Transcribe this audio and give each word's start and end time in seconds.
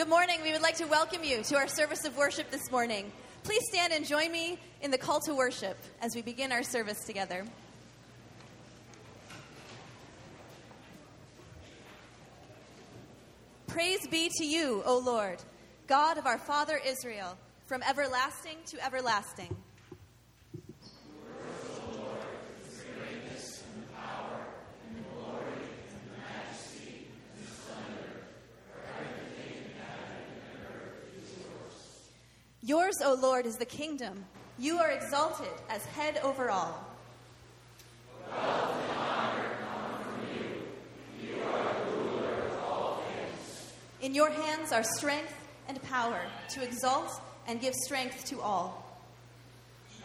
Good 0.00 0.08
morning. 0.08 0.40
We 0.42 0.52
would 0.52 0.62
like 0.62 0.76
to 0.76 0.86
welcome 0.86 1.22
you 1.24 1.42
to 1.42 1.56
our 1.56 1.68
service 1.68 2.06
of 2.06 2.16
worship 2.16 2.50
this 2.50 2.70
morning. 2.70 3.12
Please 3.42 3.60
stand 3.68 3.92
and 3.92 4.06
join 4.06 4.32
me 4.32 4.58
in 4.80 4.90
the 4.90 4.96
call 4.96 5.20
to 5.20 5.34
worship 5.34 5.76
as 6.00 6.14
we 6.14 6.22
begin 6.22 6.52
our 6.52 6.62
service 6.62 7.04
together. 7.04 7.44
Praise 13.66 14.06
be 14.10 14.30
to 14.38 14.46
you, 14.46 14.82
O 14.86 15.02
Lord, 15.04 15.36
God 15.86 16.16
of 16.16 16.24
our 16.24 16.38
father 16.38 16.80
Israel, 16.82 17.36
from 17.66 17.82
everlasting 17.82 18.56
to 18.68 18.82
everlasting. 18.82 19.54
Yours, 32.70 33.02
O 33.02 33.14
Lord, 33.20 33.46
is 33.46 33.56
the 33.56 33.64
kingdom. 33.64 34.24
You 34.56 34.78
are 34.78 34.92
exalted 34.92 35.50
as 35.68 35.84
head 35.86 36.20
over 36.22 36.50
all. 36.50 36.86
In 44.00 44.14
your 44.14 44.30
hands 44.30 44.70
are 44.70 44.84
strength 44.84 45.34
and 45.66 45.82
power 45.82 46.20
to 46.50 46.62
exalt 46.62 47.10
and 47.48 47.60
give 47.60 47.74
strength 47.74 48.24
to 48.26 48.40
all. 48.40 48.86
You 49.98 50.04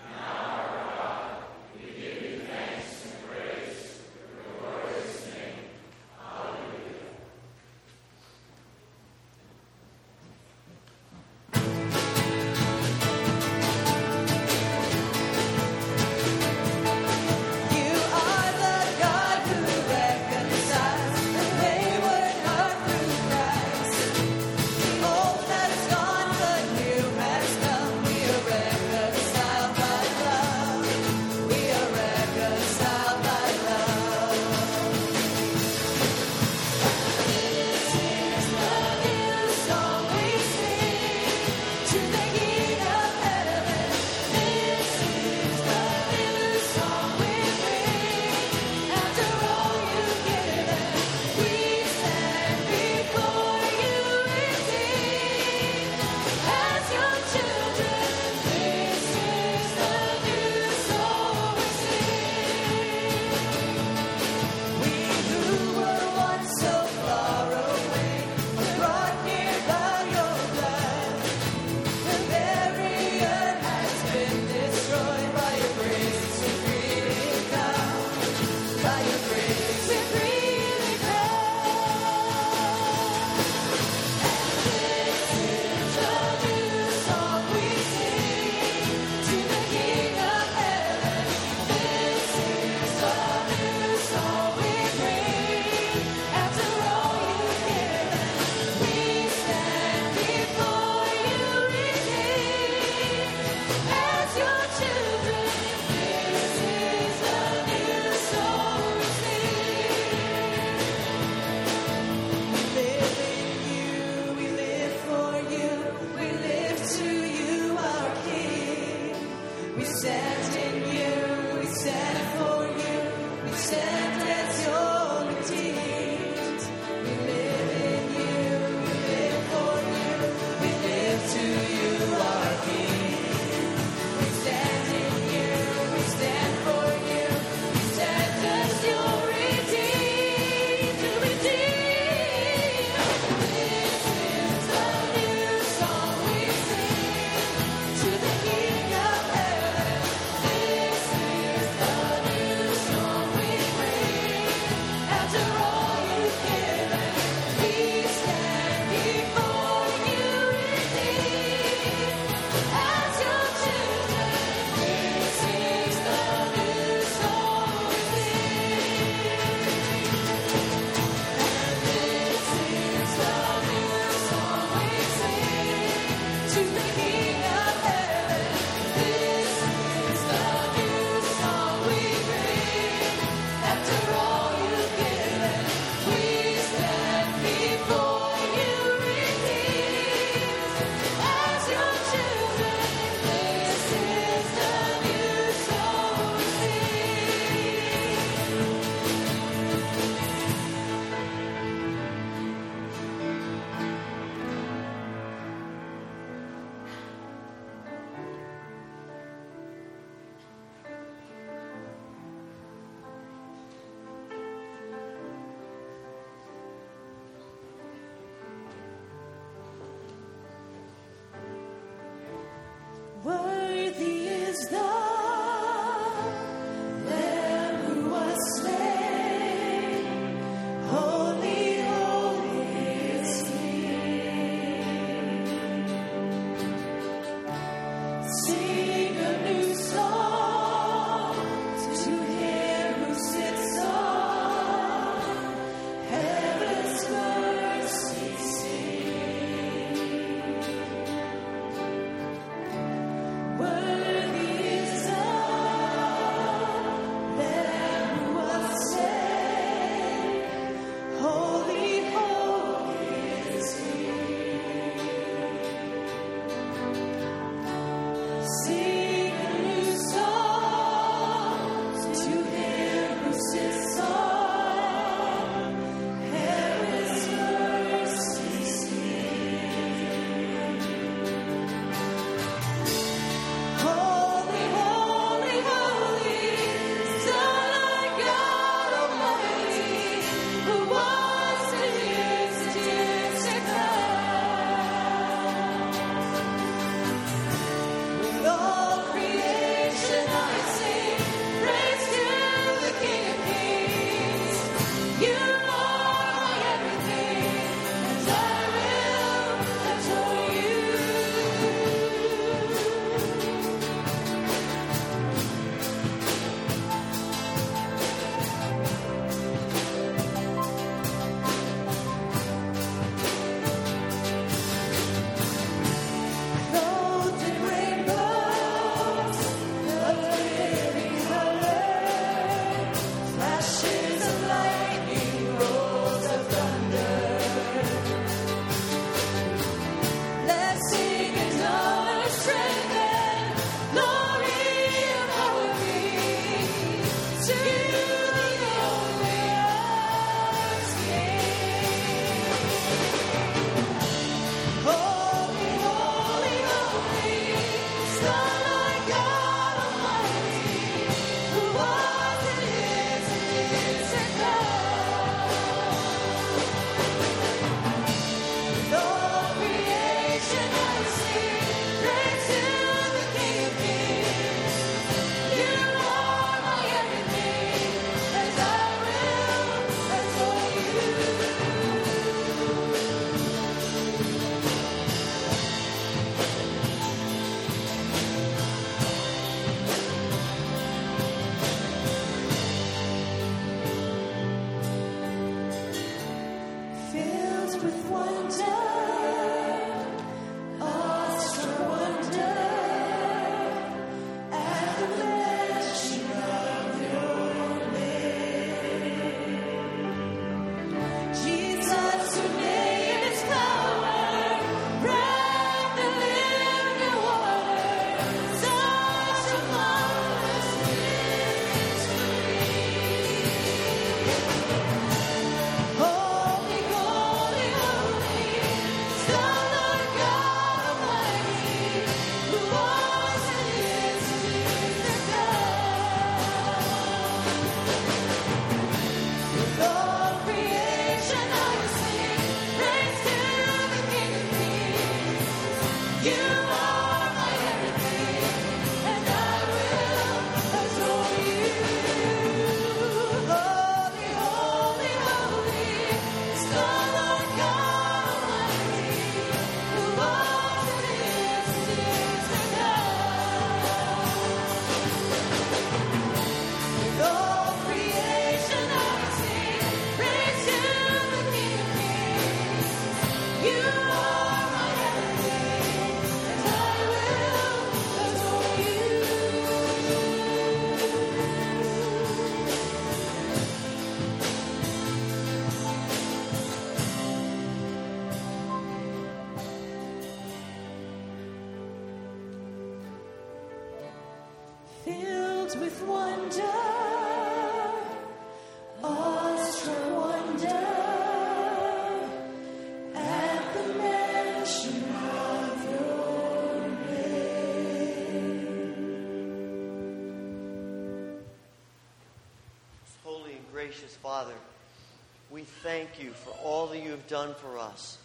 thank 515.86 516.20
you 516.20 516.32
for 516.32 516.50
all 516.64 516.88
that 516.88 516.98
you 516.98 517.12
have 517.12 517.28
done 517.28 517.54
for 517.62 517.78
us, 517.78 518.18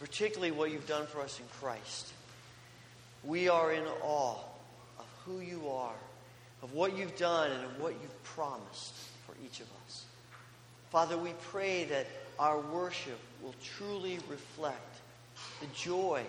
particularly 0.00 0.50
what 0.50 0.72
you've 0.72 0.88
done 0.88 1.04
for 1.04 1.20
us 1.20 1.38
in 1.38 1.44
Christ. 1.60 2.10
We 3.22 3.50
are 3.50 3.70
in 3.74 3.84
awe 4.02 4.38
of 4.98 5.04
who 5.26 5.40
you 5.40 5.68
are, 5.68 5.92
of 6.62 6.72
what 6.72 6.96
you've 6.96 7.18
done, 7.18 7.50
and 7.50 7.64
of 7.66 7.78
what 7.82 7.92
you've 7.92 8.24
promised 8.24 8.94
for 9.26 9.34
each 9.44 9.60
of 9.60 9.66
us. 9.84 10.06
Father, 10.88 11.18
we 11.18 11.34
pray 11.50 11.84
that 11.84 12.06
our 12.38 12.58
worship 12.58 13.18
will 13.42 13.54
truly 13.62 14.18
reflect 14.30 15.00
the 15.60 15.66
joy 15.74 16.22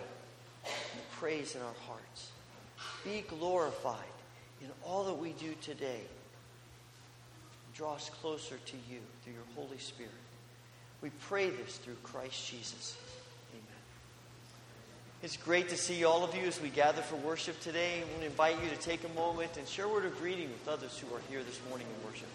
and 0.66 1.00
the 1.00 1.16
praise 1.18 1.54
in 1.54 1.62
our 1.62 1.76
hearts. 1.88 2.30
Be 3.04 3.24
glorified 3.26 4.04
in 4.60 4.68
all 4.84 5.04
that 5.04 5.14
we 5.14 5.30
do 5.30 5.54
today. 5.62 6.02
Draw 7.74 7.94
us 7.94 8.10
closer 8.20 8.58
to 8.66 8.76
you 8.90 8.98
through 9.24 9.32
your 9.32 9.42
Holy 9.54 9.78
Spirit. 9.78 10.12
We 11.02 11.10
pray 11.28 11.50
this 11.50 11.76
through 11.76 11.96
Christ 12.02 12.50
Jesus. 12.50 12.96
Amen. 13.52 13.64
It's 15.22 15.36
great 15.36 15.68
to 15.68 15.76
see 15.76 16.04
all 16.04 16.24
of 16.24 16.34
you 16.34 16.46
as 16.46 16.60
we 16.60 16.68
gather 16.68 17.02
for 17.02 17.16
worship 17.16 17.60
today. 17.60 17.98
I 17.98 18.04
want 18.04 18.20
to 18.20 18.26
invite 18.26 18.56
you 18.62 18.70
to 18.70 18.76
take 18.76 19.04
a 19.04 19.08
moment 19.10 19.56
and 19.56 19.68
share 19.68 19.84
a 19.84 19.88
word 19.88 20.04
of 20.04 20.18
greeting 20.18 20.48
with 20.48 20.66
others 20.68 20.98
who 20.98 21.14
are 21.14 21.20
here 21.28 21.42
this 21.42 21.60
morning 21.68 21.86
in 21.86 22.08
worship. 22.08 22.28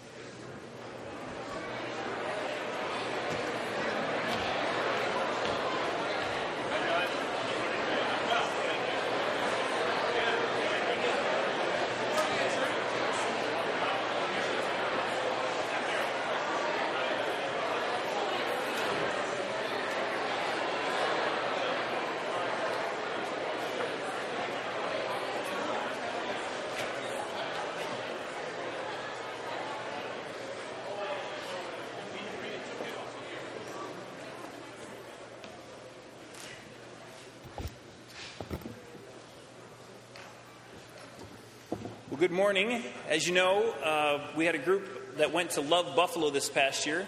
Good 42.22 42.30
morning. 42.30 42.80
As 43.08 43.26
you 43.26 43.34
know, 43.34 43.68
uh, 43.82 44.20
we 44.36 44.46
had 44.46 44.54
a 44.54 44.58
group 44.58 45.16
that 45.16 45.32
went 45.32 45.50
to 45.50 45.60
Love 45.60 45.96
Buffalo 45.96 46.30
this 46.30 46.48
past 46.48 46.86
year. 46.86 47.04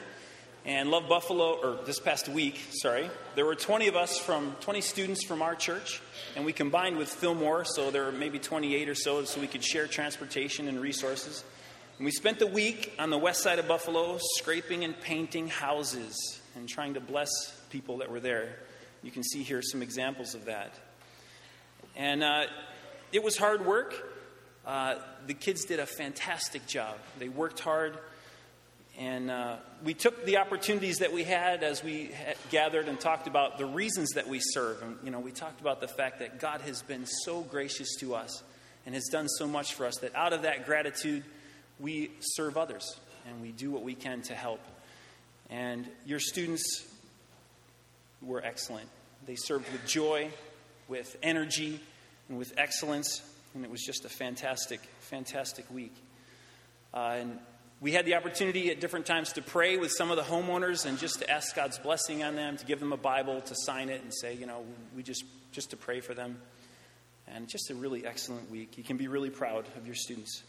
And 0.67 0.91
Love 0.91 1.09
Buffalo, 1.09 1.53
or 1.53 1.85
this 1.85 2.01
past 2.01 2.29
week, 2.29 2.61
sorry, 2.73 3.09
there 3.37 3.47
were 3.47 3.55
20 3.55 3.87
of 3.87 3.95
us 3.95 4.19
from 4.19 4.57
20 4.63 4.81
students 4.81 5.25
from 5.25 5.41
our 5.41 5.55
church, 5.55 6.03
and 6.35 6.45
we 6.45 6.53
combined 6.53 6.97
with 6.97 7.09
Fillmore, 7.09 7.65
so 7.65 7.93
there 7.93 8.07
were 8.07 8.11
maybe 8.11 8.41
28 8.41 8.89
or 8.89 8.97
so, 8.97 9.23
so 9.23 9.41
we 9.41 9.47
could 9.47 9.63
share 9.63 9.87
transportation 9.87 10.67
and 10.67 10.81
resources. 10.81 11.45
And 11.99 12.05
we 12.05 12.11
spent 12.11 12.41
the 12.41 12.49
week 12.49 12.93
on 12.99 13.11
the 13.11 13.19
west 13.19 13.41
side 13.41 13.61
of 13.61 13.69
Buffalo 13.69 14.19
scraping 14.35 14.83
and 14.83 15.01
painting 15.01 15.47
houses 15.47 16.41
and 16.57 16.69
trying 16.69 16.95
to 16.95 17.01
bless 17.01 17.31
people 17.71 17.99
that 17.99 18.11
were 18.11 18.19
there. 18.19 18.57
You 19.05 19.13
can 19.13 19.23
see 19.23 19.45
here 19.45 19.63
some 19.63 19.81
examples 19.81 20.35
of 20.35 20.47
that. 20.47 20.75
And 21.95 22.25
uh, 22.25 22.47
it 23.13 23.23
was 23.23 23.37
hard 23.37 23.65
work. 23.65 24.11
Uh, 24.67 24.97
the 25.27 25.35
kids 25.35 25.65
did 25.65 25.79
a 25.79 25.87
fantastic 25.87 26.67
job. 26.67 26.97
They 27.19 27.29
worked 27.29 27.61
hard, 27.61 27.99
and 28.99 29.31
uh, 29.31 29.57
we 29.85 29.93
took 29.93 30.25
the 30.25 30.39
opportunities 30.39 30.99
that 30.99 31.13
we 31.13 31.25
had 31.25 31.63
as 31.63 31.83
we 31.83 32.07
ha- 32.07 32.35
gathered 32.51 32.89
and 32.89 32.99
talked 32.99 33.27
about 33.27 33.59
the 33.59 33.67
reasons 33.67 34.11
that 34.11 34.27
we 34.27 34.41
serve. 34.41 34.83
And 34.83 34.97
you 35.05 35.11
know, 35.11 35.21
we 35.21 35.33
talked 35.33 35.61
about 35.61 35.81
the 35.81 35.89
fact 35.89 36.21
that 36.21 36.41
God 36.41 36.63
has 36.63 36.81
been 36.83 37.05
so 37.05 37.43
gracious 37.43 37.97
to 38.01 38.15
us 38.15 38.43
and 38.87 38.95
has 38.95 39.05
done 39.11 39.29
so 39.29 39.47
much 39.47 39.75
for 39.75 39.85
us 39.85 39.99
that 39.99 40.15
out 40.15 40.33
of 40.33 40.43
that 40.43 40.65
gratitude, 40.65 41.25
we 41.79 42.11
serve 42.21 42.57
others 42.57 42.97
and 43.27 43.43
we 43.43 43.53
do 43.53 43.71
what 43.71 43.83
we 43.83 43.95
can 43.95 44.23
to 44.23 44.35
help. 44.35 44.61
And 45.51 45.87
your 46.07 46.21
students 46.21 46.87
were 48.23 48.43
excellent. 48.43 48.89
They 49.27 49.37
served 49.37 49.71
with 49.73 49.87
joy, 49.87 50.31
with 50.89 51.17
energy, 51.23 51.81
and 52.29 52.39
with 52.39 52.55
excellence 52.57 53.23
and 53.55 53.65
it 53.65 53.71
was 53.71 53.83
just 53.83 54.05
a 54.05 54.09
fantastic, 54.09 54.81
fantastic 55.01 55.71
week. 55.73 55.95
Uh, 56.93 57.17
and 57.19 57.39
we 57.81 57.93
had 57.93 58.07
the 58.07 58.15
opportunity 58.15 58.71
at 58.71 58.81
different 58.81 59.07
times 59.07 59.33
to 59.33 59.43
pray 59.43 59.77
with 59.77 59.93
some 59.93 60.11
of 60.11 60.17
the 60.17 60.23
homeowners 60.23 60.87
and 60.87 60.99
just 60.99 61.21
to 61.21 61.31
ask 61.31 61.55
God's 61.55 61.79
blessing 61.79 62.23
on 62.23 62.37
them, 62.37 62.57
to 62.57 62.65
give 62.65 62.81
them 62.81 62.93
a 62.93 62.97
Bible, 62.97 63.41
to 63.43 63.55
sign 63.55 63.89
it, 63.89 64.03
and 64.03 64.13
say, 64.15 64.35
you 64.35 64.47
know, 64.47 64.65
we 64.97 65.03
just 65.03 65.25
just 65.53 65.71
to 65.71 65.77
pray 65.77 66.01
for 66.01 66.15
them. 66.15 66.37
And 67.27 67.49
just 67.49 67.71
a 67.71 67.75
really 67.75 68.05
excellent 68.05 68.51
week. 68.51 68.77
You 68.77 68.85
can 68.85 68.97
be 68.97 69.09
really 69.09 69.31
proud 69.31 69.65
of 69.77 69.87
your 69.87 69.95
students. 69.95 70.43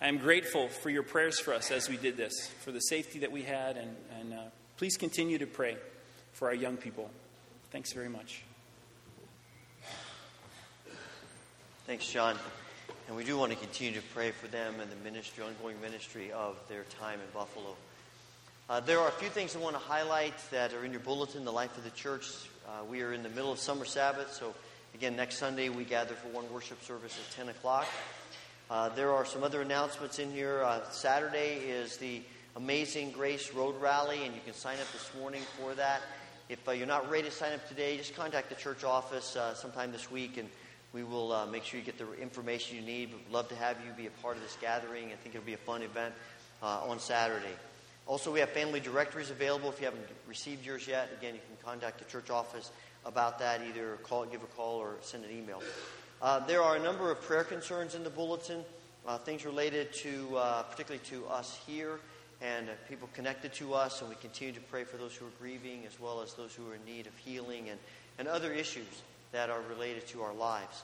I 0.00 0.08
am 0.08 0.18
grateful 0.18 0.68
for 0.68 0.90
your 0.90 1.02
prayers 1.02 1.40
for 1.40 1.54
us 1.54 1.70
as 1.70 1.88
we 1.88 1.96
did 1.96 2.16
this, 2.16 2.48
for 2.60 2.72
the 2.72 2.80
safety 2.80 3.20
that 3.20 3.32
we 3.32 3.42
had, 3.42 3.76
and, 3.76 3.96
and 4.20 4.32
uh, 4.34 4.42
please 4.76 4.96
continue 4.96 5.38
to 5.38 5.46
pray 5.46 5.76
for 6.32 6.48
our 6.48 6.54
young 6.54 6.76
people. 6.76 7.10
Thanks 7.70 7.92
very 7.92 8.08
much. 8.08 8.42
Thanks, 11.84 12.06
John. 12.06 12.36
And 13.08 13.16
we 13.16 13.24
do 13.24 13.36
want 13.36 13.50
to 13.50 13.58
continue 13.58 13.92
to 14.00 14.06
pray 14.14 14.30
for 14.30 14.46
them 14.46 14.76
and 14.80 14.88
the 14.88 14.96
ministry, 15.02 15.42
ongoing 15.42 15.80
ministry 15.80 16.30
of 16.30 16.56
their 16.68 16.84
time 17.00 17.18
in 17.18 17.26
Buffalo. 17.34 17.74
Uh, 18.70 18.78
there 18.78 19.00
are 19.00 19.08
a 19.08 19.12
few 19.12 19.28
things 19.28 19.56
I 19.56 19.58
want 19.58 19.74
to 19.74 19.82
highlight 19.82 20.34
that 20.52 20.72
are 20.74 20.84
in 20.84 20.92
your 20.92 21.00
bulletin, 21.00 21.44
the 21.44 21.50
life 21.50 21.76
of 21.76 21.82
the 21.82 21.90
church. 21.90 22.28
Uh, 22.68 22.84
we 22.88 23.02
are 23.02 23.12
in 23.12 23.24
the 23.24 23.28
middle 23.30 23.50
of 23.50 23.58
summer 23.58 23.84
Sabbath, 23.84 24.32
so 24.32 24.54
again, 24.94 25.16
next 25.16 25.38
Sunday 25.38 25.70
we 25.70 25.82
gather 25.82 26.14
for 26.14 26.28
one 26.28 26.44
worship 26.52 26.80
service 26.84 27.18
at 27.18 27.36
10 27.36 27.48
o'clock. 27.48 27.88
Uh, 28.70 28.88
there 28.90 29.12
are 29.12 29.26
some 29.26 29.42
other 29.42 29.60
announcements 29.60 30.20
in 30.20 30.30
here. 30.30 30.62
Uh, 30.62 30.88
Saturday 30.90 31.56
is 31.66 31.96
the 31.96 32.22
Amazing 32.54 33.10
Grace 33.10 33.52
Road 33.52 33.74
Rally, 33.80 34.24
and 34.24 34.36
you 34.36 34.40
can 34.44 34.54
sign 34.54 34.78
up 34.78 34.90
this 34.92 35.10
morning 35.18 35.42
for 35.58 35.74
that. 35.74 36.00
If 36.48 36.68
uh, 36.68 36.70
you're 36.70 36.86
not 36.86 37.10
ready 37.10 37.24
to 37.24 37.34
sign 37.34 37.54
up 37.54 37.68
today, 37.68 37.96
just 37.96 38.14
contact 38.14 38.50
the 38.50 38.54
church 38.54 38.84
office 38.84 39.34
uh, 39.34 39.54
sometime 39.54 39.90
this 39.90 40.12
week, 40.12 40.36
and 40.36 40.48
we 40.92 41.02
will 41.02 41.32
uh, 41.32 41.46
make 41.46 41.64
sure 41.64 41.80
you 41.80 41.86
get 41.86 41.98
the 41.98 42.12
information 42.14 42.76
you 42.76 42.82
need. 42.82 43.12
We'd 43.12 43.32
love 43.32 43.48
to 43.48 43.54
have 43.54 43.78
you 43.84 43.92
be 43.96 44.06
a 44.06 44.10
part 44.22 44.36
of 44.36 44.42
this 44.42 44.56
gathering. 44.60 45.06
I 45.06 45.16
think 45.16 45.34
it'll 45.34 45.46
be 45.46 45.54
a 45.54 45.58
fun 45.58 45.82
event 45.82 46.14
uh, 46.62 46.82
on 46.86 46.98
Saturday. 46.98 47.54
Also, 48.06 48.32
we 48.32 48.40
have 48.40 48.50
family 48.50 48.80
directories 48.80 49.30
available 49.30 49.70
if 49.70 49.78
you 49.78 49.86
haven't 49.86 50.04
received 50.28 50.66
yours 50.66 50.86
yet. 50.86 51.10
Again, 51.18 51.34
you 51.34 51.40
can 51.40 51.64
contact 51.64 51.98
the 51.98 52.04
church 52.04 52.30
office 52.30 52.70
about 53.06 53.38
that, 53.38 53.62
either 53.66 53.98
call, 54.02 54.24
give 54.26 54.42
a 54.42 54.46
call 54.46 54.78
or 54.78 54.96
send 55.00 55.24
an 55.24 55.30
email. 55.30 55.62
Uh, 56.20 56.40
there 56.40 56.62
are 56.62 56.76
a 56.76 56.82
number 56.82 57.10
of 57.10 57.20
prayer 57.22 57.44
concerns 57.44 57.94
in 57.94 58.04
the 58.04 58.10
bulletin, 58.10 58.64
uh, 59.06 59.18
things 59.18 59.44
related 59.44 59.92
to, 59.92 60.36
uh, 60.36 60.62
particularly 60.64 61.04
to 61.06 61.26
us 61.26 61.58
here 61.66 61.98
and 62.42 62.68
uh, 62.68 62.72
people 62.88 63.08
connected 63.14 63.52
to 63.54 63.72
us, 63.72 64.00
and 64.00 64.10
we 64.10 64.16
continue 64.16 64.52
to 64.52 64.60
pray 64.60 64.82
for 64.82 64.96
those 64.96 65.14
who 65.14 65.24
are 65.26 65.32
grieving 65.40 65.84
as 65.86 65.98
well 66.00 66.20
as 66.20 66.34
those 66.34 66.52
who 66.54 66.68
are 66.68 66.74
in 66.74 66.84
need 66.84 67.06
of 67.06 67.16
healing 67.18 67.68
and, 67.70 67.78
and 68.18 68.26
other 68.26 68.52
issues 68.52 69.02
that 69.32 69.50
are 69.50 69.60
related 69.68 70.06
to 70.08 70.22
our 70.22 70.34
lives. 70.34 70.82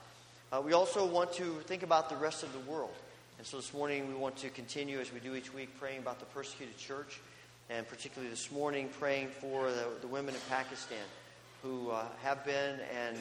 Uh, 0.51 0.61
we 0.63 0.73
also 0.73 1.05
want 1.05 1.31
to 1.33 1.59
think 1.61 1.83
about 1.83 2.09
the 2.09 2.15
rest 2.15 2.43
of 2.43 2.51
the 2.53 2.71
world. 2.71 2.93
And 3.37 3.45
so 3.45 3.57
this 3.57 3.73
morning 3.73 4.07
we 4.07 4.15
want 4.15 4.35
to 4.37 4.49
continue, 4.49 4.99
as 4.99 5.13
we 5.13 5.19
do 5.19 5.35
each 5.35 5.53
week, 5.53 5.69
praying 5.79 5.99
about 5.99 6.19
the 6.19 6.25
persecuted 6.25 6.77
church, 6.77 7.21
and 7.69 7.87
particularly 7.87 8.29
this 8.29 8.51
morning, 8.51 8.89
praying 8.99 9.27
for 9.27 9.69
the, 9.69 9.85
the 10.01 10.07
women 10.07 10.33
in 10.33 10.41
Pakistan 10.49 10.97
who 11.61 11.91
uh, 11.91 12.05
have 12.23 12.43
been 12.45 12.79
and 12.95 13.15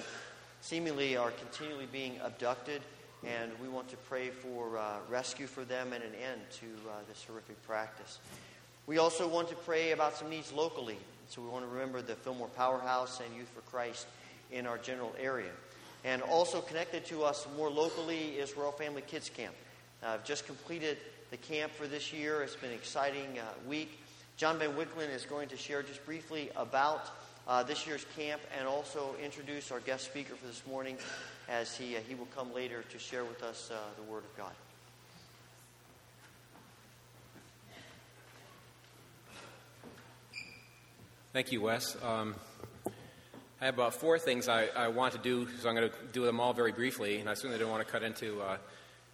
seemingly 0.63 1.17
are 1.17 1.31
continually 1.33 1.87
being 1.93 2.19
abducted. 2.25 2.81
And 3.27 3.53
we 3.61 3.69
want 3.69 3.89
to 3.91 3.97
pray 3.97 4.31
for 4.31 4.79
uh, 4.79 4.97
rescue 5.11 5.47
for 5.47 5.65
them 5.65 5.93
and 5.93 6.03
an 6.03 6.15
end 6.15 6.41
to 6.61 6.67
uh, 6.89 6.93
this 7.09 7.25
horrific 7.25 7.63
practice. 7.67 8.19
We 8.87 8.99
also 8.99 9.29
want 9.29 9.49
to 9.51 9.57
pray 9.57 9.91
about 9.91 10.17
some 10.17 10.31
needs 10.31 10.53
locally. 10.53 10.97
So 11.29 11.43
we 11.43 11.49
want 11.49 11.65
to 11.65 11.71
remember 11.71 12.01
the 12.01 12.15
Fillmore 12.15 12.49
Powerhouse 12.57 13.21
and 13.21 13.37
Youth 13.37 13.51
for 13.55 13.61
Christ 13.71 14.07
in 14.53 14.67
our 14.67 14.79
general 14.79 15.15
area. 15.21 15.51
And 16.05 16.23
also 16.23 16.61
connected 16.61 17.05
to 17.07 17.25
us 17.25 17.47
more 17.57 17.71
locally 17.71 18.31
is 18.39 18.57
Royal 18.57 18.73
Family 18.73 19.03
Kids 19.03 19.29
Camp. 19.29 19.55
Uh, 20.03 20.09
I've 20.09 20.25
just 20.25 20.47
completed 20.47 20.99
the 21.31 21.37
camp 21.37 21.73
for 21.73 21.87
this 21.87 22.13
year. 22.13 22.43
It's 22.43 22.57
been 22.57 22.71
an 22.71 22.77
exciting 22.77 23.39
uh, 23.39 23.69
week. 23.69 23.99
John 24.37 24.59
Van 24.59 24.71
Wicklin 24.75 25.11
is 25.11 25.25
going 25.25 25.49
to 25.49 25.57
share 25.57 25.83
just 25.83 26.05
briefly 26.07 26.51
about 26.57 27.11
uh, 27.49 27.63
this 27.63 27.87
year's 27.87 28.07
camp 28.17 28.41
and 28.57 28.69
also 28.69 29.15
introduce 29.23 29.73
our 29.73 29.81
guest 29.81 30.05
speaker 30.05 30.35
for 30.35 30.47
this 30.47 30.63
morning 30.67 30.97
as 31.49 31.77
he, 31.77 31.97
uh, 31.97 32.01
he 32.07 32.15
will 32.15 32.29
come 32.37 32.55
later 32.55 32.85
to 32.93 32.99
share 32.99 33.25
with 33.25 33.43
us 33.43 33.71
uh, 33.73 33.77
the 33.97 34.03
Word 34.11 34.23
of 34.25 34.37
God. 34.37 34.53
Thank 41.33 41.53
you, 41.53 41.61
Wes. 41.61 41.97
Um, 42.03 42.35
I 43.61 43.65
have 43.65 43.75
about 43.75 43.95
four 43.95 44.21
things 44.21 44.49
I, 44.49 44.67
I, 44.67 44.87
want 44.87 45.15
to 45.15 45.19
do, 45.19 45.49
so 45.59 45.69
I'm 45.69 45.75
going 45.75 45.91
to 45.91 45.97
do 46.13 46.25
them 46.25 46.39
all 46.39 46.53
very 46.53 46.71
briefly, 46.71 47.19
and 47.19 47.29
I 47.29 47.35
certainly 47.35 47.59
don't 47.59 47.73
want 47.73 47.85
to 47.85 47.93
cut 47.93 48.05
into 48.05 48.41
uh, 48.41 48.57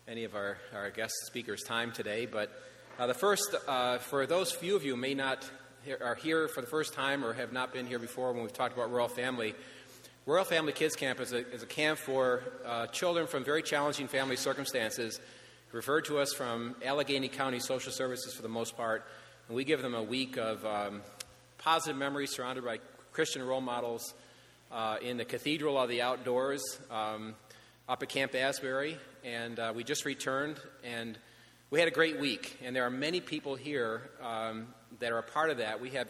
any 0.07 0.25
of 0.25 0.35
our, 0.35 0.59
our 0.75 0.91
guest 0.91 1.15
speakers' 1.25 1.63
time 1.63 1.93
today. 1.93 2.27
But 2.27 2.53
uh, 2.99 3.07
the 3.07 3.15
first, 3.15 3.55
uh, 3.67 3.97
for 3.97 4.27
those 4.27 4.53
few 4.53 4.77
of 4.77 4.85
you 4.85 4.97
who 4.97 5.01
may 5.01 5.15
not 5.15 5.51
are 6.03 6.15
here 6.15 6.47
for 6.49 6.61
the 6.61 6.67
first 6.67 6.93
time 6.93 7.25
or 7.25 7.33
have 7.33 7.55
not 7.55 7.73
been 7.73 7.87
here 7.87 7.99
before 7.99 8.33
when 8.33 8.43
we've 8.43 8.53
talked 8.53 8.75
about 8.75 8.93
Royal 8.93 9.09
Family, 9.09 9.55
Royal 10.27 10.45
Family 10.45 10.73
Kids 10.75 10.95
Camp 10.95 11.21
is 11.21 11.33
a, 11.33 11.51
is 11.51 11.63
a 11.63 11.67
camp 11.67 11.99
for 11.99 12.43
uh, 12.67 12.87
children 12.89 13.27
from 13.27 13.45
very 13.45 13.63
challenging 13.63 14.09
family 14.09 14.37
circumstances, 14.37 15.21
referred 15.73 16.05
to 16.05 16.19
us 16.19 16.35
from 16.35 16.77
Allegany 16.83 17.33
County 17.33 17.61
Social 17.61 17.93
Services 17.93 18.35
for 18.35 18.43
the 18.43 18.49
most 18.51 18.77
part. 18.77 19.07
And 19.49 19.57
we 19.57 19.65
give 19.65 19.81
them 19.81 19.95
a 19.95 20.03
week 20.03 20.37
of 20.37 20.67
um, 20.67 21.01
positive 21.57 21.97
memories 21.97 22.31
surrounded 22.31 22.63
by 22.63 22.81
Christian 23.15 23.43
role 23.43 23.63
models 23.63 24.13
uh, 24.75 24.97
in 25.01 25.17
the 25.17 25.25
Cathedral 25.25 25.79
of 25.79 25.89
the 25.89 26.03
Outdoors 26.03 26.63
um, 26.91 27.37
up 27.89 28.03
at 28.03 28.09
Camp 28.09 28.35
Asbury. 28.35 28.99
And 29.25 29.59
uh, 29.59 29.73
we 29.75 29.85
just 29.85 30.05
returned, 30.05 30.61
and 30.83 31.17
we 31.71 31.79
had 31.79 31.87
a 31.87 31.93
great 31.93 32.19
week. 32.19 32.59
And 32.63 32.75
there 32.75 32.85
are 32.85 32.91
many 32.91 33.21
people 33.21 33.55
here 33.55 34.11
um, 34.21 34.67
that 34.99 35.13
are 35.13 35.19
a 35.19 35.23
part 35.23 35.51
of 35.51 35.59
that. 35.59 35.81
We 35.81 35.91
have 35.91 36.09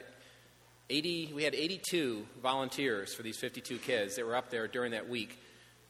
80, 0.88 1.32
we 1.34 1.44
had 1.44 1.54
82 1.54 2.26
volunteers 2.42 3.14
for 3.14 3.22
these 3.22 3.38
52 3.38 3.78
kids 3.78 4.16
that 4.16 4.24
were 4.24 4.34
up 4.34 4.48
there 4.48 4.66
during 4.66 4.92
that 4.92 5.08
week. 5.08 5.38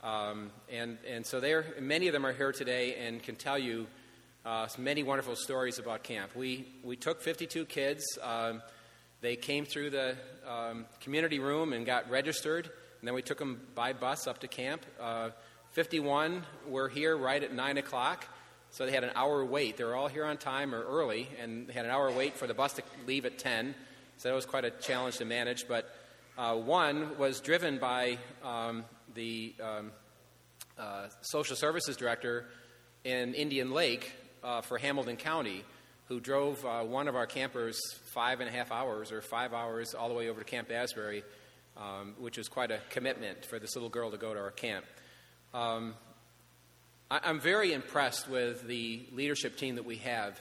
Um, 0.02 0.50
and, 0.68 0.98
and 1.08 1.24
so 1.24 1.40
many 1.80 2.08
of 2.08 2.12
them 2.12 2.26
are 2.26 2.32
here 2.32 2.52
today 2.52 2.96
and 2.96 3.22
can 3.22 3.36
tell 3.36 3.58
you 3.58 3.86
uh, 4.44 4.66
many 4.78 5.02
wonderful 5.02 5.36
stories 5.36 5.78
about 5.78 6.02
camp. 6.02 6.36
We, 6.36 6.68
we 6.82 6.96
took 6.96 7.22
52 7.22 7.64
kids. 7.66 8.04
Um, 8.20 8.62
they 9.24 9.36
came 9.36 9.64
through 9.64 9.88
the 9.88 10.14
um, 10.46 10.84
community 11.00 11.38
room 11.38 11.72
and 11.72 11.86
got 11.86 12.10
registered, 12.10 12.66
and 12.66 13.08
then 13.08 13.14
we 13.14 13.22
took 13.22 13.38
them 13.38 13.58
by 13.74 13.94
bus 13.94 14.26
up 14.26 14.40
to 14.40 14.48
camp. 14.48 14.84
Uh, 15.00 15.30
51 15.72 16.42
were 16.68 16.90
here 16.90 17.16
right 17.16 17.42
at 17.42 17.50
9 17.50 17.78
o'clock, 17.78 18.26
so 18.70 18.84
they 18.84 18.92
had 18.92 19.02
an 19.02 19.12
hour 19.14 19.42
wait. 19.42 19.78
They 19.78 19.84
were 19.84 19.96
all 19.96 20.08
here 20.08 20.26
on 20.26 20.36
time 20.36 20.74
or 20.74 20.82
early, 20.82 21.26
and 21.40 21.66
they 21.66 21.72
had 21.72 21.86
an 21.86 21.90
hour 21.90 22.12
wait 22.12 22.36
for 22.36 22.46
the 22.46 22.52
bus 22.52 22.74
to 22.74 22.82
leave 23.06 23.24
at 23.24 23.38
10. 23.38 23.74
So 24.18 24.28
that 24.28 24.34
was 24.34 24.44
quite 24.44 24.66
a 24.66 24.70
challenge 24.70 25.16
to 25.16 25.24
manage. 25.24 25.66
But 25.66 25.90
uh, 26.36 26.56
one 26.56 27.16
was 27.16 27.40
driven 27.40 27.78
by 27.78 28.18
um, 28.42 28.84
the 29.14 29.54
um, 29.58 29.90
uh, 30.78 31.06
social 31.22 31.56
services 31.56 31.96
director 31.96 32.44
in 33.04 33.32
Indian 33.32 33.70
Lake 33.70 34.12
uh, 34.42 34.60
for 34.60 34.76
Hamilton 34.76 35.16
County, 35.16 35.64
who 36.08 36.20
drove 36.20 36.64
uh, 36.64 36.82
one 36.82 37.08
of 37.08 37.16
our 37.16 37.26
campers 37.26 37.78
five 38.12 38.40
and 38.40 38.48
a 38.48 38.52
half 38.52 38.70
hours 38.70 39.10
or 39.10 39.22
five 39.22 39.54
hours 39.54 39.94
all 39.94 40.08
the 40.08 40.14
way 40.14 40.28
over 40.28 40.40
to 40.40 40.44
Camp 40.44 40.70
Asbury, 40.70 41.22
um, 41.76 42.14
which 42.18 42.36
was 42.36 42.48
quite 42.48 42.70
a 42.70 42.78
commitment 42.90 43.44
for 43.44 43.58
this 43.58 43.74
little 43.74 43.88
girl 43.88 44.10
to 44.10 44.18
go 44.18 44.34
to 44.34 44.40
our 44.40 44.50
camp. 44.50 44.84
Um, 45.54 45.94
I, 47.10 47.30
am 47.30 47.40
very 47.40 47.72
impressed 47.72 48.28
with 48.28 48.66
the 48.66 49.06
leadership 49.12 49.56
team 49.56 49.76
that 49.76 49.84
we 49.84 49.96
have. 49.96 50.40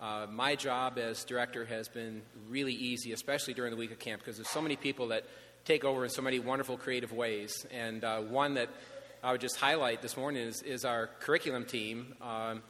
Uh, 0.00 0.26
my 0.30 0.54
job 0.54 0.98
as 0.98 1.24
director 1.24 1.64
has 1.64 1.88
been 1.88 2.22
really 2.48 2.74
easy, 2.74 3.12
especially 3.12 3.54
during 3.54 3.70
the 3.70 3.76
week 3.76 3.90
of 3.90 3.98
camp, 3.98 4.20
because 4.20 4.36
there's 4.36 4.48
so 4.50 4.62
many 4.62 4.76
people 4.76 5.08
that 5.08 5.24
take 5.64 5.84
over 5.84 6.04
in 6.04 6.10
so 6.10 6.22
many 6.22 6.38
wonderful, 6.38 6.76
creative 6.76 7.12
ways. 7.12 7.66
And 7.72 8.04
uh, 8.04 8.20
one 8.20 8.54
that 8.54 8.68
I 9.22 9.32
would 9.32 9.40
just 9.40 9.56
highlight 9.56 10.02
this 10.02 10.16
morning 10.16 10.46
is, 10.46 10.62
is 10.62 10.84
our 10.84 11.08
curriculum 11.20 11.64
team. 11.64 12.14
Um, 12.22 12.62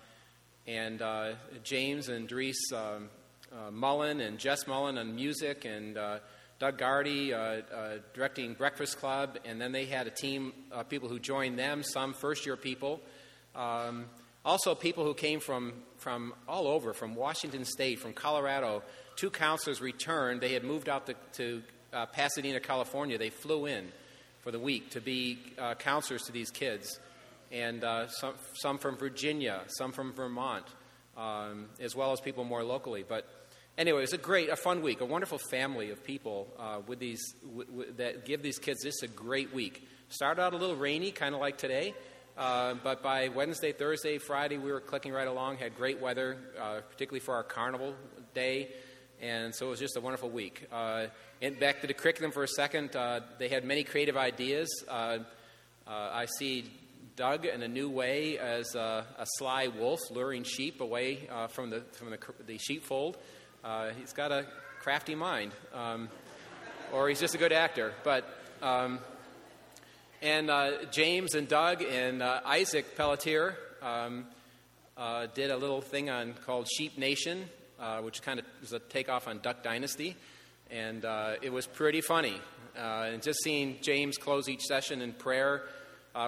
and 0.69 1.01
uh, 1.01 1.31
James 1.65 2.11
and 2.11 2.29
Dries 2.29 2.61
um, 2.75 3.09
uh, 3.51 3.71
Mullen 3.71 4.21
and 4.21 4.39
Jess 4.39 4.67
Mullen 4.67 4.99
on 4.99 5.17
music, 5.17 5.65
and 5.65 5.97
uh, 5.97 6.19
Doug 6.59 6.77
Gardy 6.77 7.33
uh, 7.33 7.63
directing 8.13 8.53
Breakfast 8.53 8.99
Club. 8.99 9.39
And 9.47 9.59
then 9.59 9.73
they 9.73 9.87
had 9.87 10.07
a 10.07 10.11
team 10.11 10.53
of 10.71 10.89
people 10.91 11.09
who 11.09 11.19
joined 11.19 11.59
them, 11.59 11.83
some 11.83 12.13
first 12.13 12.45
year 12.45 12.57
people. 12.57 13.01
Um, 13.57 14.05
also, 14.45 14.75
people 14.75 15.05
who 15.05 15.15
came 15.15 15.41
from, 15.41 15.73
from 15.97 16.35
all 16.47 16.67
over, 16.69 16.93
from 16.93 17.15
Washington 17.15 17.65
State, 17.65 17.99
from 17.99 18.13
Colorado. 18.13 18.83
Two 19.17 19.31
counselors 19.31 19.81
returned. 19.81 20.41
They 20.41 20.53
had 20.53 20.65
moved 20.65 20.89
out 20.89 21.07
to, 21.07 21.15
to 21.35 21.63
uh, 21.93 22.07
Pasadena, 22.07 22.61
California. 22.61 23.17
They 23.17 23.31
flew 23.31 23.67
in 23.67 23.89
for 24.41 24.51
the 24.51 24.61
week 24.61 24.91
to 24.91 25.01
be 25.01 25.39
uh, 25.59 25.75
counselors 25.75 26.23
to 26.25 26.33
these 26.33 26.51
kids. 26.51 27.01
And 27.50 27.83
uh, 27.83 28.09
some, 28.09 28.35
some 28.55 28.78
from 28.78 28.97
Virginia, 28.97 29.62
some 29.69 29.93
from 29.93 30.12
Vermont, 30.12 30.67
um, 31.17 31.67
as 31.81 31.97
well 31.97 32.12
as 32.12 32.21
people 32.21 32.45
more 32.45 32.62
locally. 32.62 33.05
But 33.09 33.26
anyway, 33.78 33.99
it 33.99 34.02
was 34.02 34.12
a 34.12 34.19
great, 34.19 34.50
a 34.50 34.57
fun 34.57 34.83
week, 34.83 35.00
a 35.00 35.07
wonderful 35.07 35.38
family 35.50 35.90
of 35.90 36.05
people 36.05 36.49
uh, 36.59 36.81
with 36.87 36.99
these, 36.99 37.23
w- 37.43 37.64
w- 37.64 37.93
that 37.97 38.26
give 38.26 38.43
these 38.43 38.59
kids 38.59 38.83
this 38.83 39.02
a 39.02 39.09
great 39.09 39.55
week. 39.55 39.88
Started 40.11 40.43
out 40.43 40.52
a 40.52 40.57
little 40.57 40.76
rainy, 40.76 41.11
kind 41.11 41.35
of 41.35 41.40
like 41.40 41.57
today. 41.57 41.95
Uh, 42.37 42.75
but 42.85 43.02
by 43.02 43.28
Wednesday, 43.28 43.73
Thursday, 43.73 44.19
Friday, 44.19 44.59
we 44.59 44.71
were 44.71 44.81
clicking 44.81 45.12
right 45.12 45.26
along, 45.26 45.57
had 45.57 45.75
great 45.75 46.00
weather, 46.00 46.37
uh, 46.61 46.81
particularly 46.90 47.21
for 47.21 47.35
our 47.35 47.43
carnival 47.43 47.95
day. 48.35 48.69
And 49.21 49.55
so 49.55 49.67
it 49.67 49.71
was 49.71 49.81
just 49.81 49.97
a 49.97 50.00
wonderful 50.00 50.31
week. 50.31 50.67
Uh, 50.71 51.07
and 51.43 51.59
back 51.59 51.81
to 51.81 51.88
the 51.88 51.95
curriculum 51.95 52.31
for 52.31 52.45
a 52.45 52.49
second, 52.49 52.95
uh, 52.95 53.21
they 53.38 53.49
had 53.49 53.64
many 53.64 53.83
creative 53.83 54.17
ideas. 54.17 54.69
I 54.88 56.26
see 56.38 56.71
Doug 57.19 57.45
in 57.45 57.63
a 57.63 57.69
new 57.69 57.91
way 57.91 58.39
as 58.39 58.75
a, 58.77 59.04
a 59.19 59.26
sly 59.37 59.67
wolf 59.67 60.00
luring 60.11 60.45
sheep 60.45 60.81
away 60.81 61.28
from, 61.50 61.71
the, 61.71 61.81
from 61.93 62.11
the, 62.11 62.19
the 62.47 62.59
sheepfold. 62.59 63.19
he's 63.99 64.13
got 64.13 64.31
a 64.31 64.47
crafty 64.81 65.17
mind, 65.17 65.52
um, 65.75 66.09
or 66.93 67.09
he's 67.09 67.21
just 67.21 67.35
a 67.35 67.39
good 67.39 67.52
actor. 67.52 67.93
But 68.04 68.25
um, 68.63 69.00
and 70.23 70.50
uh, 70.50 70.85
James 70.91 71.35
and 71.35 71.47
Doug 71.47 71.83
and 71.83 72.23
uh, 72.23 72.41
Isaac 72.45 72.97
Pelletier 72.97 73.57
um, 73.83 74.26
uh, 74.97 75.26
did 75.35 75.50
a 75.50 75.57
little 75.57 75.81
thing 75.81 76.11
on 76.11 76.35
called 76.45 76.67
Sheep 76.76 76.99
Nation, 76.99 77.49
uh, 77.78 77.99
which 77.99 78.23
kind 78.23 78.41
of 78.41 78.47
was 78.61 78.73
a 78.73 78.78
takeoff 78.78 79.28
on 79.28 79.39
Duck 79.39 79.63
Dynasty, 79.63 80.17
and 80.71 81.04
uh, 81.04 81.35
it 81.43 81.52
was 81.52 81.67
pretty 81.67 82.00
funny. 82.00 82.41
Uh, 82.76 83.11
and 83.13 83.23
just 83.23 83.43
seeing 83.43 83.78
James 83.83 84.17
close 84.17 84.49
each 84.49 84.63
session 84.63 85.02
in 85.02 85.13
prayer 85.13 85.63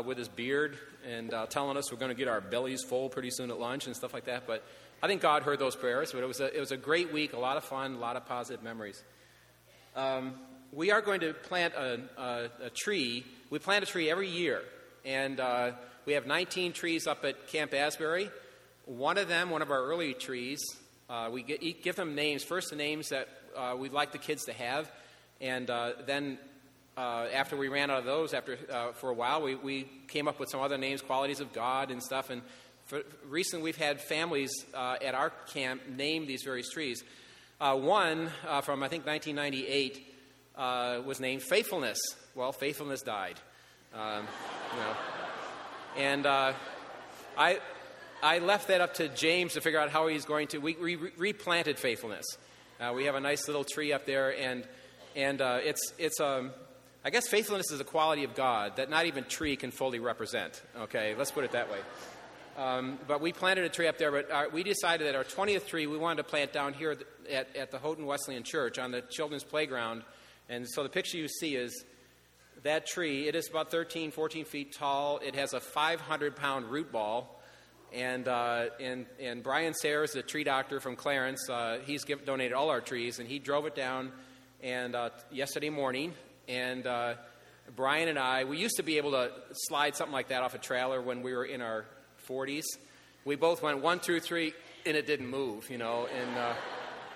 with 0.05 0.18
his 0.18 0.29
beard 0.29 0.79
and 1.07 1.35
telling 1.48 1.76
us 1.76 1.90
we're 1.90 1.98
going 1.98 2.11
to 2.11 2.18
get 2.18 2.29
our 2.29 2.40
bellies 2.40 2.83
full 2.83 3.09
pretty 3.09 3.31
soon 3.31 3.50
at 3.50 3.59
lunch 3.59 3.87
and 3.87 3.96
stuff 3.96 4.14
like 4.14 4.26
that. 4.26 4.46
But 4.46 4.64
I 5.03 5.07
think 5.07 5.22
God 5.22 5.42
heard 5.42 5.59
those 5.59 5.76
prayers. 5.76 6.12
But 6.12 6.22
it 6.22 6.26
was 6.26 6.40
a, 6.40 6.55
it 6.55 6.61
was 6.61 6.72
a 6.72 6.76
great 6.76 7.12
week, 7.12 7.33
a 7.33 7.38
lot 7.38 7.57
of 7.57 7.64
fun, 7.64 7.94
a 7.94 7.98
lot 7.98 8.16
of 8.16 8.26
positive 8.26 8.62
memories. 8.62 9.03
Um, 9.96 10.35
we 10.72 10.92
are 10.92 11.00
going 11.00 11.20
to 11.20 11.33
plant 11.33 11.74
a, 11.74 12.00
a, 12.16 12.66
a, 12.66 12.70
tree. 12.70 13.24
We 13.50 13.59
plant 13.59 13.83
a 13.83 13.87
tree 13.87 14.09
every 14.09 14.29
year, 14.29 14.62
and 15.05 15.40
uh, 15.40 15.72
we 16.07 16.12
have 16.12 16.26
19 16.26 16.72
trees 16.72 17.07
up 17.07 17.24
at 17.24 17.48
Camp 17.48 17.74
Asbury. 17.74 18.31
One 18.85 19.18
of 19.18 19.26
them, 19.26 19.50
one 19.50 19.62
of 19.62 19.70
our 19.70 19.83
early 19.83 20.14
trees, 20.14 20.61
uh, 21.09 21.29
we 21.33 21.42
get, 21.42 21.83
give 21.83 21.96
them 21.96 22.14
names. 22.14 22.44
First, 22.44 22.70
the 22.70 22.76
names 22.76 23.09
that 23.09 23.29
uh, 23.57 23.74
we'd 23.76 23.92
like 23.92 24.12
the 24.12 24.18
kids 24.18 24.44
to 24.44 24.53
have, 24.53 24.90
and 25.40 25.68
uh, 25.68 25.92
then 26.07 26.38
uh, 26.96 27.26
after 27.33 27.57
we 27.57 27.68
ran 27.68 27.90
out 27.90 27.98
of 27.98 28.05
those, 28.05 28.35
after 28.35 28.59
uh, 28.70 28.92
for 28.92 29.11
a 29.11 29.14
while, 29.14 29.42
we, 29.42 29.55
we 29.55 29.88
came 30.09 30.29
up 30.29 30.38
with 30.38 30.50
some 30.50 30.61
other 30.61 30.79
names, 30.79 31.00
qualities 31.03 31.40
of 31.40 31.53
God 31.53 31.90
and 31.90 32.03
stuff. 32.03 32.31
And 32.31 32.42
for, 32.87 33.03
recently, 33.29 33.64
we've 33.64 33.76
had 33.76 34.00
families 34.00 34.50
at 34.74 35.14
our 35.14 35.31
camp 35.53 35.88
name 35.88 36.26
these 36.26 36.42
various 36.42 36.68
trees. 36.70 37.03
one 37.59 38.31
from 38.62 38.83
I 38.83 38.88
think 38.88 39.07
1998 39.07 40.07
uh, 40.57 41.00
was 41.05 41.20
named 41.20 41.42
Faithfulness. 41.42 41.98
Well, 42.35 42.53
faithfulness 42.53 43.03
died. 43.03 43.40
Um, 43.94 44.26
you 44.72 44.81
know. 44.81 44.96
And 45.96 46.26
uh, 46.26 46.53
I, 47.37 47.59
I 48.22 48.38
left 48.38 48.68
that 48.68 48.81
up 48.81 48.94
to 48.94 49.09
James 49.09 49.55
to 49.55 49.61
figure 49.61 49.81
out 49.81 49.90
how 49.90 50.07
he's 50.07 50.24
going 50.24 50.48
to. 50.48 50.59
We 50.59 50.76
re- 50.76 51.12
replanted 51.16 51.79
faithfulness. 51.79 52.26
Uh, 52.79 52.92
we 52.94 53.07
have 53.07 53.14
a 53.14 53.20
nice 53.20 53.46
little 53.48 53.64
tree 53.64 53.92
up 53.92 54.07
there, 54.07 54.38
and, 54.38 54.66
and 55.16 55.40
uh, 55.40 55.59
it's, 55.62 55.92
it's 55.98 56.20
um, 56.20 56.53
I 57.04 57.10
guess 57.10 57.28
faithfulness 57.28 57.70
is 57.70 57.80
a 57.80 57.84
quality 57.84 58.24
of 58.24 58.34
God 58.34 58.76
that 58.76 58.90
not 58.90 59.06
even 59.06 59.24
tree 59.24 59.56
can 59.56 59.70
fully 59.70 60.00
represent. 60.00 60.62
Okay, 60.76 61.14
let's 61.16 61.30
put 61.30 61.44
it 61.44 61.52
that 61.52 61.70
way. 61.70 61.78
Um, 62.58 62.98
but 63.08 63.20
we 63.20 63.32
planted 63.32 63.64
a 63.64 63.70
tree 63.70 63.86
up 63.86 63.96
there, 63.96 64.10
but 64.10 64.30
our, 64.30 64.48
we 64.50 64.62
decided 64.62 65.06
that 65.06 65.14
our 65.14 65.24
20th 65.24 65.66
tree 65.66 65.86
we 65.86 65.96
wanted 65.96 66.22
to 66.22 66.28
plant 66.28 66.52
down 66.52 66.74
here 66.74 66.98
at, 67.30 67.56
at 67.56 67.70
the 67.70 67.78
Houghton 67.78 68.04
Wesleyan 68.04 68.42
Church 68.42 68.78
on 68.78 68.90
the 68.90 69.00
children's 69.02 69.44
playground 69.44 70.02
and 70.50 70.68
so 70.68 70.82
the 70.82 70.88
picture 70.88 71.16
you 71.16 71.28
see 71.28 71.54
is 71.54 71.84
that 72.64 72.84
tree. 72.84 73.28
It 73.28 73.36
is 73.36 73.48
about 73.48 73.70
13, 73.70 74.10
14 74.10 74.44
feet 74.44 74.74
tall. 74.74 75.20
It 75.24 75.36
has 75.36 75.52
a 75.52 75.60
500 75.60 76.34
pound 76.34 76.66
root 76.66 76.90
ball. 76.90 77.40
And, 77.92 78.26
uh, 78.26 78.66
and, 78.80 79.06
and 79.20 79.42
Brian 79.42 79.74
Sayers, 79.74 80.12
the 80.12 80.22
tree 80.22 80.44
doctor 80.44 80.80
from 80.80 80.96
Clarence, 80.96 81.48
uh, 81.48 81.78
he's 81.84 82.04
give, 82.04 82.24
donated 82.24 82.52
all 82.52 82.68
our 82.68 82.80
trees, 82.80 83.18
and 83.18 83.28
he 83.28 83.38
drove 83.38 83.66
it 83.66 83.74
down 83.74 84.12
and 84.62 84.94
uh, 84.94 85.10
yesterday 85.30 85.70
morning. 85.70 86.14
And 86.50 86.84
uh, 86.84 87.14
Brian 87.76 88.08
and 88.08 88.18
I, 88.18 88.42
we 88.42 88.58
used 88.58 88.76
to 88.78 88.82
be 88.82 88.96
able 88.98 89.12
to 89.12 89.30
slide 89.52 89.94
something 89.94 90.12
like 90.12 90.28
that 90.28 90.42
off 90.42 90.54
a 90.54 90.58
trailer 90.58 91.00
when 91.00 91.22
we 91.22 91.32
were 91.32 91.44
in 91.44 91.62
our 91.62 91.84
40s. 92.28 92.64
We 93.24 93.36
both 93.36 93.62
went 93.62 93.80
one, 93.80 94.00
two, 94.00 94.18
three, 94.18 94.52
and 94.84 94.96
it 94.96 95.06
didn't 95.06 95.28
move, 95.28 95.70
you 95.70 95.78
know. 95.78 96.08
And 96.12 96.36
uh, 96.36 96.54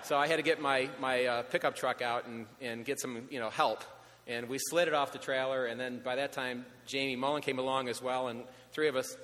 So 0.03 0.15
I 0.17 0.27
had 0.27 0.37
to 0.37 0.41
get 0.41 0.61
my, 0.61 0.87
my 1.01 1.25
uh, 1.25 1.43
pickup 1.43 1.75
truck 1.75 2.01
out 2.01 2.27
and, 2.27 2.45
and 2.61 2.85
get 2.85 3.01
some 3.01 3.27
you 3.29 3.39
know, 3.39 3.49
help. 3.49 3.83
And 4.25 4.47
we 4.47 4.57
slid 4.57 4.87
it 4.87 4.93
off 4.93 5.11
the 5.11 5.17
trailer, 5.17 5.65
and 5.65 5.79
then 5.79 5.99
by 5.99 6.15
that 6.15 6.31
time, 6.31 6.65
Jamie 6.85 7.17
Mullen 7.17 7.41
came 7.41 7.59
along 7.59 7.89
as 7.89 8.01
well, 8.01 8.29
and 8.29 8.43
three 8.71 8.87
of 8.87 8.95
us, 8.95 9.17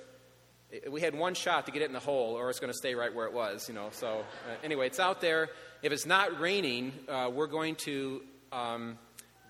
we 0.90 1.00
had 1.00 1.14
one 1.14 1.34
shot 1.34 1.66
to 1.66 1.72
get 1.72 1.82
it 1.82 1.86
in 1.86 1.92
the 1.92 2.00
hole, 2.00 2.34
or 2.34 2.50
it's 2.50 2.60
going 2.60 2.72
to 2.72 2.76
stay 2.76 2.94
right 2.94 3.14
where 3.14 3.26
it 3.26 3.32
was, 3.32 3.68
you 3.68 3.74
know. 3.74 3.88
So 3.92 4.08
uh, 4.08 4.54
anyway, 4.62 4.88
it's 4.88 5.00
out 5.00 5.20
there. 5.20 5.48
If 5.82 5.90
it's 5.90 6.04
not 6.04 6.38
raining, 6.38 6.92
uh, 7.08 7.30
we're 7.32 7.46
going 7.46 7.76
to 7.84 8.22
um, 8.52 8.98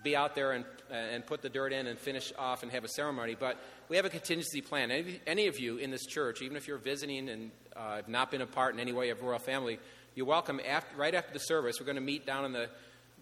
be 0.03 0.15
out 0.15 0.35
there 0.35 0.51
and, 0.51 0.65
and 0.91 1.25
put 1.25 1.41
the 1.41 1.49
dirt 1.49 1.73
in 1.73 1.87
and 1.87 1.97
finish 1.97 2.31
off 2.37 2.63
and 2.63 2.71
have 2.71 2.83
a 2.83 2.89
ceremony. 2.89 3.35
But 3.39 3.57
we 3.89 3.95
have 3.95 4.05
a 4.05 4.09
contingency 4.09 4.61
plan. 4.61 4.91
Any, 4.91 5.21
any 5.25 5.47
of 5.47 5.59
you 5.59 5.77
in 5.77 5.91
this 5.91 6.05
church, 6.05 6.41
even 6.41 6.57
if 6.57 6.67
you're 6.67 6.77
visiting 6.77 7.29
and 7.29 7.51
uh, 7.75 7.97
have 7.97 8.07
not 8.07 8.31
been 8.31 8.41
a 8.41 8.47
part 8.47 8.73
in 8.73 8.79
any 8.79 8.91
way 8.91 9.09
of 9.09 9.21
Royal 9.21 9.39
Family, 9.39 9.79
you're 10.15 10.25
welcome 10.25 10.59
after, 10.67 10.95
right 10.95 11.15
after 11.15 11.33
the 11.33 11.39
service. 11.39 11.77
We're 11.79 11.85
going 11.85 11.95
to 11.95 12.01
meet 12.01 12.25
down 12.25 12.45
in 12.45 12.51
the 12.51 12.69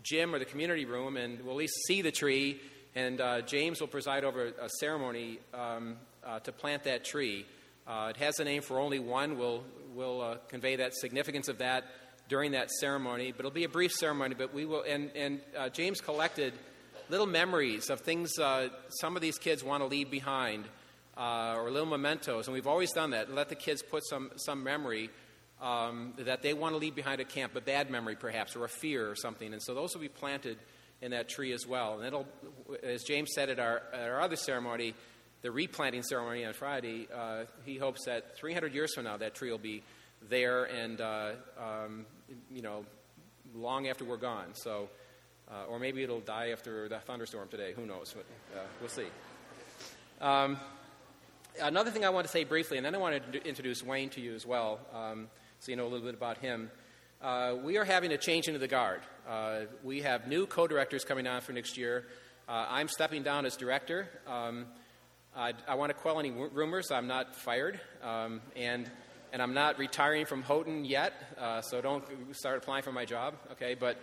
gym 0.03 0.33
or 0.33 0.39
the 0.39 0.45
community 0.45 0.85
room, 0.85 1.17
and 1.17 1.41
we'll 1.41 1.53
at 1.53 1.57
least 1.57 1.75
see 1.87 2.01
the 2.01 2.11
tree. 2.11 2.59
And 2.95 3.21
uh, 3.21 3.41
James 3.41 3.79
will 3.79 3.87
preside 3.87 4.23
over 4.23 4.47
a 4.47 4.69
ceremony 4.79 5.39
um, 5.53 5.97
uh, 6.25 6.39
to 6.39 6.51
plant 6.51 6.83
that 6.83 7.05
tree. 7.05 7.45
Uh, 7.87 8.07
it 8.09 8.17
has 8.17 8.39
a 8.39 8.43
name 8.43 8.61
for 8.61 8.79
only 8.79 8.99
one. 8.99 9.37
We'll, 9.37 9.63
we'll 9.93 10.21
uh, 10.21 10.37
convey 10.49 10.75
that 10.77 10.93
significance 10.95 11.47
of 11.47 11.59
that 11.59 11.85
during 12.27 12.51
that 12.51 12.69
ceremony, 12.71 13.31
but 13.31 13.39
it'll 13.39 13.51
be 13.51 13.63
a 13.63 13.69
brief 13.69 13.91
ceremony. 13.91 14.35
But 14.37 14.53
we 14.53 14.65
will, 14.65 14.83
and, 14.83 15.11
and 15.15 15.41
uh, 15.57 15.69
James 15.69 15.99
collected 15.99 16.53
little 17.11 17.27
memories 17.27 17.89
of 17.89 17.99
things 17.99 18.39
uh, 18.39 18.69
some 19.01 19.17
of 19.17 19.21
these 19.21 19.37
kids 19.37 19.63
want 19.65 19.83
to 19.83 19.87
leave 19.87 20.09
behind, 20.09 20.63
or 21.17 21.69
little 21.69 21.85
mementos, 21.89 22.47
and 22.47 22.53
we've 22.53 22.67
always 22.67 22.93
done 22.93 23.11
that. 23.11 23.31
Let 23.31 23.49
the 23.49 23.55
kids 23.55 23.83
put 23.83 24.03
some, 24.07 24.31
some 24.37 24.63
memory 24.63 25.09
um, 25.61 26.13
that 26.19 26.41
they 26.41 26.53
want 26.53 26.73
to 26.73 26.77
leave 26.77 26.95
behind 26.95 27.19
at 27.19 27.27
camp, 27.27 27.53
a 27.55 27.61
bad 27.61 27.91
memory 27.91 28.15
perhaps, 28.15 28.55
or 28.55 28.63
a 28.63 28.69
fear 28.69 29.11
or 29.11 29.15
something. 29.15 29.51
And 29.51 29.61
so 29.61 29.75
those 29.75 29.93
will 29.93 30.01
be 30.01 30.07
planted 30.07 30.57
in 31.01 31.11
that 31.11 31.27
tree 31.27 31.51
as 31.51 31.67
well. 31.67 31.97
And 31.97 32.07
it'll, 32.07 32.27
as 32.81 33.03
James 33.03 33.31
said 33.35 33.49
at 33.49 33.59
our, 33.59 33.83
at 33.93 34.09
our 34.09 34.21
other 34.21 34.37
ceremony, 34.37 34.95
the 35.41 35.51
replanting 35.51 36.03
ceremony 36.03 36.45
on 36.45 36.53
Friday, 36.53 37.09
uh, 37.13 37.43
he 37.65 37.77
hopes 37.77 38.05
that 38.05 38.37
300 38.37 38.73
years 38.73 38.93
from 38.93 39.03
now 39.03 39.17
that 39.17 39.35
tree 39.35 39.51
will 39.51 39.57
be 39.57 39.83
there 40.29 40.63
and, 40.63 41.01
uh, 41.01 41.31
um, 41.59 42.05
you 42.49 42.61
know, 42.61 42.85
long 43.53 43.87
after 43.87 44.05
we're 44.05 44.17
gone. 44.17 44.53
So, 44.53 44.89
uh, 45.51 45.65
or 45.69 45.79
maybe 45.79 46.03
it'll 46.03 46.21
die 46.21 46.49
after 46.49 46.87
the 46.87 46.99
thunderstorm 46.99 47.49
today. 47.49 47.73
Who 47.75 47.85
knows? 47.85 48.15
But, 48.15 48.25
uh, 48.57 48.63
we'll 48.79 48.89
see. 48.89 49.07
Um, 50.21 50.57
another 51.61 51.91
thing 51.91 52.05
I 52.05 52.09
want 52.09 52.25
to 52.25 52.31
say 52.31 52.43
briefly, 52.43 52.77
and 52.77 52.85
then 52.85 52.95
I 52.95 52.97
want 52.97 53.33
to 53.33 53.47
introduce 53.47 53.83
Wayne 53.83 54.09
to 54.11 54.21
you 54.21 54.33
as 54.33 54.45
well. 54.45 54.79
Um, 54.93 55.27
so 55.59 55.71
you 55.71 55.75
know 55.75 55.85
a 55.85 55.89
little 55.89 56.05
bit 56.05 56.15
about 56.15 56.37
him. 56.37 56.71
Uh, 57.21 57.55
we 57.63 57.77
are 57.77 57.85
having 57.85 58.11
a 58.11 58.17
change 58.17 58.47
into 58.47 58.59
the 58.59 58.67
guard. 58.67 59.01
Uh, 59.29 59.61
we 59.83 60.01
have 60.01 60.27
new 60.27 60.47
co 60.47 60.67
directors 60.67 61.03
coming 61.03 61.27
on 61.27 61.41
for 61.41 61.53
next 61.53 61.77
year. 61.77 62.05
Uh, 62.49 62.65
I'm 62.69 62.87
stepping 62.87 63.23
down 63.23 63.45
as 63.45 63.55
director. 63.55 64.09
Um, 64.25 64.65
I, 65.35 65.53
I, 65.67 65.75
want 65.75 65.91
to 65.91 65.93
quell 65.93 66.19
any 66.19 66.29
w- 66.29 66.49
rumors. 66.51 66.91
I'm 66.91 67.07
not 67.07 67.35
fired, 67.35 67.79
um, 68.03 68.41
and, 68.55 68.89
and 69.31 69.41
I'm 69.41 69.53
not 69.53 69.77
retiring 69.77 70.25
from 70.25 70.41
Houghton 70.41 70.83
yet, 70.83 71.13
uh, 71.39 71.61
so 71.61 71.79
don't 71.79 72.03
start 72.35 72.57
applying 72.57 72.83
for 72.83 72.91
my 72.91 73.05
job, 73.05 73.35
okay? 73.53 73.75
But 73.75 73.97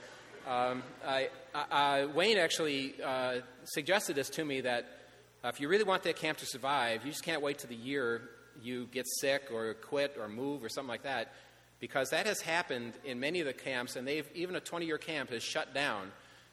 um, 0.47 0.83
I, 1.07 1.29
I, 1.55 2.07
Wayne 2.07 2.39
actually 2.39 2.95
uh, 3.03 3.41
suggested 3.65 4.17
this 4.17 4.31
to 4.31 4.45
me 4.45 4.61
that 4.63 4.87
if 5.45 5.61
you 5.61 5.69
really 5.69 5.85
want 5.85 6.03
that 6.05 6.17
camp 6.17 6.39
to 6.39 6.47
survive, 6.47 7.05
you 7.05 7.11
just 7.11 7.25
can't 7.25 7.43
wait 7.43 7.59
to 7.59 7.67
the 7.67 7.75
year 7.75 8.23
you 8.63 8.87
get 8.93 9.07
sick 9.21 9.49
or 9.53 9.75
quit 9.75 10.17
or 10.19 10.29
move 10.29 10.65
or 10.65 10.69
something 10.69 10.89
like 10.89 11.05
that 11.05 11.33
because 11.81 12.11
that 12.11 12.27
has 12.27 12.41
happened 12.41 12.95
in 13.05 13.21
many 13.21 13.41
of 13.41 13.47
the 13.47 13.53
camps, 13.53 13.97
and 13.97 14.07
they've 14.07 14.29
even 14.35 14.57
a 14.57 14.61
20 14.61 14.87
year 14.87 14.99
camp 14.99 15.31
has 15.31 15.43
shut 15.43 15.75
down 15.75 16.11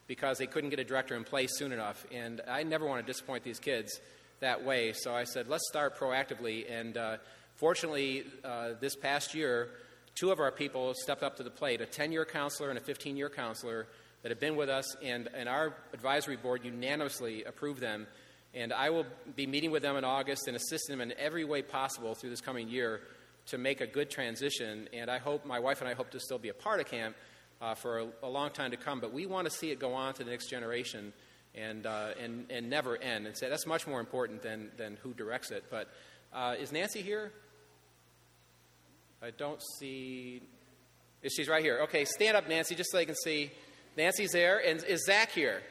because 0.08 0.38
they 0.38 0.46
couldn't 0.46 0.70
get 0.70 0.80
a 0.80 0.84
director 0.84 1.16
in 1.16 1.24
place 1.24 1.58
soon 1.58 1.72
enough. 1.72 2.06
And 2.12 2.42
I 2.48 2.64
never 2.64 2.86
want 2.86 3.06
to 3.06 3.12
disappoint 3.12 3.44
these 3.44 3.60
kids 3.60 4.00
that 4.40 4.64
way, 4.64 4.94
so 4.94 5.16
I 5.16 5.24
said, 5.24 5.48
let's 5.48 5.68
start 5.68 5.98
proactively. 5.98 6.70
And 6.70 6.98
uh, 6.98 7.18
fortunately, 7.56 8.26
uh, 8.44 8.72
this 8.80 8.96
past 8.96 9.34
year, 9.34 9.70
two 10.16 10.32
of 10.32 10.40
our 10.40 10.52
people 10.52 10.94
stepped 10.96 11.24
up 11.24 11.38
to 11.38 11.44
the 11.44 11.50
plate 11.50 11.82
a 11.82 11.86
10 11.86 12.12
year 12.12 12.26
counselor 12.26 12.70
and 12.70 12.78
a 12.78 12.82
15 12.82 13.18
year 13.18 13.30
counselor 13.30 13.88
that 14.24 14.32
have 14.32 14.40
been 14.40 14.56
with 14.56 14.70
us, 14.70 14.96
and, 15.04 15.30
and 15.36 15.48
our 15.48 15.76
advisory 15.94 16.36
board 16.36 16.66
unanimously 16.66 17.44
approved 17.44 17.80
them. 17.80 18.08
And 18.56 18.74
I 18.74 18.90
will 18.90 19.06
be 19.36 19.46
meeting 19.46 19.70
with 19.70 19.84
them 19.84 19.98
in 19.98 20.04
August 20.04 20.48
and 20.48 20.56
assisting 20.56 20.98
them 20.98 21.12
in 21.12 21.16
every 21.20 21.44
way 21.44 21.62
possible 21.62 22.16
through 22.16 22.32
this 22.32 22.42
coming 22.42 22.68
year 22.68 23.02
to 23.48 23.60
make 23.60 23.82
a 23.82 23.86
good 23.86 24.10
transition. 24.10 24.90
And 24.94 25.12
I 25.12 25.20
hope, 25.20 25.46
my 25.46 25.60
wife 25.60 25.82
and 25.82 25.88
I 25.88 25.94
hope 25.94 26.10
to 26.12 26.20
still 26.20 26.40
be 26.40 26.50
a 26.50 26.56
part 26.56 26.80
of 26.80 26.88
camp 26.88 27.16
uh, 27.62 27.76
for 27.76 28.00
a, 28.00 28.08
a, 28.24 28.28
long 28.28 28.50
time 28.50 28.72
to 28.72 28.78
come. 28.78 29.00
But 29.00 29.14
we 29.14 29.28
want 29.28 29.46
to 29.46 29.52
see 29.52 29.70
it 29.70 29.80
go 29.80 29.94
on 29.94 30.16
to 30.16 30.24
the 30.24 30.32
next 30.32 30.50
generation 30.50 31.14
and, 31.54 31.86
uh, 31.86 32.10
and, 32.20 32.50
and 32.50 32.68
never 32.68 32.98
end. 32.98 33.28
And 33.28 33.38
say 33.38 33.50
that's 33.50 33.68
much 33.68 33.86
more 33.86 34.00
important 34.00 34.42
than, 34.42 34.72
than 34.78 34.98
who 35.04 35.14
directs 35.14 35.52
it. 35.52 35.66
But 35.70 35.90
uh, 36.34 36.56
is 36.60 36.72
Nancy 36.72 37.04
here? 37.04 37.32
I 39.22 39.32
don't 39.32 39.62
see. 39.80 40.42
She's 41.28 41.50
right 41.50 41.64
here? 41.64 41.80
Okay, 41.84 42.06
stand 42.06 42.38
up, 42.38 42.48
Nancy, 42.48 42.76
just 42.76 42.92
so 42.92 42.98
they 42.98 43.06
can 43.06 43.16
see. 43.16 43.52
Nancy's 43.98 44.32
there. 44.32 44.60
And 44.66 44.84
is 44.84 45.06
Zach 45.06 45.32
here? 45.32 45.62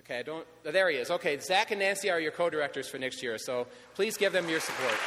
Okay, 0.00 0.18
I 0.18 0.22
don't. 0.22 0.46
Oh, 0.66 0.70
there 0.70 0.90
he 0.90 0.96
is. 0.96 1.10
Okay, 1.10 1.38
Zach 1.38 1.70
and 1.70 1.80
Nancy 1.80 2.10
are 2.10 2.20
your 2.20 2.32
co 2.32 2.50
directors 2.50 2.88
for 2.88 2.98
next 2.98 3.22
year. 3.22 3.38
So 3.38 3.66
please 3.94 4.16
give 4.16 4.32
them 4.32 4.48
your 4.48 4.60
support. 4.60 4.98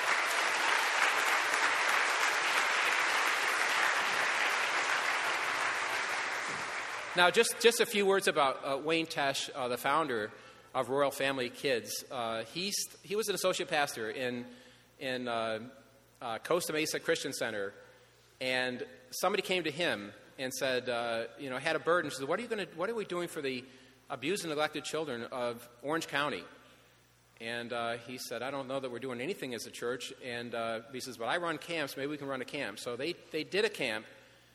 Now, 7.15 7.31
just, 7.31 7.55
just 7.59 7.79
a 7.79 7.85
few 7.87 8.05
words 8.05 8.27
about 8.27 8.61
uh, 8.63 8.77
Wayne 8.77 9.07
Tesch, 9.07 9.49
uh, 9.55 9.67
the 9.67 9.77
founder 9.77 10.29
of 10.75 10.89
Royal 10.89 11.09
Family 11.09 11.49
Kids. 11.49 12.05
Uh, 12.11 12.43
he 12.51 12.71
was 13.15 13.27
an 13.27 13.33
associate 13.33 13.69
pastor 13.69 14.11
in, 14.11 14.45
in 14.99 15.27
uh, 16.21 16.25
uh, 16.25 16.37
Costa 16.39 16.73
Mesa 16.73 16.99
Christian 16.99 17.33
Center, 17.33 17.73
and 18.41 18.83
somebody 19.11 19.41
came 19.41 19.63
to 19.63 19.71
him 19.71 20.11
and 20.39 20.53
said, 20.53 20.89
uh, 20.89 21.23
you 21.39 21.49
know, 21.49 21.57
had 21.57 21.75
a 21.75 21.79
burden. 21.79 22.11
She 22.11 22.17
said, 22.17 22.27
what 22.27 22.39
are, 22.39 22.43
you 22.43 22.47
gonna, 22.47 22.67
what 22.75 22.89
are 22.89 22.95
we 22.95 23.05
doing 23.05 23.27
for 23.27 23.41
the 23.41 23.63
abused 24.09 24.43
and 24.43 24.49
neglected 24.49 24.83
children 24.83 25.23
of 25.31 25.67
Orange 25.81 26.07
County? 26.07 26.43
And 27.39 27.71
he 28.07 28.17
said, 28.17 28.41
I 28.41 28.49
don't 28.49 28.67
know 28.67 28.79
that 28.79 28.91
we're 28.91 28.97
doing 28.97 29.21
anything 29.21 29.53
as 29.53 29.67
a 29.67 29.71
church. 29.71 30.11
And 30.25 30.55
he 30.91 30.99
says, 30.99 31.17
but 31.17 31.25
I 31.25 31.37
run 31.37 31.59
camps. 31.59 31.95
Maybe 31.95 32.07
we 32.07 32.17
can 32.17 32.27
run 32.27 32.41
a 32.41 32.45
camp. 32.45 32.79
So 32.79 32.95
they, 32.95 33.15
they 33.31 33.43
did 33.43 33.63
a 33.63 33.69
camp 33.69 34.05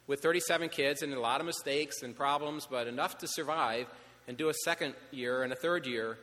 with 0.07 0.21
37 0.21 0.69
kids 0.69 1.03
and 1.03 1.13
a 1.13 1.21
lot 1.21 1.41
of 1.41 1.47
mistakes 1.47 2.03
and 2.03 2.15
problems, 2.15 2.67
but 2.69 2.87
enough 2.87 3.19
to 3.19 3.29
survive 3.29 3.87
and 4.29 4.37
do 4.37 4.49
a 4.49 4.55
second 4.65 4.95
year 5.11 5.43
and 5.43 5.53
a 5.53 5.57
third 5.57 5.87
year. 5.87 6.19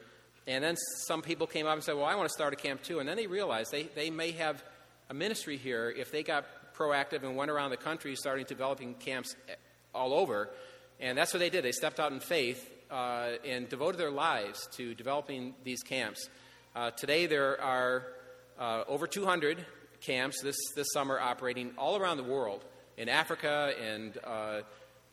And 0.48 0.64
then 0.64 0.76
some 1.06 1.22
people 1.22 1.48
came 1.48 1.66
up 1.66 1.74
and 1.74 1.84
said, 1.84 1.96
Well, 1.96 2.06
I 2.06 2.16
want 2.16 2.28
to 2.28 2.34
start 2.34 2.54
a 2.54 2.56
camp 2.56 2.82
too. 2.84 3.00
And 3.00 3.08
then 3.08 3.18
they 3.18 3.28
realized 3.28 3.72
they, 3.72 3.84
they 3.84 4.10
may 4.10 4.32
have 4.32 4.64
a 5.10 5.14
ministry 5.14 5.58
here 5.58 5.90
if 5.90 6.12
they 6.12 6.24
got 6.24 6.46
proactive 6.76 7.24
and 7.24 7.36
went 7.36 7.52
around 7.52 7.72
the 7.72 7.78
country 7.78 8.16
starting 8.16 8.46
developing 8.46 8.94
camps 8.96 9.36
all 9.94 10.14
over. 10.14 10.50
And 11.00 11.18
that's 11.18 11.34
what 11.34 11.40
they 11.40 11.50
did. 11.50 11.64
They 11.64 11.72
stepped 11.72 12.00
out 12.00 12.12
in 12.12 12.20
faith 12.20 12.70
uh, 12.92 13.32
and 13.46 13.68
devoted 13.68 13.98
their 13.98 14.12
lives 14.12 14.68
to 14.74 14.94
developing 14.94 15.56
these 15.64 15.82
camps. 15.82 16.30
Uh, 16.76 16.92
today, 16.92 17.26
there 17.26 17.60
are 17.62 18.08
uh, 18.60 18.84
over 18.88 19.08
200 19.08 19.66
camps 20.02 20.42
this, 20.42 20.58
this 20.76 20.88
summer 20.94 21.20
operating 21.20 21.72
all 21.78 21.98
around 21.98 22.18
the 22.18 22.24
world 22.24 22.64
in 22.98 23.10
Africa 23.10 23.74
and 23.82 24.18
uh, 24.24 24.62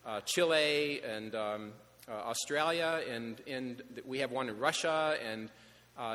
uh, 0.04 0.20
Chile 0.24 1.00
and 1.02 1.34
um, 1.34 1.72
uh, 2.08 2.12
Australia, 2.12 3.00
and, 3.10 3.40
and 3.46 3.82
we 4.04 4.18
have 4.18 4.30
one 4.30 4.48
in 4.48 4.58
Russia, 4.58 5.16
and 5.24 5.50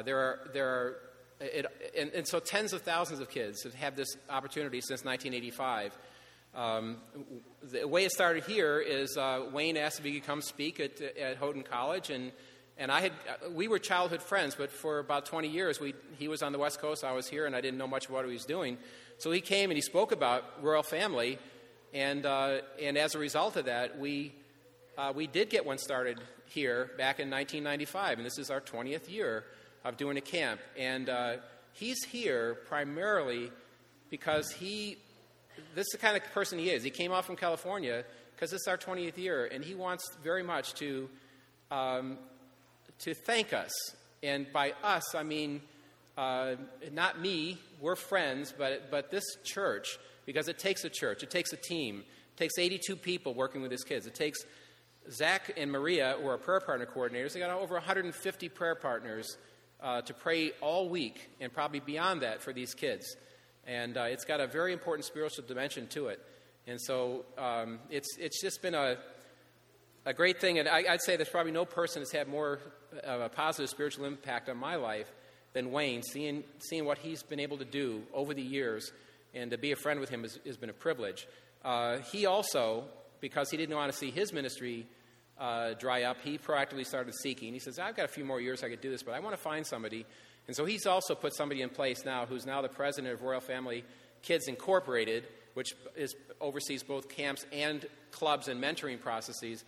there 0.06 0.18
are, 0.18 0.50
there 0.54 0.70
are 0.70 0.96
it, 1.42 1.66
and, 1.98 2.12
and, 2.12 2.28
so 2.28 2.40
tens 2.40 2.74
of 2.74 2.82
thousands 2.82 3.20
of 3.20 3.30
kids 3.30 3.64
have 3.64 3.74
had 3.74 3.96
this 3.96 4.16
opportunity 4.30 4.80
since 4.80 5.04
1985. 5.04 5.98
Um, 6.54 6.98
the 7.64 7.88
way 7.88 8.06
it 8.06 8.12
started 8.12 8.44
here 8.44 8.80
is 8.80 9.18
uh, 9.18 9.46
Wayne 9.52 9.78
asked 9.78 10.00
if 10.00 10.06
he 10.06 10.14
could 10.14 10.28
come 10.28 10.42
speak 10.42 10.80
at, 10.80 11.02
at 11.02 11.38
Houghton 11.38 11.64
College, 11.64 12.10
and 12.10 12.32
and 12.78 12.92
I 12.92 13.02
had 13.02 13.12
we 13.52 13.68
were 13.68 13.80
childhood 13.80 14.22
friends, 14.22 14.56
but 14.56 14.72
for 14.72 15.00
about 15.00 15.26
20 15.26 15.48
years, 15.48 15.80
we, 15.80 15.94
he 16.18 16.28
was 16.28 16.42
on 16.42 16.52
the 16.52 16.60
West 16.60 16.80
Coast, 16.80 17.04
I 17.04 17.12
was 17.14 17.28
here, 17.28 17.46
and 17.46 17.56
I 17.56 17.62
didn't 17.62 17.78
know 17.78 17.88
much 17.88 18.08
about 18.08 18.18
what 18.18 18.26
he 18.26 18.34
was 18.34 18.46
doing. 18.46 18.78
So 19.18 19.32
he 19.32 19.42
came 19.42 19.70
and 19.70 19.78
he 19.78 19.82
spoke 19.82 20.12
about 20.12 20.64
Royal 20.64 20.84
Family, 20.84 21.38
and, 21.94 22.26
uh, 22.26 22.62
and 22.82 22.98
as 22.98 23.14
a 23.14 23.20
result 23.20 23.56
of 23.56 23.66
that, 23.66 24.00
we, 24.00 24.34
uh, 24.98 25.14
we 25.16 25.28
did 25.28 25.50
get 25.50 25.66
one 25.66 25.78
started 25.78 26.20
here 26.46 26.92
back 26.98 27.20
in 27.20 27.30
1995, 27.30 28.18
and 28.18 28.26
this 28.26 28.40
is 28.40 28.50
our 28.50 28.62
20th 28.62 29.12
year 29.12 29.44
of 29.84 29.98
doing 29.98 30.18
a 30.18 30.22
camp. 30.22 30.62
And 30.78 31.10
uh, 31.10 31.34
he's 31.74 32.04
here 32.04 32.58
primarily 32.68 33.52
because 34.10 34.52
he, 34.52 34.98
this 35.76 35.88
is 35.88 35.92
the 35.92 35.98
kind 35.98 36.18
of 36.18 36.24
person 36.34 36.60
he 36.60 36.70
is. 36.70 36.84
He 36.84 36.90
came 36.90 37.12
off 37.12 37.26
from 37.26 37.36
California 37.36 38.04
because 38.36 38.54
it's 38.54 38.68
our 38.68 38.78
20th 38.78 39.18
year, 39.18 39.46
and 39.46 39.64
he 39.64 39.76
wants 39.76 40.04
very 40.24 40.44
much 40.44 40.74
to, 40.76 41.10
um, 41.70 42.18
to 43.00 43.14
thank 43.14 43.54
us. 43.54 43.72
And 44.24 44.52
by 44.52 44.74
us, 44.84 45.16
I 45.16 45.24
mean 45.24 45.62
uh, 46.18 46.56
not 46.92 47.20
me, 47.20 47.58
we're 47.80 47.96
friends, 47.96 48.54
but, 48.56 48.92
but 48.92 49.10
this 49.12 49.24
church 49.44 49.98
because 50.26 50.48
it 50.48 50.60
takes 50.60 50.84
a 50.84 50.90
church, 50.90 51.24
it 51.24 51.32
takes 51.32 51.52
a 51.54 51.58
team, 51.58 52.00
it 52.00 52.38
takes 52.38 52.58
82 52.58 52.96
people 52.96 53.34
working 53.34 53.62
with 53.62 53.72
his 53.72 53.84
kids. 53.84 54.06
It 54.06 54.16
takes 54.16 54.40
Zach 55.10 55.54
and 55.58 55.72
Maria, 55.72 56.16
who 56.22 56.28
are 56.28 56.38
prayer 56.38 56.60
partner 56.60 56.86
coordinators, 56.86 57.34
they 57.34 57.40
got 57.40 57.50
over 57.50 57.74
150 57.76 58.50
prayer 58.50 58.76
partners 58.76 59.38
uh, 59.82 60.02
to 60.02 60.14
pray 60.14 60.52
all 60.62 60.90
week 60.90 61.30
and 61.40 61.52
probably 61.52 61.80
beyond 61.80 62.22
that 62.22 62.42
for 62.42 62.54
these 62.54 62.74
kids. 62.74 63.16
And 63.66 63.98
uh, 63.98 64.04
it's 64.04 64.26
got 64.26 64.40
a 64.40 64.48
very 64.48 64.74
important 64.74 65.06
spiritual 65.06 65.46
dimension 65.48 65.88
to 65.88 66.08
it. 66.08 66.20
And 66.68 66.80
so 66.80 67.26
um, 67.38 67.80
it's, 67.90 68.18
it's 68.18 68.42
just 68.42 68.62
been 68.62 68.76
a, 68.76 68.98
a 70.06 70.14
great 70.14 70.40
thing. 70.40 70.60
And 70.60 70.68
I, 70.68 70.84
would 70.90 71.02
say 71.02 71.16
there's 71.16 71.30
probably 71.30 71.52
no 71.52 71.66
person 71.66 72.02
that's 72.02 72.12
had 72.12 72.28
more 72.28 72.60
of 73.04 73.22
a 73.22 73.30
positive 73.30 73.70
spiritual 73.70 74.06
impact 74.06 74.50
on 74.50 74.58
my 74.58 74.76
life 74.76 75.12
than 75.54 75.72
Wayne, 75.72 76.04
seeing, 76.04 76.44
seeing 76.60 76.86
what 76.86 76.98
he's 76.98 77.24
been 77.24 77.40
able 77.40 77.58
to 77.58 77.66
do 77.66 78.04
over 78.14 78.34
the 78.34 78.42
years. 78.42 78.92
And 79.34 79.52
to 79.52 79.58
be 79.58 79.72
a 79.72 79.76
friend 79.76 80.00
with 80.00 80.10
him 80.10 80.24
has, 80.24 80.40
has 80.46 80.58
been 80.58 80.70
a 80.70 80.74
privilege. 80.74 81.28
Uh, 81.64 81.98
he 82.12 82.26
also, 82.26 82.86
because 83.20 83.50
he 83.50 83.58
didn't 83.58 83.76
want 83.76 83.92
to 83.92 83.98
see 83.98 84.12
his 84.12 84.34
ministry 84.34 84.88
uh, 85.42 85.74
dry 85.74 86.04
up, 86.04 86.18
he 86.24 86.38
proactively 86.38 86.86
started 86.86 87.16
seeking. 87.16 87.52
He 87.52 87.60
says, 87.60 87.80
I've 87.80 87.96
got 87.96 88.06
a 88.06 88.14
few 88.14 88.24
more 88.24 88.40
years 88.40 88.64
I 88.64 88.70
could 88.70 88.80
do 88.80 88.92
this, 88.92 89.02
but 89.02 89.16
I 89.16 89.20
want 89.20 89.36
to 89.36 89.42
find 89.42 89.66
somebody. 89.66 90.06
And 90.48 90.56
so 90.56 90.66
he's 90.66 90.86
also 90.86 91.16
put 91.16 91.36
somebody 91.36 91.64
in 91.64 91.70
place 91.70 92.06
now 92.06 92.28
who's 92.28 92.46
now 92.46 92.62
the 92.62 92.70
president 92.70 93.14
of 93.14 93.24
Royal 93.24 93.42
Family 93.42 93.84
Kids 94.22 94.48
Incorporated, 94.48 95.28
which 95.56 95.74
is, 95.96 96.16
oversees 96.40 96.84
both 96.84 97.10
camps 97.10 97.46
and 97.52 97.86
clubs 98.12 98.48
and 98.48 98.64
mentoring 98.64 99.02
processes. 99.02 99.64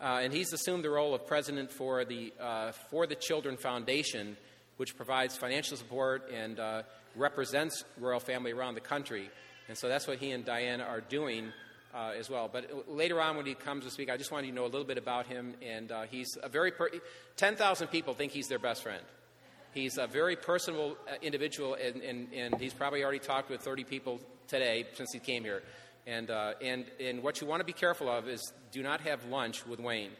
Uh, 0.00 0.20
and 0.22 0.32
he's 0.32 0.52
assumed 0.52 0.84
the 0.84 0.90
role 0.90 1.12
of 1.12 1.26
president 1.26 1.72
for 1.72 2.04
the, 2.04 2.32
uh, 2.40 2.70
for 2.90 3.06
the 3.06 3.16
Children 3.16 3.56
Foundation, 3.56 4.36
which 4.76 4.96
provides 4.96 5.36
financial 5.36 5.76
support 5.76 6.30
and 6.32 6.60
uh, 6.60 6.82
represents 7.16 7.82
Royal 7.98 8.20
Family 8.20 8.52
around 8.52 8.74
the 8.74 8.80
country. 8.80 9.28
And 9.68 9.76
so 9.76 9.88
that's 9.88 10.06
what 10.06 10.18
he 10.18 10.30
and 10.30 10.44
Diane 10.44 10.80
are 10.80 11.00
doing 11.00 11.52
uh, 11.96 12.12
as 12.16 12.28
well. 12.28 12.50
But 12.52 12.88
later 12.88 13.20
on, 13.20 13.36
when 13.36 13.46
he 13.46 13.54
comes 13.54 13.84
to 13.84 13.90
speak, 13.90 14.10
I 14.10 14.18
just 14.18 14.30
wanted 14.30 14.46
you 14.46 14.52
to 14.52 14.56
know 14.56 14.64
a 14.64 14.68
little 14.68 14.84
bit 14.84 14.98
about 14.98 15.26
him. 15.26 15.54
And 15.62 15.90
uh, 15.90 16.02
he's 16.02 16.36
a 16.42 16.48
very, 16.48 16.70
per- 16.70 16.90
10,000 17.36 17.88
people 17.88 18.12
think 18.12 18.32
he's 18.32 18.48
their 18.48 18.58
best 18.58 18.82
friend. 18.82 19.02
He's 19.72 19.98
a 19.98 20.06
very 20.06 20.36
personable 20.36 20.96
uh, 21.08 21.14
individual, 21.22 21.74
and, 21.74 22.02
and, 22.02 22.32
and 22.32 22.54
he's 22.60 22.74
probably 22.74 23.02
already 23.02 23.18
talked 23.18 23.50
with 23.50 23.62
30 23.62 23.84
people 23.84 24.20
today 24.46 24.86
since 24.94 25.12
he 25.12 25.18
came 25.18 25.42
here. 25.42 25.62
And, 26.06 26.30
uh, 26.30 26.52
and, 26.62 26.84
and 27.00 27.22
what 27.22 27.40
you 27.40 27.46
want 27.46 27.60
to 27.60 27.64
be 27.64 27.72
careful 27.72 28.08
of 28.08 28.28
is 28.28 28.52
do 28.72 28.82
not 28.82 29.00
have 29.02 29.24
lunch 29.24 29.66
with 29.66 29.80
Wayne. 29.80 30.12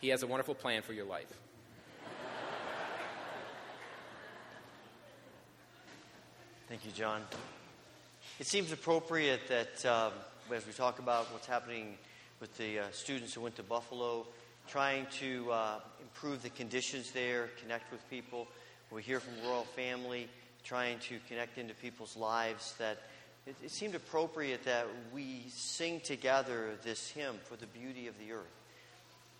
He 0.00 0.08
has 0.08 0.22
a 0.22 0.26
wonderful 0.26 0.54
plan 0.54 0.82
for 0.82 0.92
your 0.92 1.06
life. 1.06 1.32
Thank 6.68 6.84
you, 6.84 6.92
John. 6.92 7.22
It 8.40 8.46
seems 8.46 8.72
appropriate 8.72 9.48
that 9.48 9.84
um, 9.86 10.12
as 10.52 10.66
we 10.66 10.72
talk 10.72 10.98
about 10.98 11.32
what's 11.32 11.46
happening 11.46 11.96
with 12.40 12.56
the 12.58 12.80
uh, 12.80 12.82
students 12.92 13.32
who 13.32 13.40
went 13.40 13.56
to 13.56 13.62
Buffalo, 13.62 14.26
trying 14.68 15.06
to 15.18 15.50
uh, 15.50 15.78
improve 16.02 16.42
the 16.42 16.50
conditions 16.50 17.10
there, 17.12 17.48
connect 17.62 17.90
with 17.90 18.08
people. 18.10 18.46
We 18.90 19.02
hear 19.02 19.20
from 19.20 19.32
Royal 19.48 19.64
Family, 19.64 20.28
trying 20.62 20.98
to 21.00 21.18
connect 21.28 21.56
into 21.56 21.72
people's 21.74 22.16
lives, 22.16 22.74
that 22.78 22.98
it, 23.46 23.56
it 23.64 23.70
seemed 23.70 23.94
appropriate 23.94 24.64
that 24.64 24.86
we 25.14 25.44
sing 25.48 26.00
together 26.00 26.70
this 26.84 27.10
hymn 27.10 27.36
for 27.44 27.56
the 27.56 27.66
beauty 27.66 28.06
of 28.06 28.14
the 28.18 28.32
earth. 28.32 28.44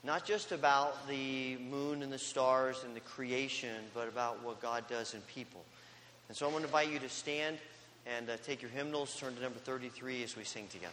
Not 0.05 0.25
just 0.25 0.53
about 0.53 1.07
the 1.07 1.57
moon 1.57 2.03
and 2.03 2.13
the 2.13 2.19
stars 2.19 2.83
and 2.85 2.97
the 2.97 3.01
creation, 3.01 3.77
but 3.95 4.09
about 4.09 4.43
what 4.43 4.61
God 4.61 4.85
does 4.89 5.13
in 5.13 5.21
people. 5.23 5.65
And 6.29 6.37
so 6.37 6.47
I'm 6.47 6.53
going 6.53 6.63
to 6.63 6.69
invite 6.69 6.91
you 6.91 6.99
to 6.99 7.09
stand 7.09 7.59
and 8.07 8.29
uh, 8.29 8.37
take 8.45 8.63
your 8.63 8.71
hymnals, 8.71 9.17
turn 9.17 9.35
to 9.35 9.43
number 9.43 9.59
33 9.59 10.23
as 10.25 10.37
we 10.37 10.45
sing 10.45 10.67
together. 10.69 10.93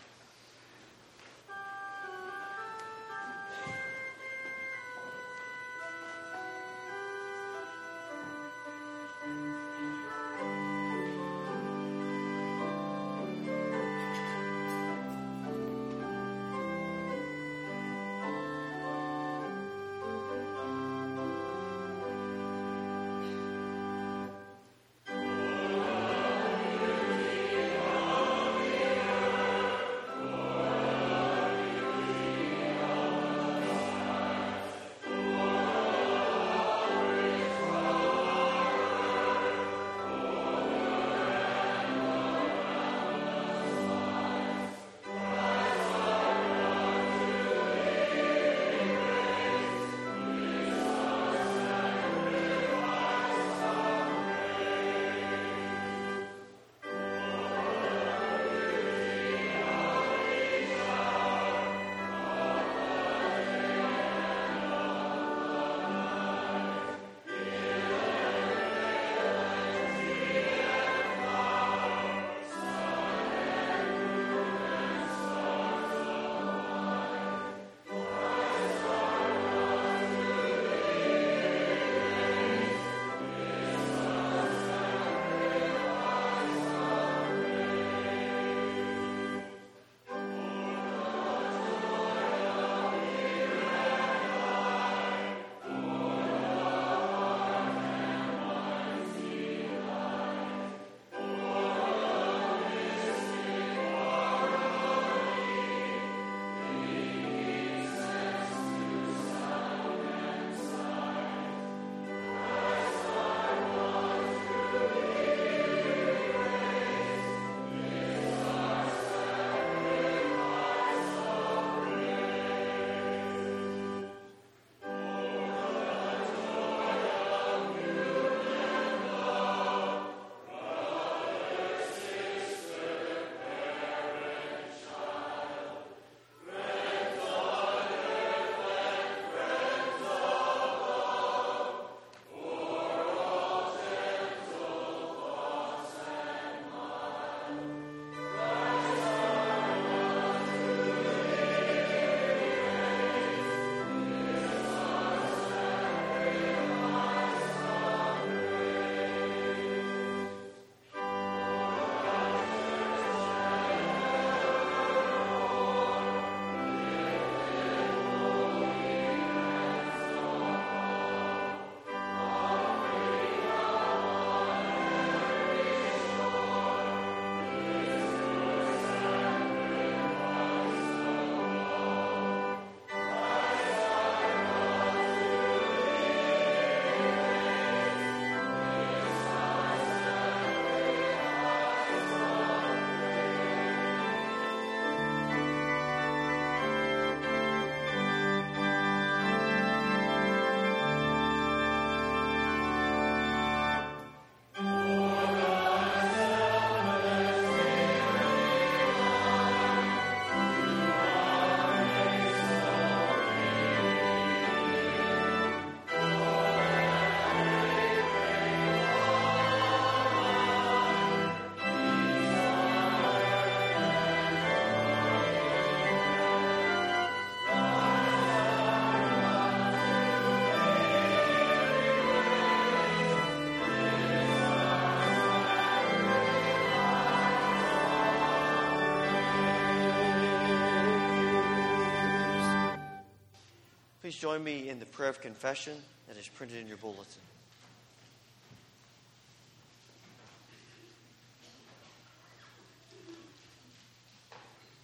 Join 244.22 244.44
me 244.44 244.70
in 244.70 244.78
the 244.78 244.86
prayer 244.86 245.10
of 245.10 245.20
confession 245.20 245.76
that 246.08 246.16
is 246.16 246.28
printed 246.28 246.60
in 246.60 246.68
your 246.68 246.78
bulletin. 246.78 247.04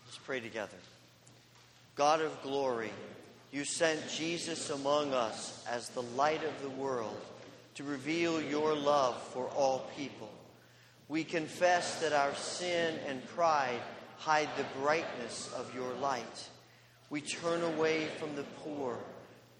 Let's 0.07 0.17
pray 0.25 0.39
together. 0.39 0.77
God 1.95 2.21
of 2.21 2.41
glory, 2.41 2.89
you 3.51 3.63
sent 3.63 4.09
Jesus 4.09 4.71
among 4.71 5.13
us 5.13 5.63
as 5.69 5.89
the 5.89 6.01
light 6.01 6.41
of 6.43 6.59
the 6.63 6.69
world 6.69 7.21
to 7.75 7.83
reveal 7.83 8.41
your 8.41 8.73
love 8.73 9.21
for 9.33 9.45
all 9.49 9.87
people. 9.95 10.31
We 11.09 11.23
confess 11.23 12.01
that 12.01 12.11
our 12.11 12.33
sin 12.33 12.95
and 13.07 13.23
pride 13.27 13.81
hide 14.17 14.49
the 14.57 14.65
brightness 14.81 15.53
of 15.55 15.75
your 15.75 15.93
light. 16.01 16.49
We 17.11 17.21
turn 17.21 17.61
away 17.61 18.07
from 18.19 18.35
the 18.35 18.45
poor. 18.63 18.97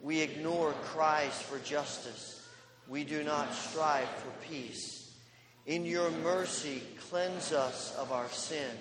We 0.02 0.22
ignore 0.22 0.74
cries 0.84 1.42
for 1.42 1.60
justice. 1.60 2.48
We 2.88 3.04
do 3.04 3.24
not 3.24 3.54
strive 3.54 4.10
for 4.10 4.48
peace. 4.48 5.14
In 5.66 5.86
your 5.86 6.10
mercy, 6.12 6.82
cleanse 7.10 7.52
us 7.52 7.96
of 7.98 8.12
our 8.12 8.30
sin 8.30 8.72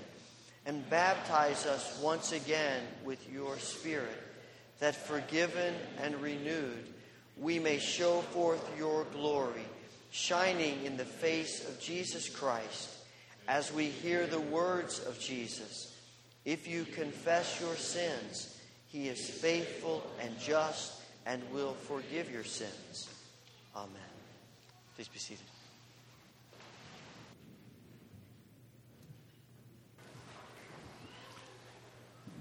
and 0.66 0.88
baptize 0.90 1.64
us 1.64 1.98
once 2.02 2.32
again 2.32 2.82
with 3.04 3.32
your 3.32 3.56
Spirit, 3.58 4.22
that 4.80 4.96
forgiven 4.96 5.74
and 6.02 6.20
renewed, 6.20 6.92
we 7.38 7.58
may 7.58 7.78
show 7.78 8.20
forth 8.20 8.68
your 8.76 9.04
glory, 9.12 9.64
shining 10.10 10.84
in 10.84 10.96
the 10.96 11.04
face 11.04 11.66
of 11.68 11.80
Jesus 11.80 12.28
Christ, 12.28 12.90
as 13.46 13.72
we 13.72 13.86
hear 13.86 14.26
the 14.26 14.40
words 14.40 14.98
of 15.06 15.20
Jesus. 15.20 15.94
If 16.44 16.66
you 16.66 16.84
confess 16.84 17.60
your 17.60 17.76
sins, 17.76 18.60
he 18.88 19.08
is 19.08 19.30
faithful 19.30 20.02
and 20.20 20.36
just 20.38 20.95
and 21.26 21.42
will 21.52 21.74
forgive 21.74 22.30
your 22.30 22.44
sins. 22.44 23.10
Amen. 23.74 23.90
Please 24.94 25.08
be 25.08 25.18
seated. 25.18 25.44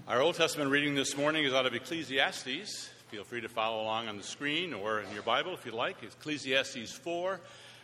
Our 0.08 0.20
Old 0.20 0.36
Testament 0.36 0.70
reading 0.70 0.94
this 0.94 1.16
morning 1.16 1.44
is 1.44 1.52
out 1.52 1.66
of 1.66 1.74
Ecclesiastes. 1.74 2.88
Feel 3.08 3.24
free 3.24 3.40
to 3.40 3.48
follow 3.48 3.82
along 3.82 4.06
on 4.06 4.16
the 4.16 4.22
screen 4.22 4.72
or 4.72 5.00
in 5.00 5.12
your 5.12 5.24
Bible 5.24 5.52
if 5.52 5.66
you'd 5.66 5.74
like. 5.74 5.96
Ecclesiastes 6.02 6.92
4, 6.92 7.40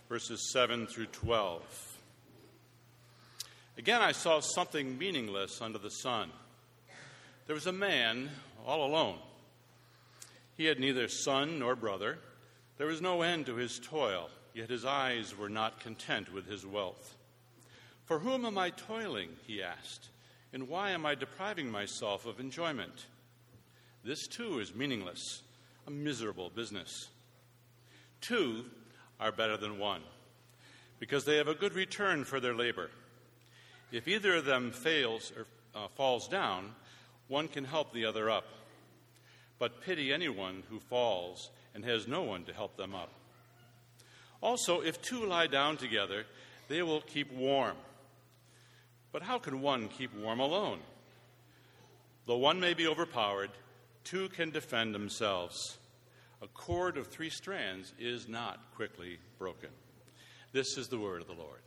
verses 0.09 0.53
7 0.53 0.87
through 0.87 1.07
12. 1.07 1.63
Again, 3.77 4.01
I 4.01 4.13
saw 4.13 4.39
something 4.39 4.97
meaningless 4.99 5.61
under 5.61 5.79
the 5.79 5.91
sun. 5.91 6.31
There 7.47 7.55
was 7.55 7.67
a 7.67 7.73
man 7.73 8.31
all 8.65 8.87
alone. 8.87 9.19
He 10.57 10.67
had 10.67 10.79
neither 10.79 11.09
son 11.09 11.59
nor 11.59 11.75
brother. 11.75 12.19
There 12.79 12.87
was 12.87 13.01
no 13.01 13.23
end 13.23 13.47
to 13.47 13.57
his 13.57 13.79
toil, 13.79 14.29
yet 14.55 14.71
his 14.71 14.85
eyes 14.85 15.37
were 15.37 15.49
not 15.49 15.81
content 15.81 16.33
with 16.33 16.47
his 16.47 16.67
wealth. 16.67 17.17
For 18.05 18.19
whom 18.19 18.45
am 18.45 18.59
I 18.59 18.71
toiling? 18.71 19.31
he 19.47 19.63
asked. 19.63 20.09
And 20.53 20.69
why 20.69 20.91
am 20.91 21.07
I 21.07 21.15
depriving 21.15 21.71
myself 21.71 22.27
of 22.27 22.39
enjoyment? 22.39 23.07
This 24.05 24.27
too 24.27 24.59
is 24.59 24.75
meaningless, 24.75 25.43
a 25.87 25.91
miserable 25.91 26.51
business. 26.51 27.09
Two 28.21 28.67
are 29.19 29.33
better 29.33 29.57
than 29.57 29.79
one, 29.79 30.03
because 30.99 31.25
they 31.25 31.37
have 31.37 31.49
a 31.49 31.55
good 31.55 31.75
return 31.75 32.25
for 32.25 32.41
their 32.41 32.55
labor. 32.55 32.91
If 33.93 34.09
either 34.09 34.37
of 34.37 34.45
them 34.45 34.73
fails 34.73 35.33
or 35.37 35.47
uh, 35.75 35.89
falls 35.89 36.29
down, 36.29 36.75
one 37.29 37.49
can 37.49 37.65
help 37.65 37.93
the 37.93 38.05
other 38.05 38.29
up. 38.29 38.45
But 39.63 39.81
pity 39.81 40.13
anyone 40.13 40.65
who 40.71 40.81
falls 40.81 41.53
and 41.73 41.85
has 41.85 42.09
no 42.09 42.25
one 42.25 42.43
to 42.47 42.53
help 42.53 42.77
them 42.77 42.97
up. 42.97 43.11
Also, 44.41 44.81
if 44.81 45.01
two 45.01 45.25
lie 45.25 45.47
down 45.47 45.77
together, 45.77 46.25
they 46.67 46.83
will 46.83 47.01
keep 47.01 47.33
warm. 47.33 47.77
But 49.13 49.23
how 49.23 49.39
can 49.39 49.63
one 49.63 49.87
keep 49.87 50.13
warm 50.17 50.41
alone? 50.41 50.81
Though 52.27 52.39
one 52.39 52.59
may 52.59 52.75
be 52.75 52.89
overpowered, 52.89 53.51
two 54.03 54.31
can 54.31 54.51
defend 54.51 54.97
themselves. 54.97 55.79
A 56.43 56.49
cord 56.49 56.97
of 56.97 57.07
three 57.07 57.31
strands 57.31 57.93
is 58.01 58.27
not 58.27 58.59
quickly 58.75 59.19
broken. 59.39 59.71
This 60.53 60.77
is 60.77 60.89
the 60.89 60.99
word 60.99 61.21
of 61.21 61.29
the 61.29 61.35
Lord. 61.35 61.61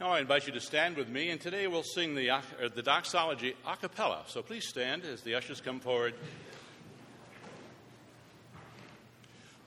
Now 0.00 0.10
I 0.10 0.20
invite 0.20 0.46
you 0.46 0.52
to 0.52 0.60
stand 0.60 0.96
with 0.96 1.08
me, 1.08 1.30
and 1.30 1.40
today 1.40 1.66
we'll 1.66 1.82
sing 1.82 2.14
the, 2.14 2.30
uh, 2.30 2.40
the 2.72 2.82
doxology 2.82 3.56
a 3.66 3.76
cappella. 3.76 4.22
So 4.28 4.42
please 4.42 4.68
stand 4.68 5.02
as 5.04 5.22
the 5.22 5.34
ushers 5.34 5.60
come 5.60 5.80
forward. 5.80 6.14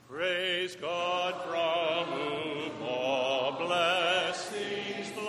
Praise 0.08 0.74
God 0.74 1.34
from 1.42 2.18
whom 2.18 2.82
all 2.82 3.52
blessings 3.58 5.08
flow. 5.08 5.21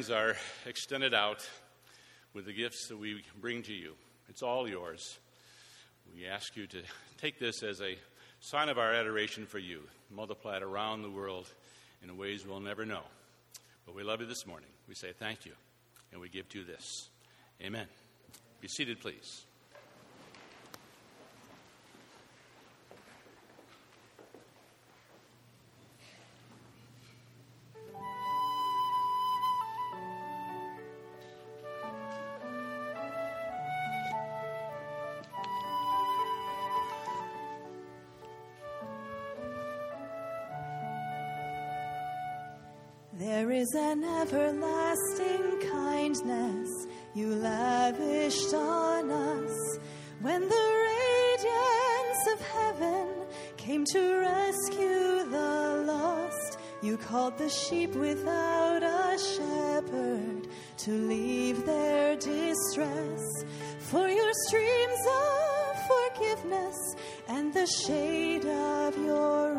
Hands 0.00 0.10
are 0.10 0.34
extended 0.64 1.12
out 1.12 1.46
with 2.32 2.46
the 2.46 2.54
gifts 2.54 2.88
that 2.88 2.96
we 2.96 3.22
bring 3.38 3.62
to 3.62 3.74
you. 3.74 3.92
It's 4.30 4.42
all 4.42 4.66
yours. 4.66 5.18
We 6.16 6.26
ask 6.26 6.56
you 6.56 6.66
to 6.68 6.78
take 7.20 7.38
this 7.38 7.62
as 7.62 7.82
a 7.82 7.98
sign 8.40 8.70
of 8.70 8.78
our 8.78 8.94
adoration 8.94 9.44
for 9.44 9.58
you, 9.58 9.82
multiply 10.10 10.56
it 10.56 10.62
around 10.62 11.02
the 11.02 11.10
world 11.10 11.52
in 12.02 12.16
ways 12.16 12.46
we'll 12.46 12.60
never 12.60 12.86
know. 12.86 13.02
But 13.84 13.94
we 13.94 14.02
love 14.02 14.22
you 14.22 14.26
this 14.26 14.46
morning. 14.46 14.70
We 14.88 14.94
say 14.94 15.12
thank 15.12 15.44
you, 15.44 15.52
and 16.12 16.20
we 16.22 16.30
give 16.30 16.48
to 16.48 16.60
you 16.60 16.64
this. 16.64 17.10
Amen. 17.60 17.86
Be 18.62 18.68
seated, 18.68 19.00
please. 19.00 19.44
There 43.50 43.58
is 43.58 43.74
an 43.74 44.04
everlasting 44.04 45.68
kindness 45.72 46.86
you 47.14 47.34
lavished 47.34 48.54
on 48.54 49.10
us 49.10 49.78
when 50.20 50.42
the 50.42 50.66
radiance 50.88 52.22
of 52.32 52.40
heaven 52.46 53.08
came 53.56 53.84
to 53.86 54.18
rescue 54.20 55.24
the 55.28 55.82
lost. 55.84 56.58
You 56.80 56.96
called 56.96 57.38
the 57.38 57.48
sheep 57.48 57.96
without 57.96 58.84
a 58.84 59.18
shepherd 59.18 60.46
to 60.84 60.90
leave 60.92 61.66
their 61.66 62.14
distress 62.14 63.24
for 63.80 64.08
your 64.08 64.32
streams 64.46 65.00
of 65.26 65.76
forgiveness 65.90 66.94
and 67.26 67.52
the 67.52 67.66
shade 67.66 68.46
of 68.46 68.96
your 68.96 69.49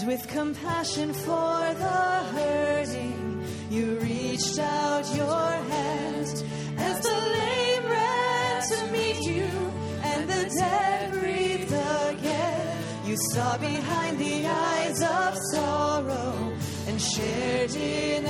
And 0.00 0.08
with 0.08 0.26
compassion 0.28 1.12
for 1.12 1.74
the 1.74 2.24
hurting, 2.32 3.44
you 3.70 3.98
reached 3.98 4.58
out 4.58 5.04
your 5.14 5.50
hand 5.74 6.44
as 6.78 7.00
the 7.02 7.16
lame 7.36 7.84
ran 7.84 8.62
to 8.62 8.92
meet 8.92 9.20
you 9.20 9.48
and 10.02 10.26
the 10.26 10.54
dead 10.58 11.12
breathed 11.12 11.72
again. 11.72 12.78
You 13.04 13.16
saw 13.32 13.58
behind 13.58 14.18
the 14.18 14.46
eyes 14.46 15.02
of 15.02 15.36
sorrow 15.52 16.52
and 16.86 16.98
shared 16.98 17.74
in 17.74 18.24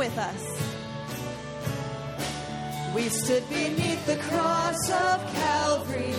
with 0.00 0.16
us. 0.16 0.44
We 2.94 3.10
stood 3.10 3.46
beneath 3.50 4.06
the 4.06 4.16
cross 4.16 4.82
of 4.88 5.16
Calvary 5.34 6.14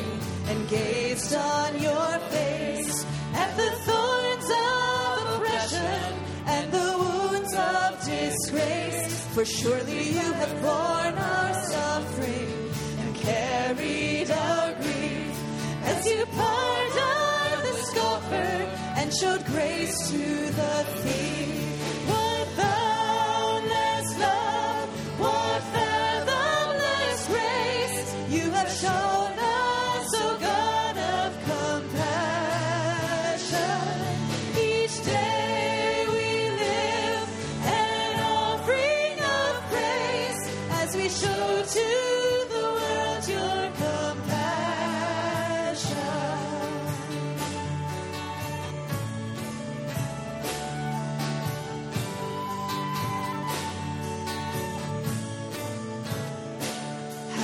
and 0.50 0.70
gazed 0.70 1.34
on 1.34 1.82
your 1.82 2.12
face 2.36 3.06
at 3.34 3.52
the 3.58 3.72
thorns 3.86 4.50
of 4.70 5.42
oppression 5.42 6.04
and 6.46 6.72
the 6.72 6.90
wounds 7.02 7.54
of 7.56 7.90
disgrace. 8.06 9.26
For 9.34 9.46
surely 9.46 10.04
you 10.18 10.28
have 10.42 10.54
borne 10.62 11.18
our 11.34 11.54
suffering 11.74 12.54
and 13.00 13.16
carried 13.16 14.30
our 14.30 14.74
grief 14.76 15.36
as 15.86 16.06
you 16.06 16.24
pardoned 16.28 17.62
the 17.68 17.76
scoffer 17.90 18.52
and 19.00 19.12
showed 19.12 19.44
grace 19.46 19.98
to 20.12 20.26
the 20.60 20.76
thief. 21.02 21.61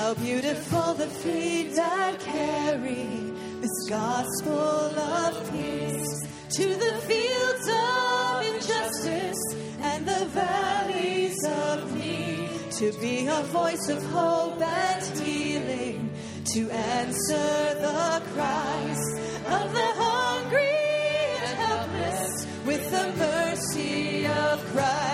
How 0.07 0.13
beautiful 0.13 0.93
the 0.93 1.07
feet 1.07 1.75
that 1.75 2.17
carry 2.21 3.33
this 3.59 3.89
gospel 3.89 4.97
of 4.97 5.51
peace 5.51 6.27
to 6.51 6.63
the 6.63 6.93
fields 7.09 7.67
of 7.67 8.55
injustice 8.55 9.41
and 9.81 10.07
the 10.07 10.25
valleys 10.27 11.35
of 11.45 11.93
need. 11.93 12.71
To 12.79 12.93
be 13.01 13.27
a 13.27 13.41
voice 13.51 13.89
of 13.89 14.01
hope 14.05 14.61
and 14.61 15.19
healing, 15.19 16.09
to 16.53 16.71
answer 16.71 17.75
the 17.81 18.23
cries 18.33 19.03
of 19.57 19.73
the 19.73 19.89
hungry 20.03 20.69
and 21.43 21.59
helpless 21.59 22.47
with 22.65 22.91
the 22.91 23.13
mercy 23.17 24.25
of 24.25 24.63
Christ. 24.71 25.06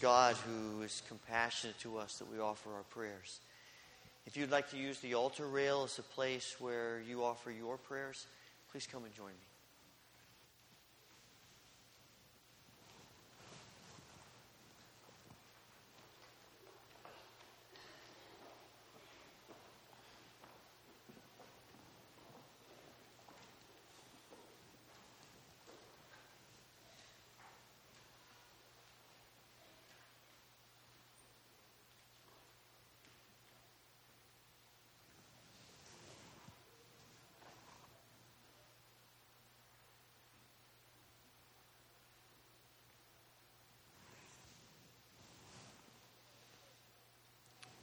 God 0.00 0.36
who 0.36 0.82
is 0.82 1.02
compassionate 1.08 1.78
to 1.80 1.98
us 1.98 2.18
that 2.18 2.30
we 2.30 2.38
offer 2.38 2.72
our 2.72 2.84
prayers. 2.84 3.40
If 4.26 4.36
you'd 4.36 4.50
like 4.50 4.70
to 4.70 4.76
use 4.76 5.00
the 5.00 5.14
altar 5.14 5.46
rail 5.46 5.82
as 5.84 5.98
a 5.98 6.02
place 6.02 6.56
where 6.58 7.00
you 7.08 7.24
offer 7.24 7.50
your 7.50 7.76
prayers, 7.76 8.26
please 8.70 8.86
come 8.86 9.04
and 9.04 9.14
join 9.14 9.28
me. 9.28 9.51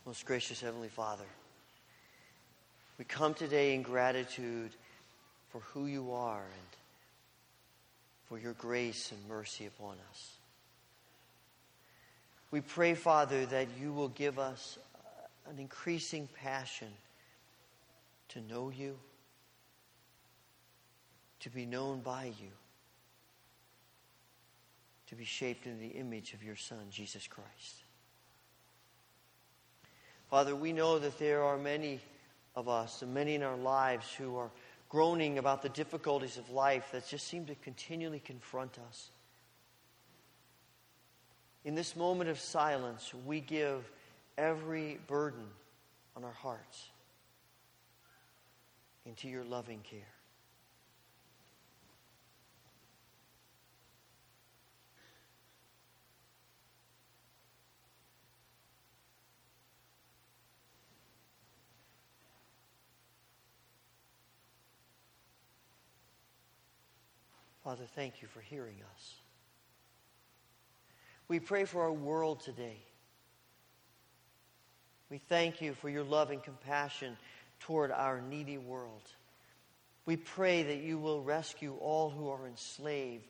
Most 0.10 0.26
gracious 0.26 0.60
Heavenly 0.60 0.88
Father, 0.88 1.28
we 2.98 3.06
come 3.06 3.36
today 3.36 3.76
in 3.76 3.84
gratitude 3.84 4.72
for 5.50 5.60
who 5.60 5.86
you 5.86 6.14
are 6.14 6.42
and 6.42 6.68
for 8.28 8.40
your 8.40 8.54
grace 8.54 9.12
and 9.12 9.20
mercy 9.30 9.68
upon 9.68 9.98
us. 10.10 10.32
We 12.50 12.60
pray, 12.60 12.96
Father, 12.96 13.46
that 13.46 13.68
you 13.80 13.94
will 13.94 14.08
give 14.08 14.40
us 14.40 14.80
an 15.48 15.60
increasing 15.60 16.28
passion 16.42 16.90
to 18.30 18.42
know 18.42 18.72
you, 18.72 18.98
to 21.42 21.52
be 21.52 21.68
known 21.68 22.00
by 22.00 22.24
you, 22.24 22.52
to 25.06 25.14
be 25.14 25.24
shaped 25.24 25.68
in 25.68 25.80
the 25.80 25.90
image 25.90 26.34
of 26.34 26.44
your 26.44 26.56
Son, 26.56 26.88
Jesus 26.90 27.28
Christ. 27.28 27.84
Father, 30.30 30.56
we 30.56 30.74
know 30.74 31.00
that 31.00 31.18
there 31.18 31.44
are 31.44 31.58
many 31.58 32.00
of 32.56 32.70
us 32.70 33.02
and 33.02 33.14
many 33.14 33.36
in 33.36 33.44
our 33.44 33.58
lives 33.58 34.14
who 34.14 34.38
are 34.38 34.52
groaning 34.88 35.38
about 35.38 35.62
the 35.62 35.70
difficulties 35.70 36.38
of 36.38 36.50
life 36.50 36.90
that 36.92 37.08
just 37.08 37.28
seem 37.28 37.46
to 37.46 37.56
continually 37.56 38.20
confront 38.20 38.78
us. 38.88 39.10
In 41.66 41.76
this 41.76 41.96
moment 41.96 42.30
of 42.30 42.40
silence, 42.40 43.14
we 43.26 43.40
give 43.40 43.90
every 44.38 45.00
burden 45.08 45.46
on 46.16 46.24
our 46.24 46.32
hearts 46.32 46.90
into 49.06 49.28
your 49.28 49.44
loving 49.44 49.80
care. 49.90 50.19
Father, 67.70 67.86
thank 67.96 68.24
you 68.24 68.28
for 68.28 68.42
hearing 68.42 68.78
us. 68.96 69.16
We 71.28 71.40
pray 71.40 71.66
for 71.66 71.84
our 71.84 71.94
world 71.94 72.40
today. 72.40 72.78
We 75.12 75.20
thank 75.20 75.62
you 75.62 75.76
for 75.76 75.88
your 75.88 76.04
love 76.04 76.32
and 76.32 76.42
compassion 76.42 77.16
toward 77.60 77.92
our 77.92 78.22
needy 78.22 78.58
world. 78.58 79.04
We 80.08 80.18
pray 80.18 80.64
that 80.64 80.78
you 80.78 80.98
will 80.98 81.22
rescue 81.22 81.76
all 81.80 82.10
who 82.10 82.30
are 82.30 82.48
enslaved, 82.48 83.28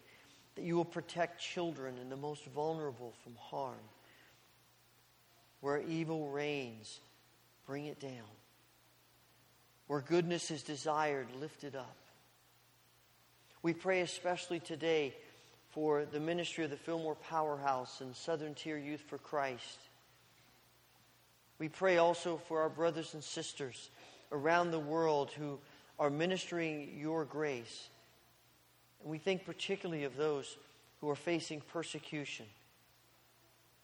that 0.56 0.64
you 0.64 0.78
will 0.78 0.86
protect 0.86 1.42
children 1.42 1.98
and 1.98 2.10
the 2.10 2.16
most 2.16 2.46
vulnerable 2.46 3.14
from 3.26 3.36
harm. 3.36 3.90
Where 5.60 5.82
evil 5.82 6.30
reigns, 6.30 7.02
bring 7.68 7.88
it 7.88 8.00
down. 8.00 8.32
Where 9.88 10.00
goodness 10.00 10.50
is 10.50 10.64
desired, 10.64 11.28
lift 11.42 11.66
it 11.66 11.76
up. 11.76 11.98
We 13.62 13.74
pray 13.74 14.00
especially 14.00 14.62
today 14.62 15.14
for 15.72 16.06
the 16.06 16.20
ministry 16.22 16.64
of 16.64 16.70
the 16.70 16.78
Fillmore 16.78 17.16
Powerhouse 17.16 18.00
and 18.00 18.16
Southern 18.16 18.56
Tier 18.56 18.78
Youth 18.78 19.02
for 19.02 19.18
Christ. 19.18 19.80
We 21.58 21.68
pray 21.68 21.98
also 21.98 22.38
for 22.48 22.62
our 22.62 22.70
brothers 22.70 23.14
and 23.14 23.22
sisters 23.22 23.90
around 24.32 24.72
the 24.72 24.80
world 24.80 25.32
who 25.32 25.60
are 26.00 26.10
ministering 26.10 26.98
your 26.98 27.26
grace. 27.26 27.90
And 29.02 29.12
we 29.12 29.18
think 29.18 29.46
particularly 29.46 30.06
of 30.06 30.16
those 30.16 30.56
who 31.02 31.10
are 31.10 31.16
facing 31.16 31.60
persecution, 31.60 32.46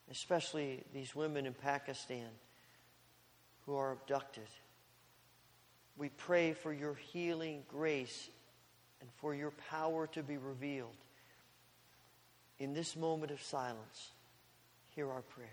especially 0.09 0.85
these 0.93 1.13
women 1.13 1.45
in 1.45 1.53
Pakistan 1.53 2.29
who 3.65 3.75
are 3.75 3.91
abducted. 3.91 4.47
We 5.97 6.07
pray 6.07 6.53
for 6.53 6.71
your 6.71 6.95
healing 6.95 7.63
grace 7.69 8.29
and 9.05 9.13
for 9.17 9.35
your 9.35 9.51
power 9.69 10.07
to 10.07 10.23
be 10.23 10.35
revealed. 10.37 10.89
In 12.57 12.73
this 12.73 12.95
moment 12.95 13.31
of 13.31 13.39
silence, 13.39 14.13
hear 14.95 15.11
our 15.11 15.21
prayers. 15.21 15.51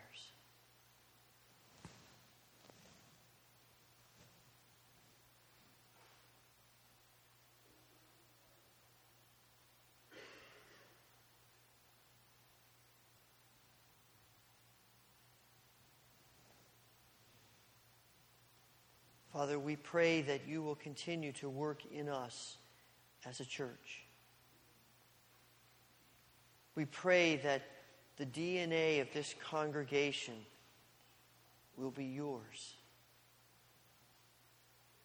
Father, 19.31 19.59
we 19.59 19.77
pray 19.77 20.23
that 20.23 20.49
you 20.49 20.63
will 20.63 20.75
continue 20.75 21.33
to 21.33 21.51
work 21.51 21.83
in 21.93 22.09
us 22.09 22.57
as 23.29 23.41
a 23.41 23.45
church. 23.45 24.05
We 26.75 26.85
pray 26.85 27.37
that 27.37 27.63
the 28.17 28.27
DNA 28.27 29.01
of 29.01 29.09
this 29.13 29.35
congregation 29.45 30.35
will 31.77 31.91
be 31.91 32.05
yours. 32.05 32.75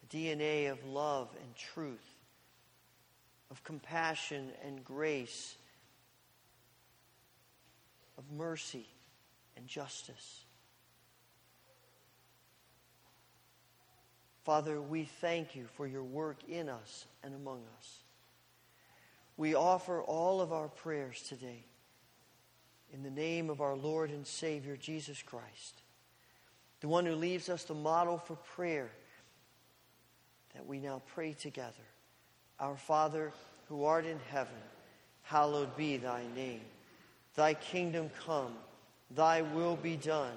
The 0.08 0.18
DNA 0.18 0.70
of 0.70 0.84
love 0.86 1.28
and 1.42 1.54
truth, 1.54 2.14
of 3.50 3.62
compassion 3.64 4.50
and 4.64 4.84
grace, 4.84 5.56
of 8.16 8.24
mercy 8.32 8.86
and 9.56 9.66
justice. 9.66 10.44
Father, 14.44 14.80
we 14.80 15.04
thank 15.04 15.54
you 15.54 15.66
for 15.76 15.86
your 15.86 16.02
work 16.02 16.38
in 16.48 16.70
us 16.70 17.06
and 17.22 17.34
among 17.34 17.60
us. 17.78 18.02
We 19.38 19.54
offer 19.54 20.02
all 20.02 20.40
of 20.40 20.52
our 20.52 20.66
prayers 20.66 21.22
today 21.22 21.62
in 22.92 23.04
the 23.04 23.10
name 23.10 23.50
of 23.50 23.60
our 23.60 23.76
Lord 23.76 24.10
and 24.10 24.26
Savior, 24.26 24.76
Jesus 24.76 25.22
Christ, 25.22 25.80
the 26.80 26.88
one 26.88 27.06
who 27.06 27.14
leaves 27.14 27.48
us 27.48 27.62
the 27.62 27.72
model 27.72 28.18
for 28.18 28.34
prayer 28.34 28.90
that 30.54 30.66
we 30.66 30.80
now 30.80 31.02
pray 31.14 31.34
together. 31.34 31.72
Our 32.58 32.76
Father, 32.76 33.32
who 33.68 33.84
art 33.84 34.06
in 34.06 34.18
heaven, 34.28 34.58
hallowed 35.22 35.76
be 35.76 35.98
thy 35.98 36.22
name. 36.34 36.62
Thy 37.36 37.54
kingdom 37.54 38.10
come, 38.26 38.54
thy 39.12 39.42
will 39.42 39.76
be 39.76 39.94
done 39.94 40.34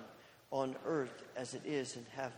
on 0.52 0.76
earth 0.86 1.24
as 1.36 1.56
it 1.56 1.64
is 1.66 1.95
in 1.95 2.06
heaven. 2.16 2.34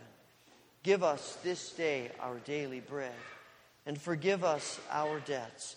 Give 0.82 1.02
us 1.02 1.36
this 1.44 1.72
day 1.72 2.10
our 2.20 2.38
daily 2.38 2.80
bread, 2.80 3.12
and 3.84 4.00
forgive 4.00 4.44
us 4.44 4.80
our 4.90 5.20
debts 5.20 5.76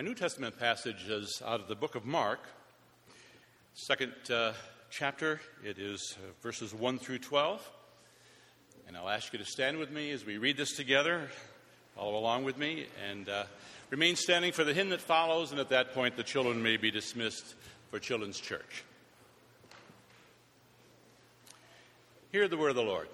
Our 0.00 0.04
New 0.04 0.14
Testament 0.14 0.58
passage 0.58 1.10
is 1.10 1.42
out 1.44 1.60
of 1.60 1.68
the 1.68 1.74
book 1.74 1.94
of 1.94 2.06
Mark, 2.06 2.40
second 3.74 4.14
uh, 4.32 4.54
chapter. 4.88 5.42
It 5.62 5.78
is 5.78 6.16
uh, 6.16 6.32
verses 6.40 6.72
1 6.72 6.98
through 6.98 7.18
12. 7.18 7.70
And 8.88 8.96
I'll 8.96 9.10
ask 9.10 9.30
you 9.34 9.38
to 9.38 9.44
stand 9.44 9.76
with 9.76 9.90
me 9.90 10.10
as 10.12 10.24
we 10.24 10.38
read 10.38 10.56
this 10.56 10.74
together. 10.74 11.28
Follow 11.96 12.16
along 12.16 12.44
with 12.44 12.56
me 12.56 12.86
and 13.10 13.28
uh, 13.28 13.44
remain 13.90 14.16
standing 14.16 14.52
for 14.52 14.64
the 14.64 14.72
hymn 14.72 14.88
that 14.88 15.02
follows. 15.02 15.50
And 15.50 15.60
at 15.60 15.68
that 15.68 15.92
point, 15.92 16.16
the 16.16 16.22
children 16.22 16.62
may 16.62 16.78
be 16.78 16.90
dismissed 16.90 17.54
for 17.90 17.98
Children's 17.98 18.40
Church. 18.40 18.84
Hear 22.32 22.48
the 22.48 22.56
word 22.56 22.70
of 22.70 22.76
the 22.76 22.82
Lord. 22.84 23.08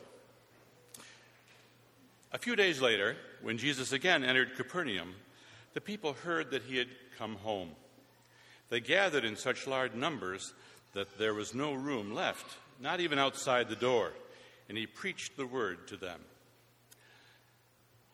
A 2.32 2.39
few 2.39 2.55
days 2.55 2.80
later, 2.80 3.16
when 3.43 3.59
Jesus 3.59 3.91
again 3.91 4.22
entered 4.22 4.55
Capernaum, 4.55 5.16
the 5.77 5.81
people 5.83 6.14
heard 6.14 6.53
that 6.53 6.62
he 6.62 6.79
had 6.79 6.89
come 7.18 7.35
home. 7.35 7.68
They 8.70 8.81
gathered 8.81 9.27
in 9.27 9.37
such 9.37 9.66
large 9.66 9.93
numbers 9.93 10.55
that 10.95 11.18
there 11.18 11.35
was 11.35 11.55
no 11.55 11.74
room 11.74 12.14
left, 12.14 12.57
not 12.81 13.01
even 13.01 13.18
outside 13.18 13.68
the 13.68 13.77
door, 13.77 14.12
and 14.70 14.79
he 14.79 14.87
preached 14.87 15.37
the 15.37 15.47
word 15.47 15.87
to 15.89 15.99
them. 15.99 16.18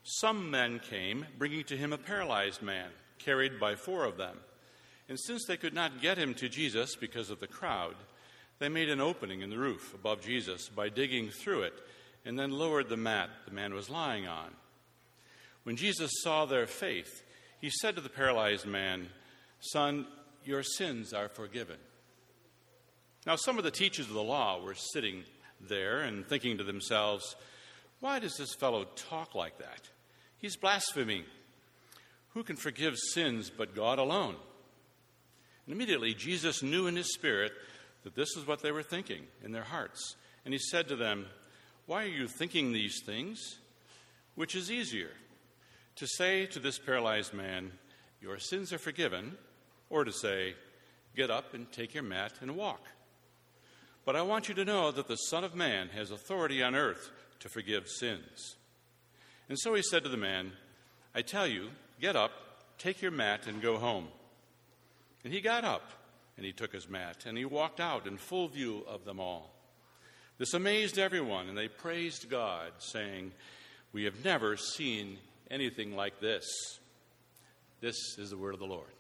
Some 0.03 0.51
men 0.51 0.81
came, 0.81 1.25
bringing 1.39 1.63
to 1.67 1.77
him 1.77 1.93
a 1.93 1.99
paralyzed 1.99 2.63
man, 2.63 2.89
carried 3.21 3.61
by 3.61 3.77
four 3.77 4.07
of 4.07 4.17
them. 4.17 4.39
And 5.09 5.17
since 5.21 5.45
they 5.47 5.57
could 5.57 5.73
not 5.73 6.03
get 6.03 6.19
him 6.19 6.35
to 6.35 6.49
Jesus 6.49 6.97
because 6.97 7.31
of 7.31 7.39
the 7.39 7.47
crowd, 7.47 7.95
they 8.59 8.71
made 8.71 8.91
an 8.91 9.01
opening 9.01 9.43
in 9.43 9.51
the 9.51 9.57
roof 9.57 9.95
above 9.95 10.21
Jesus 10.21 10.69
by 10.69 10.89
digging 10.89 11.31
through 11.31 11.63
it 11.63 11.75
and 12.25 12.37
then 12.37 12.51
lowered 12.51 12.89
the 12.89 12.97
mat 12.97 13.31
the 13.47 13.55
man 13.55 13.73
was 13.73 13.89
lying 13.89 14.27
on. 14.27 14.51
When 15.63 15.77
Jesus 15.77 16.11
saw 16.25 16.45
their 16.45 16.67
faith, 16.67 17.23
he 17.63 17.71
said 17.71 17.95
to 17.95 18.03
the 18.03 18.11
paralyzed 18.11 18.67
man, 18.67 19.09
Son, 19.61 20.05
your 20.45 20.65
sins 20.65 21.13
are 21.15 21.29
forgiven. 21.29 21.77
Now, 23.25 23.37
some 23.37 23.57
of 23.57 23.63
the 23.63 23.71
teachers 23.71 24.09
of 24.09 24.15
the 24.15 24.23
law 24.23 24.61
were 24.61 24.75
sitting 24.75 25.23
there 25.61 26.01
and 26.01 26.27
thinking 26.27 26.59
to 26.59 26.65
themselves, 26.65 27.37
Why 28.01 28.19
does 28.19 28.35
this 28.35 28.53
fellow 28.57 28.85
talk 28.97 29.37
like 29.37 29.59
that? 29.59 29.89
He's 30.39 30.57
blaspheming. 30.57 31.23
Who 32.31 32.43
can 32.43 32.57
forgive 32.57 32.99
sins 32.99 33.49
but 33.49 33.77
God 33.77 34.01
alone? 34.01 34.35
And 35.67 35.75
immediately 35.75 36.15
Jesus 36.15 36.65
knew 36.65 36.89
in 36.89 36.97
his 36.97 37.15
spirit 37.15 37.53
that 38.03 38.17
this 38.17 38.37
is 38.37 38.45
what 38.45 38.61
they 38.61 38.73
were 38.73 38.83
thinking 38.83 39.23
in 39.45 39.53
their 39.53 39.63
hearts. 39.63 40.17
And 40.45 40.53
he 40.53 40.59
said 40.59 40.89
to 40.89 40.97
them, 40.97 41.27
Why 41.87 42.03
are 42.03 42.09
you 42.09 42.27
thinking 42.27 42.73
these 42.73 43.03
things? 43.07 43.61
Which 44.35 44.57
is 44.57 44.69
easier? 44.69 45.11
To 45.97 46.07
say 46.07 46.47
to 46.47 46.59
this 46.59 46.79
paralyzed 46.79 47.35
man, 47.35 47.73
Your 48.21 48.39
sins 48.39 48.73
are 48.73 48.79
forgiven, 48.79 49.37
or 49.91 50.05
to 50.05 50.13
say, 50.13 50.55
Get 51.15 51.31
up 51.31 51.55
and 51.55 51.71
take 51.71 51.95
your 51.95 52.03
mat 52.03 52.33
and 52.41 52.57
walk. 52.57 52.81
But 54.05 54.17
I 54.17 54.23
want 54.23 54.49
you 54.49 54.55
to 54.57 54.65
know 54.65 54.91
that 54.91 55.09
the 55.09 55.17
Son 55.17 55.45
of 55.45 55.55
Man 55.55 55.89
has 55.91 56.11
authority 56.11 56.63
on 56.63 56.75
earth 56.75 57.11
to 57.41 57.49
forgive 57.49 57.87
sins. 57.89 58.57
And 59.49 59.59
so 59.59 59.75
he 59.75 59.83
said 59.83 60.03
to 60.05 60.09
the 60.09 60.17
man, 60.17 60.53
I 61.15 61.23
tell 61.23 61.47
you, 61.47 61.69
get 62.01 62.17
up, 62.17 62.33
take 62.79 63.03
your 63.03 63.11
mat, 63.11 63.47
and 63.47 63.61
go 63.61 63.77
home. 63.77 64.09
And 65.25 65.33
he 65.33 65.41
got 65.41 65.65
up, 65.65 65.93
and 66.37 66.47
he 66.47 66.53
took 66.53 66.73
his 66.73 66.89
mat, 66.89 67.25
and 67.27 67.37
he 67.37 67.45
walked 67.45 67.79
out 67.79 68.07
in 68.07 68.17
full 68.17 68.49
view 68.49 68.85
of 68.89 69.05
them 69.05 69.21
all. 69.21 69.55
This 70.39 70.55
amazed 70.55 70.99
everyone, 70.99 71.49
and 71.49 71.57
they 71.57 71.69
praised 71.69 72.31
God, 72.31 72.73
saying, 72.79 73.33
We 73.93 74.05
have 74.05 74.25
never 74.25 74.57
seen 74.57 75.19
anything 75.51 75.95
like 75.97 76.21
this. 76.21 76.47
This 77.81 77.97
is 78.19 78.31
the 78.31 78.37
word 78.37 78.55
of 78.55 78.61
the 78.61 78.67
Lord. 78.67 78.93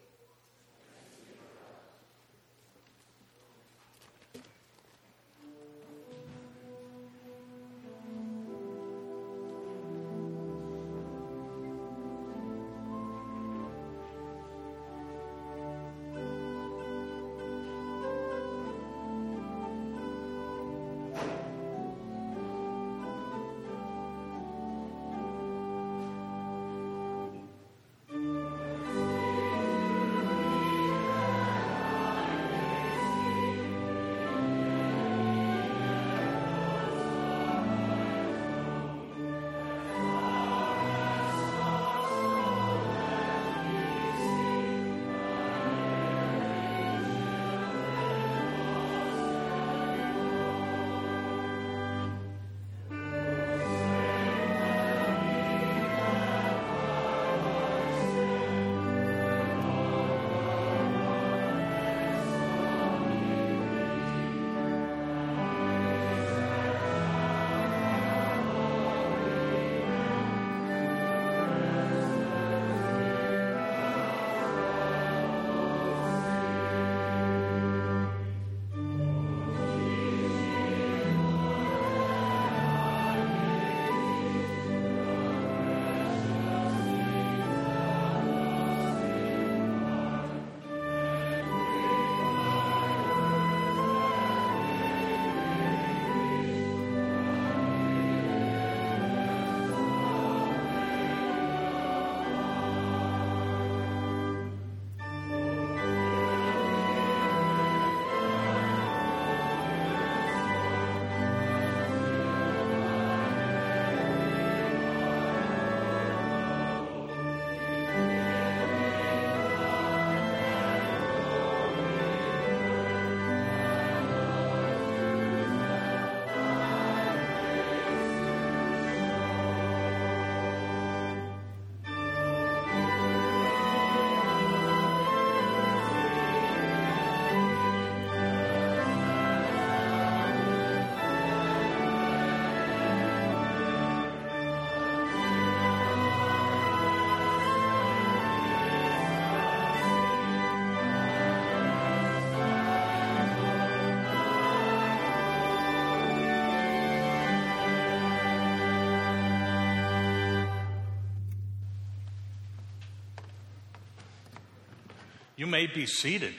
May 165.52 165.66
be 165.66 165.84
seated. 165.84 166.32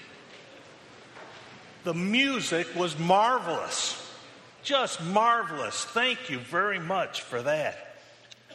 The 1.84 1.93
music 1.93 2.66
was 2.76 2.97
marvelous. 2.97 3.95
Just 4.64 5.03
marvelous. 5.03 5.86
Thank 5.86 6.32
you 6.32 6.39
very 6.39 6.80
much 6.80 7.22
for 7.22 7.43
that. 7.43 7.95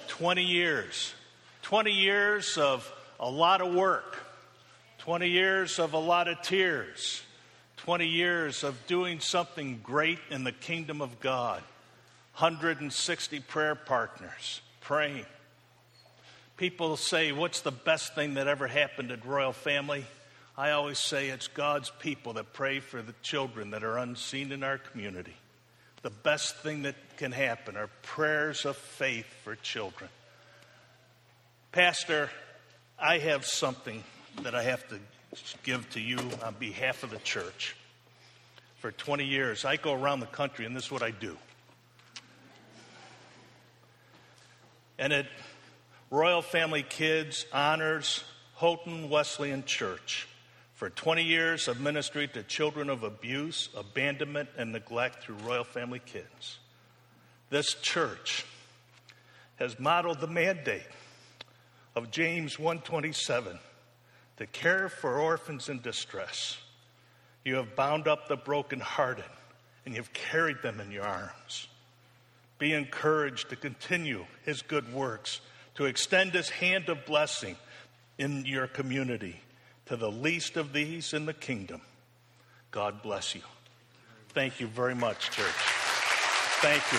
20 0.09 0.43
years. 0.43 1.15
20 1.63 1.93
years 1.93 2.59
of 2.59 2.93
a 3.21 3.31
lot 3.31 3.61
of 3.61 3.73
work. 3.73 4.19
20 4.99 5.29
years 5.29 5.79
of 5.79 5.93
a 5.93 5.99
lot 5.99 6.27
of 6.27 6.43
tears. 6.43 7.23
20 7.77 8.09
years 8.09 8.65
of 8.65 8.75
doing 8.89 9.21
something 9.21 9.79
great 9.85 10.19
in 10.29 10.43
the 10.43 10.51
kingdom 10.51 11.01
of 11.01 11.21
God. 11.21 11.63
160 12.35 13.41
prayer 13.41 13.77
partners 13.77 14.61
praying. 14.81 15.25
People 16.57 16.97
say, 16.97 17.31
What's 17.31 17.61
the 17.61 17.71
best 17.71 18.17
thing 18.17 18.35
that 18.35 18.49
ever 18.49 18.67
happened 18.67 19.13
at 19.13 19.25
Royal 19.25 19.53
Family? 19.53 20.05
I 20.59 20.73
always 20.73 20.99
say 20.99 21.29
it's 21.29 21.47
God's 21.47 21.93
people 22.01 22.33
that 22.33 22.53
pray 22.53 22.81
for 22.81 23.01
the 23.01 23.15
children 23.23 23.71
that 23.71 23.85
are 23.85 23.97
unseen 23.97 24.51
in 24.51 24.65
our 24.65 24.77
community. 24.77 25.37
The 26.03 26.11
best 26.11 26.57
thing 26.57 26.83
that 26.83 26.97
can 27.17 27.31
happen 27.31 27.77
are 27.77 27.89
prayers 28.03 28.65
of 28.65 28.77
faith 28.77 29.27
for 29.45 29.55
children. 29.55 30.11
Pastor, 31.71 32.29
I 32.99 33.19
have 33.19 33.47
something 33.47 34.03
that 34.43 34.57
I 34.57 34.65
have 34.65 34.83
to 34.89 34.99
give 35.63 35.89
to 35.91 36.01
you 36.01 36.19
on 36.43 36.57
behalf 36.59 37.05
of 37.05 37.11
the 37.11 37.19
church. 37.19 37.77
For 38.81 38.91
20 38.91 39.25
years, 39.25 39.65
I 39.65 39.77
go 39.77 39.95
around 39.95 40.19
the 40.19 40.27
country, 40.27 40.67
and 40.67 40.75
this 40.75 40.87
is 40.87 40.91
what 40.91 41.05
I 41.05 41.13
do. 41.13 41.37
And 44.99 45.13
at 45.13 45.27
Royal 46.11 46.43
Family 46.43 46.83
Kids 46.83 47.47
honors 47.53 48.25
Houghton 48.57 49.09
Wesleyan 49.09 49.63
Church 49.63 50.27
for 50.79 50.91
20 50.91 51.25
years 51.25 51.67
of 51.67 51.81
ministry 51.81 52.29
to 52.29 52.41
children 52.45 52.89
of 52.89 53.03
abuse, 53.03 53.69
abandonment, 53.77 54.49
and 54.57 54.71
neglect 54.71 55.25
through 55.25 55.35
Royal 55.45 55.65
Family 55.65 55.99
Kids. 55.99 56.61
This 57.51 57.75
church 57.75 58.47
has 59.57 59.81
modeled 59.81 60.21
the 60.21 60.29
mandate 60.29 60.87
of 61.97 62.13
James 62.13 62.61
127 62.61 63.59
to 64.37 64.47
care 64.47 64.89
for 64.89 65.19
orphans 65.19 65.69
in 65.69 65.81
distress. 65.81 66.59
You 67.45 67.57
have 67.57 67.75
bound 67.75 68.07
up 68.07 68.29
the 68.29 68.37
brokenhearted 68.37 69.25
and 69.85 69.97
you've 69.97 70.13
carried 70.13 70.63
them 70.63 70.79
in 70.79 70.93
your 70.93 71.03
arms. 71.03 71.67
Be 72.61 72.73
encouraged 72.73 73.51
to 73.51 73.57
continue 73.57 74.27
his 74.45 74.63
good 74.63 74.95
works, 74.95 75.41
to 75.75 75.87
extend 75.87 76.35
his 76.35 76.51
hand 76.51 76.89
of 76.89 77.05
blessing 77.05 77.57
in 78.17 78.45
your 78.47 78.69
community 78.69 79.41
to 79.89 79.97
the 79.97 80.11
least 80.11 80.59
of 80.59 80.75
these 80.75 81.15
in 81.15 81.25
the 81.25 81.33
kingdom. 81.33 81.81
God 82.71 83.03
bless 83.03 83.35
you. 83.35 83.41
Thank 84.35 84.61
you 84.61 84.67
very 84.67 84.95
much, 84.95 85.31
church. 85.31 85.47
Thank 86.61 86.83
you. 86.93 86.99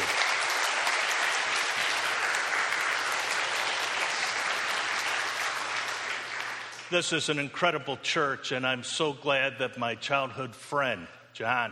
This 6.89 7.13
is 7.13 7.29
an 7.29 7.37
incredible 7.37 7.97
church, 7.97 8.51
and 8.51 8.65
I'm 8.65 8.83
so 8.83 9.13
glad 9.13 9.59
that 9.59 9.77
my 9.77 9.93
childhood 9.93 10.55
friend, 10.55 11.05
John, 11.33 11.71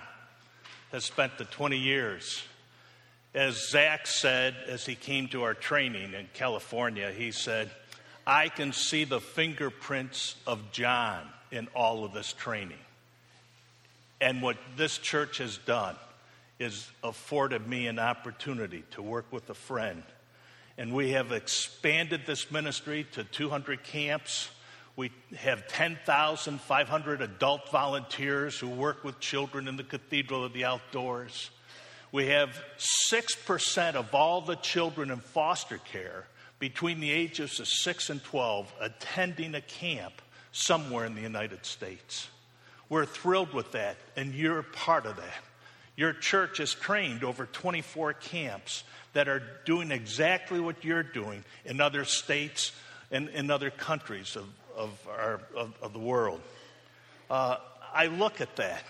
has 0.91 1.03
spent 1.03 1.39
the 1.39 1.45
20 1.45 1.79
years. 1.79 2.43
As 3.33 3.69
Zach 3.69 4.05
said 4.05 4.55
as 4.67 4.85
he 4.85 4.93
came 4.93 5.27
to 5.29 5.41
our 5.41 5.55
training 5.55 6.13
in 6.13 6.29
California, 6.35 7.11
he 7.11 7.31
said, 7.31 7.71
I 8.27 8.49
can 8.49 8.73
see 8.73 9.05
the 9.05 9.21
fingerprints 9.21 10.35
of 10.45 10.73
John 10.73 11.25
in 11.49 11.69
all 11.73 12.03
of 12.03 12.11
this 12.11 12.33
training. 12.33 12.77
And 14.19 14.41
what 14.41 14.57
this 14.75 14.97
church 14.97 15.37
has 15.37 15.57
done 15.59 15.95
is 16.59 16.91
afforded 17.05 17.65
me 17.65 17.87
an 17.87 17.99
opportunity 17.99 18.83
to 18.91 19.01
work 19.01 19.31
with 19.31 19.49
a 19.49 19.53
friend. 19.53 20.03
And 20.77 20.93
we 20.93 21.11
have 21.11 21.31
expanded 21.31 22.23
this 22.25 22.51
ministry 22.51 23.07
to 23.13 23.23
200 23.23 23.85
camps. 23.85 24.49
We 24.97 25.11
have 25.37 25.65
10,500 25.69 27.21
adult 27.21 27.71
volunteers 27.71 28.59
who 28.59 28.67
work 28.67 29.05
with 29.05 29.21
children 29.21 29.69
in 29.69 29.77
the 29.77 29.83
Cathedral 29.83 30.43
of 30.43 30.51
the 30.51 30.65
Outdoors. 30.65 31.49
We 32.11 32.27
have 32.27 32.61
6% 32.77 33.95
of 33.95 34.13
all 34.13 34.41
the 34.41 34.55
children 34.57 35.11
in 35.11 35.19
foster 35.19 35.77
care 35.77 36.25
between 36.59 36.99
the 36.99 37.11
ages 37.11 37.59
of 37.59 37.67
6 37.67 38.09
and 38.09 38.23
12 38.23 38.73
attending 38.79 39.55
a 39.55 39.61
camp 39.61 40.21
somewhere 40.51 41.05
in 41.05 41.15
the 41.15 41.21
United 41.21 41.65
States. 41.65 42.27
We're 42.89 43.05
thrilled 43.05 43.53
with 43.53 43.73
that, 43.73 43.97
and 44.15 44.33
you're 44.33 44.63
part 44.63 45.05
of 45.05 45.17
that. 45.17 45.43
Your 45.95 46.13
church 46.13 46.59
has 46.59 46.73
trained 46.73 47.23
over 47.23 47.45
24 47.45 48.13
camps 48.13 48.83
that 49.13 49.27
are 49.27 49.41
doing 49.65 49.91
exactly 49.91 50.59
what 50.59 50.83
you're 50.83 51.03
doing 51.03 51.43
in 51.65 51.81
other 51.81 52.05
states 52.05 52.71
and 53.11 53.29
in 53.29 53.51
other 53.51 53.69
countries 53.69 54.35
of, 54.35 54.47
of, 54.75 55.07
our, 55.09 55.41
of, 55.55 55.73
of 55.81 55.93
the 55.93 55.99
world. 55.99 56.39
Uh, 57.29 57.57
I 57.93 58.07
look 58.07 58.41
at 58.41 58.55
that, 58.57 58.83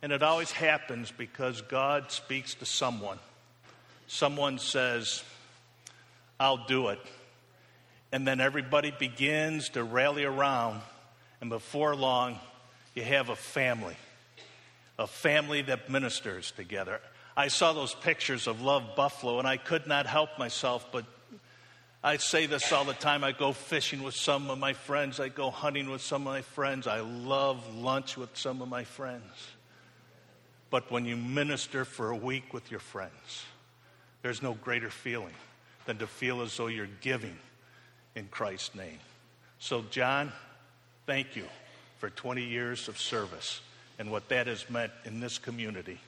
and 0.00 0.12
it 0.12 0.22
always 0.22 0.50
happens 0.50 1.10
because 1.10 1.60
God 1.62 2.12
speaks 2.12 2.54
to 2.56 2.64
someone. 2.64 3.18
Someone 4.06 4.58
says, 4.58 5.24
I'll 6.38 6.66
do 6.66 6.88
it. 6.88 7.00
And 8.12 8.26
then 8.26 8.40
everybody 8.40 8.92
begins 8.96 9.70
to 9.70 9.82
rally 9.84 10.24
around, 10.24 10.80
and 11.40 11.50
before 11.50 11.94
long, 11.96 12.38
you 12.94 13.02
have 13.02 13.28
a 13.28 13.36
family, 13.36 13.96
a 14.98 15.06
family 15.06 15.62
that 15.62 15.90
ministers 15.90 16.52
together. 16.52 17.00
I 17.36 17.48
saw 17.48 17.72
those 17.72 17.94
pictures 17.94 18.46
of 18.46 18.62
Love 18.62 18.96
Buffalo, 18.96 19.38
and 19.38 19.46
I 19.46 19.56
could 19.56 19.86
not 19.86 20.06
help 20.06 20.38
myself 20.38 20.86
but 20.92 21.04
I 22.06 22.18
say 22.18 22.46
this 22.46 22.70
all 22.70 22.84
the 22.84 22.94
time. 22.94 23.24
I 23.24 23.32
go 23.32 23.52
fishing 23.52 24.00
with 24.00 24.14
some 24.14 24.48
of 24.48 24.60
my 24.60 24.74
friends. 24.74 25.18
I 25.18 25.28
go 25.28 25.50
hunting 25.50 25.90
with 25.90 26.00
some 26.02 26.22
of 26.22 26.32
my 26.32 26.42
friends. 26.42 26.86
I 26.86 27.00
love 27.00 27.74
lunch 27.74 28.16
with 28.16 28.36
some 28.36 28.62
of 28.62 28.68
my 28.68 28.84
friends. 28.84 29.24
But 30.70 30.88
when 30.92 31.04
you 31.04 31.16
minister 31.16 31.84
for 31.84 32.10
a 32.10 32.16
week 32.16 32.54
with 32.54 32.70
your 32.70 32.78
friends, 32.78 33.44
there's 34.22 34.40
no 34.40 34.54
greater 34.54 34.88
feeling 34.88 35.34
than 35.86 35.98
to 35.98 36.06
feel 36.06 36.42
as 36.42 36.56
though 36.56 36.66
you're 36.66 36.88
giving 37.00 37.36
in 38.14 38.28
Christ's 38.28 38.74
name. 38.74 38.98
So, 39.58 39.84
John, 39.90 40.32
thank 41.06 41.36
you 41.36 41.44
for 41.98 42.10
20 42.10 42.42
years 42.44 42.88
of 42.88 42.98
service 42.98 43.60
and 43.98 44.10
what 44.10 44.28
that 44.28 44.46
has 44.46 44.68
meant 44.68 44.92
in 45.04 45.20
this 45.20 45.38
community. 45.38 45.98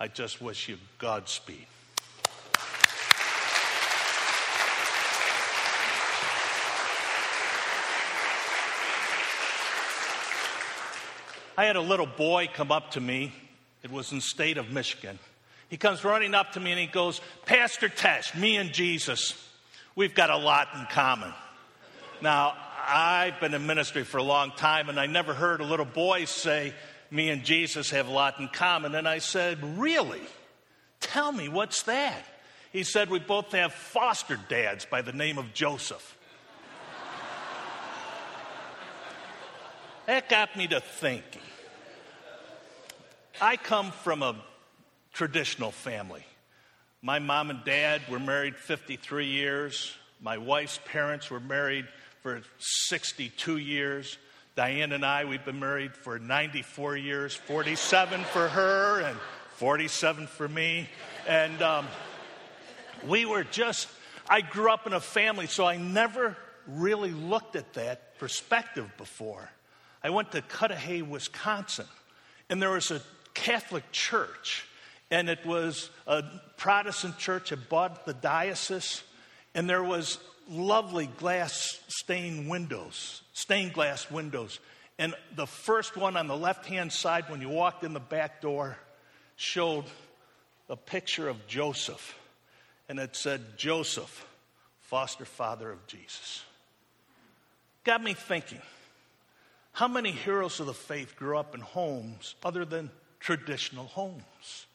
I 0.00 0.08
just 0.08 0.42
wish 0.42 0.68
you 0.68 0.78
Godspeed. 0.98 1.66
I 11.56 11.64
had 11.64 11.76
a 11.76 11.80
little 11.82 12.06
boy 12.06 12.48
come 12.52 12.72
up 12.72 12.92
to 12.92 13.00
me. 13.00 13.34
It 13.82 13.90
was 13.90 14.12
in 14.12 14.22
state 14.22 14.56
of 14.56 14.70
Michigan. 14.70 15.18
He 15.70 15.76
comes 15.76 16.02
running 16.02 16.34
up 16.34 16.52
to 16.52 16.60
me 16.60 16.72
and 16.72 16.80
he 16.80 16.86
goes, 16.86 17.20
Pastor 17.46 17.88
Tesch, 17.88 18.34
me 18.38 18.56
and 18.56 18.72
Jesus, 18.72 19.34
we've 19.94 20.14
got 20.16 20.28
a 20.28 20.36
lot 20.36 20.66
in 20.74 20.84
common. 20.90 21.32
Now, 22.20 22.54
I've 22.86 23.38
been 23.38 23.54
in 23.54 23.66
ministry 23.68 24.02
for 24.02 24.18
a 24.18 24.22
long 24.22 24.50
time 24.50 24.88
and 24.88 24.98
I 24.98 25.06
never 25.06 25.32
heard 25.32 25.60
a 25.60 25.64
little 25.64 25.86
boy 25.86 26.24
say, 26.24 26.74
Me 27.12 27.30
and 27.30 27.44
Jesus 27.44 27.90
have 27.90 28.08
a 28.08 28.10
lot 28.10 28.40
in 28.40 28.48
common. 28.48 28.96
And 28.96 29.06
I 29.08 29.18
said, 29.18 29.78
Really? 29.78 30.20
Tell 30.98 31.30
me, 31.30 31.48
what's 31.48 31.84
that? 31.84 32.24
He 32.72 32.82
said, 32.82 33.08
We 33.08 33.20
both 33.20 33.52
have 33.52 33.72
foster 33.72 34.38
dads 34.48 34.84
by 34.84 35.02
the 35.02 35.12
name 35.12 35.38
of 35.38 35.54
Joseph. 35.54 36.18
that 40.06 40.28
got 40.28 40.56
me 40.56 40.66
to 40.66 40.80
thinking. 40.80 41.42
I 43.40 43.56
come 43.56 43.92
from 43.92 44.24
a 44.24 44.34
traditional 45.12 45.70
family. 45.70 46.24
My 47.02 47.18
mom 47.18 47.50
and 47.50 47.64
dad 47.64 48.02
were 48.10 48.18
married 48.18 48.56
53 48.56 49.26
years. 49.26 49.94
My 50.20 50.38
wife's 50.38 50.78
parents 50.84 51.30
were 51.30 51.40
married 51.40 51.86
for 52.22 52.42
62 52.58 53.56
years. 53.56 54.18
Diane 54.54 54.92
and 54.92 55.04
I, 55.04 55.24
we've 55.24 55.44
been 55.44 55.60
married 55.60 55.94
for 55.94 56.18
94 56.18 56.96
years, 56.96 57.34
47 57.34 58.22
for 58.24 58.48
her 58.48 59.00
and 59.00 59.16
47 59.56 60.26
for 60.26 60.48
me. 60.48 60.88
And 61.26 61.62
um, 61.62 61.86
we 63.06 63.24
were 63.24 63.44
just, 63.44 63.88
I 64.28 64.42
grew 64.42 64.70
up 64.70 64.86
in 64.86 64.92
a 64.92 65.00
family, 65.00 65.46
so 65.46 65.64
I 65.64 65.78
never 65.78 66.36
really 66.66 67.12
looked 67.12 67.56
at 67.56 67.72
that 67.74 68.18
perspective 68.18 68.90
before. 68.98 69.50
I 70.02 70.10
went 70.10 70.32
to 70.32 70.42
Cudahy, 70.42 71.02
Wisconsin, 71.02 71.86
and 72.48 72.60
there 72.60 72.70
was 72.70 72.90
a 72.90 73.00
Catholic 73.32 73.90
church 73.92 74.66
and 75.10 75.28
it 75.28 75.44
was 75.44 75.90
a 76.06 76.22
Protestant 76.56 77.18
church 77.18 77.50
had 77.50 77.68
bought 77.68 78.06
the 78.06 78.14
diocese, 78.14 79.02
and 79.54 79.68
there 79.68 79.82
was 79.82 80.18
lovely 80.48 81.06
glass 81.06 81.80
stained 81.88 82.48
windows, 82.48 83.22
stained 83.32 83.72
glass 83.72 84.10
windows, 84.10 84.58
And 85.00 85.14
the 85.34 85.46
first 85.46 85.96
one 85.96 86.18
on 86.18 86.26
the 86.26 86.36
left 86.36 86.66
hand 86.66 86.92
side, 86.92 87.30
when 87.30 87.40
you 87.40 87.48
walked 87.48 87.84
in 87.84 87.94
the 87.94 88.00
back 88.00 88.42
door, 88.42 88.76
showed 89.34 89.86
a 90.68 90.76
picture 90.76 91.26
of 91.26 91.46
Joseph. 91.46 92.18
And 92.86 92.98
it 92.98 93.16
said, 93.16 93.56
Joseph, 93.56 94.26
foster 94.80 95.24
father 95.24 95.70
of 95.70 95.86
Jesus. 95.86 96.44
Got 97.82 98.02
me 98.02 98.12
thinking 98.12 98.60
how 99.72 99.88
many 99.88 100.10
heroes 100.10 100.60
of 100.60 100.66
the 100.66 100.74
faith 100.74 101.16
grew 101.16 101.38
up 101.38 101.54
in 101.54 101.62
homes 101.62 102.34
other 102.44 102.66
than 102.66 102.90
traditional 103.20 103.86
homes? 103.86 104.66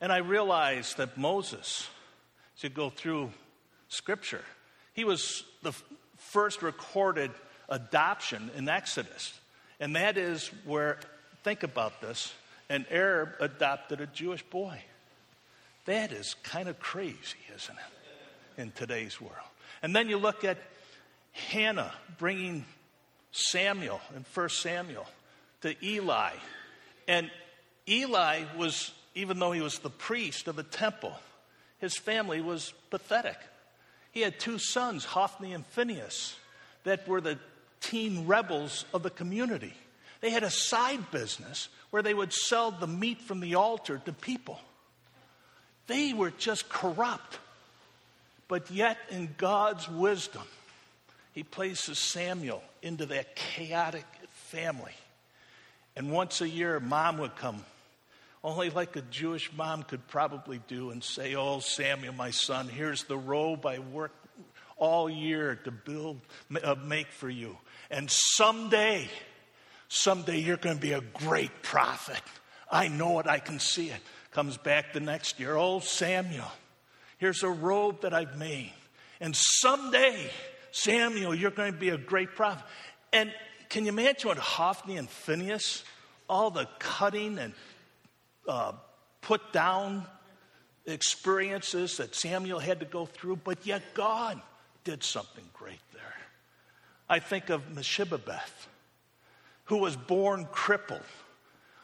And 0.00 0.12
I 0.12 0.18
realized 0.18 0.96
that 0.96 1.18
Moses, 1.18 1.88
you 2.58 2.68
go 2.68 2.90
through 2.90 3.30
scripture, 3.88 4.44
he 4.94 5.04
was 5.04 5.44
the 5.62 5.72
first 6.16 6.62
recorded 6.62 7.30
adoption 7.68 8.50
in 8.56 8.68
Exodus. 8.68 9.38
And 9.78 9.96
that 9.96 10.18
is 10.18 10.48
where, 10.64 10.98
think 11.42 11.62
about 11.62 12.00
this, 12.00 12.32
an 12.68 12.86
Arab 12.90 13.30
adopted 13.40 14.00
a 14.00 14.06
Jewish 14.06 14.42
boy. 14.42 14.80
That 15.86 16.12
is 16.12 16.34
kind 16.42 16.68
of 16.68 16.78
crazy, 16.78 17.38
isn't 17.54 17.76
it, 17.76 18.60
in 18.60 18.70
today's 18.72 19.20
world? 19.20 19.34
And 19.82 19.96
then 19.96 20.08
you 20.08 20.18
look 20.18 20.44
at 20.44 20.58
Hannah 21.32 21.92
bringing 22.18 22.64
Samuel 23.32 24.00
in 24.14 24.24
1 24.34 24.48
Samuel 24.50 25.06
to 25.62 25.74
Eli. 25.84 26.32
And 27.08 27.30
Eli 27.88 28.44
was, 28.56 28.92
even 29.14 29.38
though 29.38 29.52
he 29.52 29.60
was 29.60 29.78
the 29.78 29.90
priest 29.90 30.48
of 30.48 30.56
the 30.56 30.62
temple, 30.62 31.14
his 31.78 31.96
family 31.96 32.40
was 32.40 32.72
pathetic. 32.90 33.36
He 34.12 34.20
had 34.20 34.38
two 34.38 34.58
sons, 34.58 35.04
Hophni 35.04 35.52
and 35.52 35.64
Phineas, 35.66 36.36
that 36.84 37.06
were 37.06 37.20
the 37.20 37.38
teen 37.80 38.26
rebels 38.26 38.84
of 38.92 39.02
the 39.02 39.10
community. 39.10 39.74
They 40.20 40.30
had 40.30 40.42
a 40.42 40.50
side 40.50 41.10
business 41.10 41.68
where 41.90 42.02
they 42.02 42.14
would 42.14 42.32
sell 42.32 42.70
the 42.70 42.86
meat 42.86 43.20
from 43.20 43.40
the 43.40 43.54
altar 43.54 44.00
to 44.04 44.12
people. 44.12 44.60
They 45.86 46.12
were 46.12 46.30
just 46.30 46.68
corrupt. 46.68 47.38
But 48.48 48.70
yet, 48.70 48.98
in 49.10 49.34
God's 49.38 49.88
wisdom, 49.88 50.42
He 51.32 51.42
places 51.42 51.98
Samuel 51.98 52.62
into 52.82 53.06
that 53.06 53.36
chaotic 53.36 54.04
family. 54.48 54.92
And 55.96 56.10
once 56.10 56.40
a 56.40 56.48
year, 56.48 56.80
mom 56.80 57.18
would 57.18 57.36
come, 57.36 57.64
only 58.42 58.70
like 58.70 58.96
a 58.96 59.02
Jewish 59.02 59.52
mom 59.52 59.82
could 59.82 60.06
probably 60.08 60.60
do, 60.66 60.90
and 60.90 61.04
say, 61.04 61.34
Oh, 61.34 61.60
Samuel, 61.60 62.14
my 62.14 62.30
son, 62.30 62.68
here's 62.68 63.04
the 63.04 63.18
robe 63.18 63.66
I 63.66 63.78
worked 63.78 64.26
all 64.76 65.10
year 65.10 65.60
to 65.64 65.70
build, 65.70 66.20
uh, 66.62 66.74
make 66.74 67.08
for 67.08 67.28
you. 67.28 67.56
And 67.90 68.10
someday, 68.10 69.08
someday 69.88 70.38
you're 70.38 70.56
going 70.56 70.76
to 70.76 70.80
be 70.80 70.92
a 70.92 71.02
great 71.02 71.62
prophet. 71.62 72.22
I 72.70 72.88
know 72.88 73.18
it, 73.20 73.26
I 73.26 73.38
can 73.38 73.58
see 73.60 73.90
it. 73.90 74.00
Comes 74.30 74.56
back 74.56 74.92
the 74.92 75.00
next 75.00 75.38
year. 75.38 75.56
Oh, 75.56 75.80
Samuel, 75.80 76.50
here's 77.18 77.42
a 77.42 77.48
robe 77.48 78.02
that 78.02 78.14
I've 78.14 78.38
made. 78.38 78.72
And 79.20 79.36
someday, 79.36 80.30
Samuel, 80.70 81.34
you're 81.34 81.50
going 81.50 81.72
to 81.72 81.78
be 81.78 81.90
a 81.90 81.98
great 81.98 82.34
prophet. 82.34 82.64
And 83.12 83.32
can 83.68 83.84
you 83.84 83.90
imagine 83.90 84.28
what 84.28 84.38
Hophni 84.38 84.96
and 84.96 85.10
Phineas, 85.10 85.84
all 86.28 86.50
the 86.50 86.68
cutting 86.78 87.38
and 87.38 87.52
uh, 88.48 88.72
put 89.20 89.52
down 89.52 90.06
experiences 90.86 91.98
that 91.98 92.14
Samuel 92.14 92.58
had 92.58 92.80
to 92.80 92.86
go 92.86 93.06
through, 93.06 93.36
but 93.36 93.66
yet 93.66 93.82
God 93.94 94.40
did 94.84 95.02
something 95.04 95.44
great 95.52 95.80
there. 95.92 96.02
I 97.08 97.18
think 97.18 97.50
of 97.50 97.70
Mephibosheth, 97.74 98.68
who 99.64 99.78
was 99.78 99.96
born 99.96 100.48
crippled, 100.50 101.00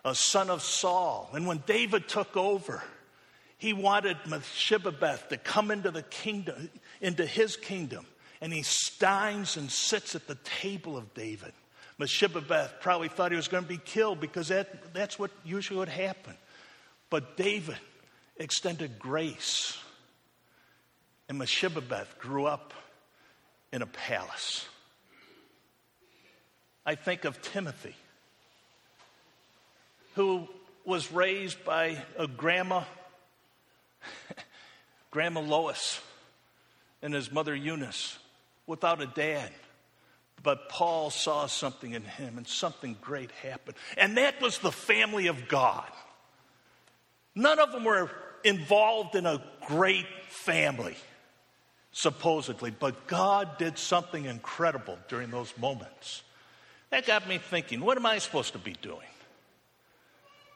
a 0.05 0.15
son 0.15 0.51
of 0.51 0.63
Saul. 0.63 1.31
And 1.35 1.47
when 1.47 1.63
David 1.67 2.09
took 2.09 2.37
over, 2.37 2.83
he 3.59 3.73
wanted 3.73 4.17
Mephibosheth 4.27 5.29
to 5.29 5.37
come 5.37 5.71
into 5.71 5.91
the 5.91 6.03
kingdom, 6.03 6.71
into 7.01 7.27
his 7.27 7.57
kingdom 7.57 8.07
and 8.41 8.53
he 8.53 8.63
stands 8.63 9.57
and 9.57 9.71
sits 9.71 10.15
at 10.15 10.27
the 10.27 10.37
table 10.45 10.97
of 10.97 11.13
David. 11.15 11.53
Mephibosheth 11.99 12.81
probably 12.81 13.09
thought 13.09 13.33
he 13.33 13.37
was 13.37 13.49
going 13.49 13.63
to 13.63 13.69
be 13.69 13.79
killed 13.79 14.21
because 14.21 14.49
that, 14.49 14.93
that's 14.93 15.19
what 15.19 15.31
usually 15.45 15.79
would 15.79 15.89
happen. 15.89 16.35
But 17.11 17.37
David 17.37 17.79
extended 18.37 18.99
grace, 18.99 19.79
and 21.29 21.39
Mephibosheth 21.39 22.19
grew 22.19 22.47
up 22.47 22.75
in 23.73 23.83
a 23.83 23.87
palace. 23.87 24.67
I 26.85 26.95
think 26.95 27.25
of 27.25 27.41
Timothy, 27.43 27.95
who 30.15 30.49
was 30.85 31.11
raised 31.11 31.65
by 31.65 31.99
a 32.17 32.29
grandma, 32.29 32.85
Grandma 35.11 35.41
Lois, 35.41 36.01
and 37.03 37.13
his 37.13 37.33
mother 37.33 37.55
Eunice 37.55 38.19
without 38.67 39.03
a 39.03 39.07
dad. 39.07 39.51
But 40.43 40.69
Paul 40.69 41.11
saw 41.11 41.47
something 41.47 41.93
in 41.93 42.05
him 42.05 42.39
and 42.39 42.47
something 42.47 42.97
great 43.01 43.31
happened. 43.33 43.77
And 43.97 44.17
that 44.17 44.41
was 44.41 44.59
the 44.59 44.71
family 44.71 45.27
of 45.27 45.49
God. 45.49 45.91
None 47.37 47.61
of 47.61 47.71
them 47.71 47.85
were 47.85 48.11
involved 48.43 49.15
in 49.15 49.27
a 49.27 49.43
great 49.67 50.07
family, 50.29 50.97
supposedly, 51.93 52.71
but 52.71 53.07
God 53.07 53.59
did 53.59 53.79
something 53.79 54.25
incredible 54.25 54.99
during 55.09 55.31
those 55.31 55.53
moments. 55.59 56.23
That 56.91 57.07
got 57.07 57.29
me 57.29 57.39
thinking, 57.39 57.81
what 57.81 57.99
am 57.99 58.07
I 58.07 58.19
supposed 58.19 58.55
to 58.55 58.59
be 58.59 58.75
doing? 58.81 59.07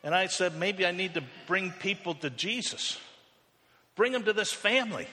And 0.03 0.14
I 0.14 0.26
said, 0.26 0.57
maybe 0.57 0.87
I 0.87 0.93
need 0.93 1.14
to 1.14 1.22
bring 1.47 1.70
people 1.70 2.14
to 2.14 2.31
Jesus, 2.31 2.99
bring 3.95 4.12
them 4.12 4.24
to 4.24 4.33
this 4.33 4.53
family. 4.53 5.07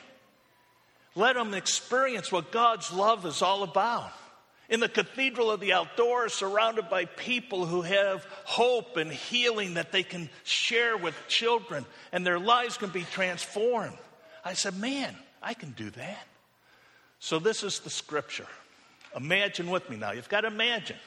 Let 1.15 1.36
them 1.36 1.53
experience 1.53 2.32
what 2.32 2.51
God's 2.51 2.93
love 2.93 3.26
is 3.26 3.41
all 3.41 3.63
about. 3.63 4.13
In 4.70 4.82
the 4.82 4.89
cathedral 4.89 5.49
of 5.49 5.59
the 5.61 5.74
outdoors, 5.74 6.34
surrounded 6.34 6.89
by 6.89 7.05
people 7.05 7.65
who 7.65 7.84
have 7.84 8.26
hope 8.43 8.97
and 8.97 9.11
healing 9.11 9.76
that 9.76 9.91
they 9.91 10.03
can 10.03 10.30
share 10.43 10.97
with 10.97 11.15
children, 11.30 11.86
and 12.11 12.26
their 12.26 12.39
lives 12.39 12.78
can 12.78 12.89
be 12.89 13.03
transformed. 13.03 13.97
I 14.43 14.53
said, 14.53 14.78
Man, 14.78 15.15
I 15.41 15.53
can 15.53 15.72
do 15.72 15.89
that. 15.91 16.28
So, 17.20 17.39
this 17.39 17.63
is 17.63 17.80
the 17.80 17.89
scripture. 17.89 18.47
Imagine 19.15 19.70
with 19.70 19.89
me 19.89 19.95
now. 19.95 20.11
You've 20.11 20.30
got 20.30 20.41
to 20.41 20.47
imagine. 20.47 20.97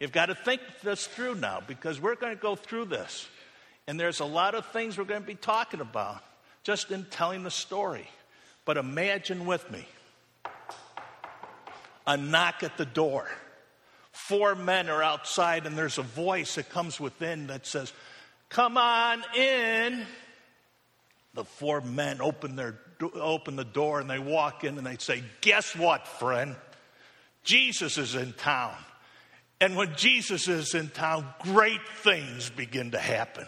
You've 0.00 0.12
got 0.12 0.26
to 0.26 0.34
think 0.34 0.60
this 0.82 1.06
through 1.06 1.36
now 1.36 1.62
because 1.66 2.00
we're 2.00 2.14
going 2.14 2.34
to 2.34 2.40
go 2.40 2.56
through 2.56 2.86
this. 2.86 3.28
And 3.86 3.98
there's 3.98 4.20
a 4.20 4.24
lot 4.24 4.54
of 4.54 4.66
things 4.66 4.96
we're 4.96 5.04
going 5.04 5.20
to 5.20 5.26
be 5.26 5.34
talking 5.34 5.80
about 5.80 6.22
just 6.62 6.90
in 6.90 7.04
telling 7.04 7.42
the 7.42 7.50
story. 7.50 8.08
But 8.64 8.76
imagine 8.76 9.46
with 9.46 9.70
me 9.70 9.86
a 12.06 12.16
knock 12.16 12.62
at 12.62 12.76
the 12.76 12.86
door. 12.86 13.28
Four 14.12 14.54
men 14.54 14.88
are 14.88 15.02
outside, 15.02 15.66
and 15.66 15.76
there's 15.76 15.98
a 15.98 16.02
voice 16.02 16.54
that 16.54 16.70
comes 16.70 17.00
within 17.00 17.48
that 17.48 17.66
says, 17.66 17.92
Come 18.48 18.76
on 18.76 19.24
in. 19.36 20.06
The 21.34 21.44
four 21.44 21.80
men 21.80 22.20
open, 22.20 22.54
their, 22.54 22.78
open 23.14 23.56
the 23.56 23.64
door 23.64 23.98
and 23.98 24.08
they 24.08 24.20
walk 24.20 24.62
in 24.62 24.78
and 24.78 24.86
they 24.86 24.96
say, 24.98 25.24
Guess 25.40 25.74
what, 25.74 26.06
friend? 26.06 26.54
Jesus 27.42 27.98
is 27.98 28.14
in 28.14 28.32
town. 28.34 28.74
And 29.60 29.76
when 29.76 29.94
Jesus 29.96 30.46
is 30.48 30.74
in 30.74 30.90
town, 30.90 31.26
great 31.40 31.86
things 32.02 32.50
begin 32.50 32.92
to 32.92 32.98
happen. 32.98 33.46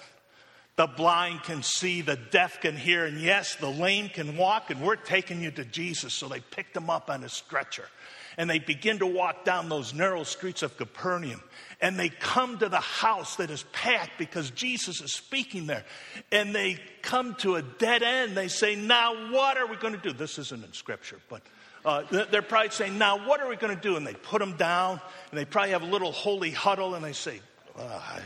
The 0.76 0.86
blind 0.86 1.42
can 1.44 1.62
see, 1.62 2.02
the 2.02 2.16
deaf 2.16 2.60
can 2.60 2.76
hear, 2.76 3.06
and 3.06 3.20
yes, 3.20 3.54
the 3.56 3.70
lame 3.70 4.08
can 4.10 4.36
walk, 4.36 4.70
and 4.70 4.82
we're 4.82 4.96
taking 4.96 5.40
you 5.40 5.50
to 5.52 5.64
Jesus. 5.64 6.12
So 6.12 6.28
they 6.28 6.40
picked 6.40 6.76
him 6.76 6.90
up 6.90 7.08
on 7.08 7.24
a 7.24 7.28
stretcher. 7.28 7.88
And 8.36 8.50
they 8.50 8.58
begin 8.58 8.98
to 8.98 9.06
walk 9.06 9.44
down 9.44 9.68
those 9.68 9.94
narrow 9.94 10.22
streets 10.24 10.62
of 10.62 10.76
Capernaum. 10.76 11.42
And 11.80 11.98
they 11.98 12.08
come 12.08 12.58
to 12.58 12.68
the 12.68 12.80
house 12.80 13.36
that 13.36 13.50
is 13.50 13.64
packed 13.72 14.18
because 14.18 14.50
Jesus 14.50 15.00
is 15.00 15.12
speaking 15.12 15.66
there. 15.66 15.84
And 16.30 16.54
they 16.54 16.78
come 17.02 17.34
to 17.36 17.56
a 17.56 17.62
dead 17.62 18.02
end. 18.02 18.36
They 18.36 18.48
say, 18.48 18.76
Now 18.76 19.32
what 19.32 19.56
are 19.56 19.66
we 19.66 19.76
going 19.76 19.94
to 19.94 20.00
do? 20.00 20.12
This 20.12 20.38
isn't 20.38 20.64
in 20.64 20.72
scripture, 20.72 21.18
but 21.28 21.42
uh, 21.84 22.02
they're 22.30 22.42
probably 22.42 22.70
saying, 22.70 22.98
Now 22.98 23.26
what 23.26 23.40
are 23.40 23.48
we 23.48 23.56
going 23.56 23.74
to 23.74 23.80
do? 23.80 23.96
And 23.96 24.06
they 24.06 24.14
put 24.14 24.40
them 24.40 24.56
down, 24.56 25.00
and 25.30 25.38
they 25.38 25.44
probably 25.44 25.70
have 25.70 25.82
a 25.82 25.86
little 25.86 26.12
holy 26.12 26.50
huddle, 26.50 26.94
and 26.94 27.04
they 27.04 27.12
say, 27.12 27.40
oh, 27.78 27.84
I, 27.84 28.20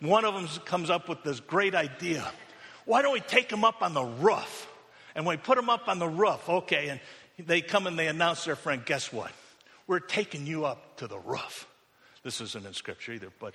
one 0.00 0.24
of 0.24 0.34
them 0.34 0.48
comes 0.64 0.88
up 0.90 1.08
with 1.08 1.22
this 1.22 1.40
great 1.40 1.74
idea. 1.74 2.30
Why 2.86 3.02
don't 3.02 3.12
we 3.12 3.20
take 3.20 3.48
them 3.48 3.64
up 3.64 3.82
on 3.82 3.94
the 3.94 4.02
roof? 4.02 4.66
And 5.14 5.26
we 5.26 5.36
put 5.36 5.56
them 5.56 5.68
up 5.68 5.88
on 5.88 5.98
the 5.98 6.08
roof, 6.08 6.48
okay, 6.48 6.88
and 6.88 7.00
they 7.46 7.60
come 7.60 7.86
and 7.86 7.98
they 7.98 8.08
announce 8.08 8.44
their 8.44 8.56
friend, 8.56 8.84
guess 8.84 9.12
what? 9.12 9.32
We're 9.86 10.00
taking 10.00 10.46
you 10.46 10.64
up 10.64 10.96
to 10.98 11.06
the 11.06 11.18
roof. 11.18 11.66
This 12.22 12.40
isn't 12.40 12.66
in 12.66 12.74
scripture 12.74 13.12
either, 13.12 13.30
but 13.40 13.54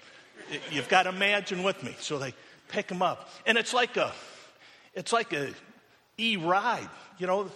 you've 0.71 0.89
got 0.89 1.03
to 1.03 1.09
imagine 1.09 1.63
with 1.63 1.81
me. 1.83 1.95
So 1.99 2.17
they 2.17 2.33
pick 2.69 2.89
him 2.89 3.01
up. 3.01 3.29
And 3.45 3.57
it's 3.57 3.73
like 3.73 3.95
a, 3.97 4.11
it's 4.93 5.13
like 5.13 5.33
a 5.33 5.53
e-ride, 6.17 6.89
you 7.17 7.27
know. 7.27 7.49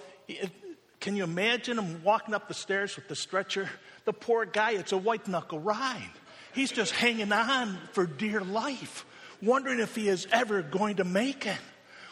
Can 1.00 1.16
you 1.16 1.24
imagine 1.24 1.80
him 1.80 2.04
walking 2.04 2.36
up 2.36 2.48
the 2.48 2.54
stairs 2.54 2.96
with 2.96 3.08
the 3.08 3.16
stretcher? 3.16 3.70
The 4.06 4.14
poor 4.14 4.46
guy, 4.46 4.72
it's 4.72 4.92
a 4.92 4.98
white 4.98 5.28
knuckle 5.28 5.60
ride. 5.60 6.12
He's 6.54 6.72
just 6.72 6.94
hanging 6.94 7.32
on 7.32 7.78
for 7.94 8.06
dear 8.06 8.42
life, 8.42 9.06
wondering 9.42 9.80
if 9.80 9.96
he 9.96 10.10
is 10.10 10.28
ever 10.32 10.62
going 10.62 10.98
to 10.98 11.04
make 11.04 11.46
it. 11.46 11.58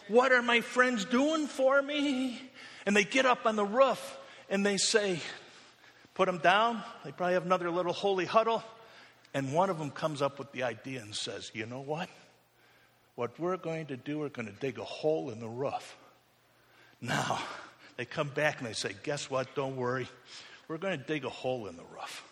What 0.07 0.31
are 0.31 0.41
my 0.41 0.61
friends 0.61 1.03
doing 1.05 1.47
for 1.47 1.81
me? 1.81 2.41
And 2.87 2.95
they 2.95 3.03
get 3.03 3.25
up 3.25 3.45
on 3.45 3.57
the 3.57 3.65
roof 3.65 4.17
and 4.49 4.65
they 4.65 4.77
say, 4.77 5.19
Put 6.13 6.25
them 6.25 6.37
down. 6.39 6.81
They 7.03 7.11
probably 7.11 7.33
have 7.33 7.45
another 7.45 7.69
little 7.69 7.91
holy 7.91 8.25
huddle. 8.25 8.63
And 9.33 9.53
one 9.53 9.69
of 9.69 9.77
them 9.77 9.91
comes 9.91 10.21
up 10.21 10.39
with 10.39 10.53
the 10.53 10.63
idea 10.63 11.01
and 11.01 11.13
says, 11.13 11.51
You 11.53 11.65
know 11.65 11.81
what? 11.81 12.07
What 13.15 13.37
we're 13.37 13.57
going 13.57 13.87
to 13.87 13.97
do, 13.97 14.19
we're 14.19 14.29
going 14.29 14.47
to 14.47 14.53
dig 14.53 14.79
a 14.79 14.85
hole 14.85 15.29
in 15.31 15.41
the 15.41 15.49
roof. 15.49 15.97
Now, 17.01 17.39
they 17.97 18.05
come 18.05 18.29
back 18.29 18.59
and 18.59 18.67
they 18.67 18.73
say, 18.73 18.93
Guess 19.03 19.29
what? 19.29 19.53
Don't 19.53 19.75
worry. 19.75 20.07
We're 20.69 20.77
going 20.77 20.97
to 20.97 21.05
dig 21.05 21.25
a 21.25 21.29
hole 21.29 21.67
in 21.67 21.75
the 21.75 21.83
roof. 21.93 22.23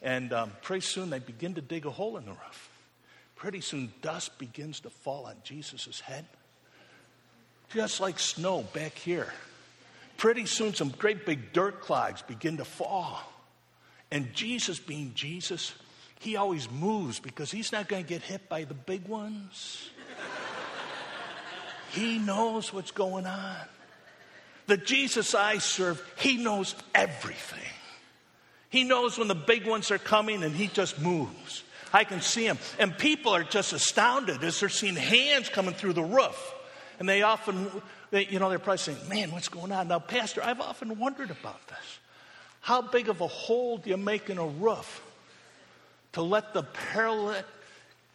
And 0.00 0.32
um, 0.32 0.52
pretty 0.62 0.86
soon 0.86 1.10
they 1.10 1.18
begin 1.18 1.54
to 1.56 1.60
dig 1.60 1.84
a 1.84 1.90
hole 1.90 2.16
in 2.16 2.24
the 2.24 2.30
roof. 2.30 2.70
Pretty 3.36 3.60
soon 3.60 3.92
dust 4.00 4.38
begins 4.38 4.80
to 4.80 4.90
fall 4.90 5.26
on 5.26 5.36
Jesus' 5.44 6.00
head, 6.00 6.24
just 7.74 8.00
like 8.00 8.18
snow 8.18 8.62
back 8.72 8.94
here. 8.94 9.30
Pretty 10.16 10.46
soon 10.46 10.74
some 10.74 10.90
great 10.90 11.26
big 11.26 11.52
dirt 11.52 11.80
clods 11.80 12.22
begin 12.22 12.58
to 12.58 12.64
fall. 12.64 13.20
And 14.10 14.32
Jesus, 14.34 14.78
being 14.78 15.12
Jesus, 15.14 15.72
he 16.20 16.36
always 16.36 16.70
moves 16.70 17.18
because 17.18 17.50
he's 17.50 17.72
not 17.72 17.88
going 17.88 18.04
to 18.04 18.08
get 18.08 18.22
hit 18.22 18.48
by 18.48 18.64
the 18.64 18.74
big 18.74 19.08
ones. 19.08 19.90
he 21.92 22.18
knows 22.18 22.72
what's 22.72 22.90
going 22.92 23.26
on. 23.26 23.56
The 24.66 24.76
Jesus 24.76 25.34
I 25.34 25.58
serve, 25.58 26.02
he 26.16 26.36
knows 26.36 26.74
everything. 26.94 27.58
He 28.70 28.84
knows 28.84 29.18
when 29.18 29.28
the 29.28 29.34
big 29.34 29.66
ones 29.66 29.90
are 29.90 29.98
coming 29.98 30.44
and 30.44 30.54
he 30.54 30.68
just 30.68 31.00
moves. 31.00 31.62
I 31.92 32.04
can 32.04 32.20
see 32.20 32.46
him. 32.46 32.58
And 32.78 32.96
people 32.96 33.34
are 33.34 33.44
just 33.44 33.72
astounded 33.72 34.42
as 34.44 34.60
they're 34.60 34.68
seeing 34.68 34.96
hands 34.96 35.48
coming 35.48 35.74
through 35.74 35.92
the 35.92 36.02
roof. 36.02 36.54
And 36.98 37.08
they 37.08 37.22
often, 37.22 37.70
they, 38.12 38.26
you 38.26 38.38
know, 38.38 38.50
they're 38.50 38.58
probably 38.58 38.78
saying, 38.78 38.98
man, 39.08 39.32
what's 39.32 39.48
going 39.48 39.72
on? 39.72 39.88
Now, 39.88 39.98
Pastor, 39.98 40.44
I've 40.44 40.60
often 40.60 40.98
wondered 40.98 41.30
about 41.30 41.66
this. 41.66 41.98
How 42.60 42.82
big 42.82 43.08
of 43.08 43.22
a 43.22 43.26
hole 43.26 43.78
do 43.78 43.88
you 43.88 43.96
make 43.96 44.28
in 44.28 44.36
a 44.36 44.46
roof 44.46 45.02
to 46.12 46.20
let 46.20 46.52
the 46.52 46.62
paralytic 46.62 47.46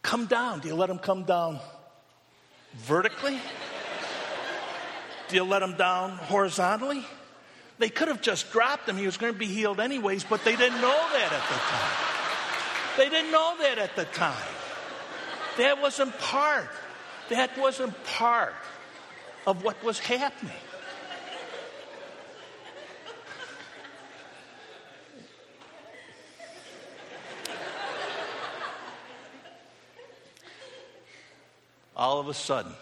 come 0.04 0.28
down? 0.28 0.60
Do 0.60 0.68
you 0.68 0.76
let 0.76 0.88
them 0.88 1.00
come 1.00 1.24
down 1.24 1.60
vertically? 2.76 3.40
do 5.30 5.36
you 5.36 5.44
let 5.44 5.60
them 5.60 5.76
down 5.76 6.12
horizontally? 6.12 7.04
They 7.80 7.90
could 7.90 8.08
have 8.08 8.22
just 8.22 8.52
dropped 8.52 8.88
him. 8.88 8.98
He 8.98 9.08
was 9.08 9.18
going 9.18 9.34
to 9.34 9.40
be 9.40 9.48
healed 9.48 9.80
anyways, 9.80 10.24
but 10.24 10.46
they 10.46 10.56
didn't 10.56 10.80
know 10.80 11.08
that 11.14 11.34
at 11.34 11.50
the 11.50 11.56
time. 11.56 11.98
They 12.98 13.10
didn't 13.10 13.32
know 13.32 13.56
that 13.62 13.80
at 13.80 13.96
the 13.96 14.06
time. 14.06 14.48
That 15.58 15.82
wasn't 15.82 16.16
part. 16.20 16.70
That 17.30 17.58
wasn't 17.58 17.96
part 18.04 18.54
of 19.48 19.64
what 19.64 19.82
was 19.82 19.98
happening. 19.98 20.54
All 31.96 32.20
of 32.20 32.28
a 32.28 32.34
sudden, 32.34 32.74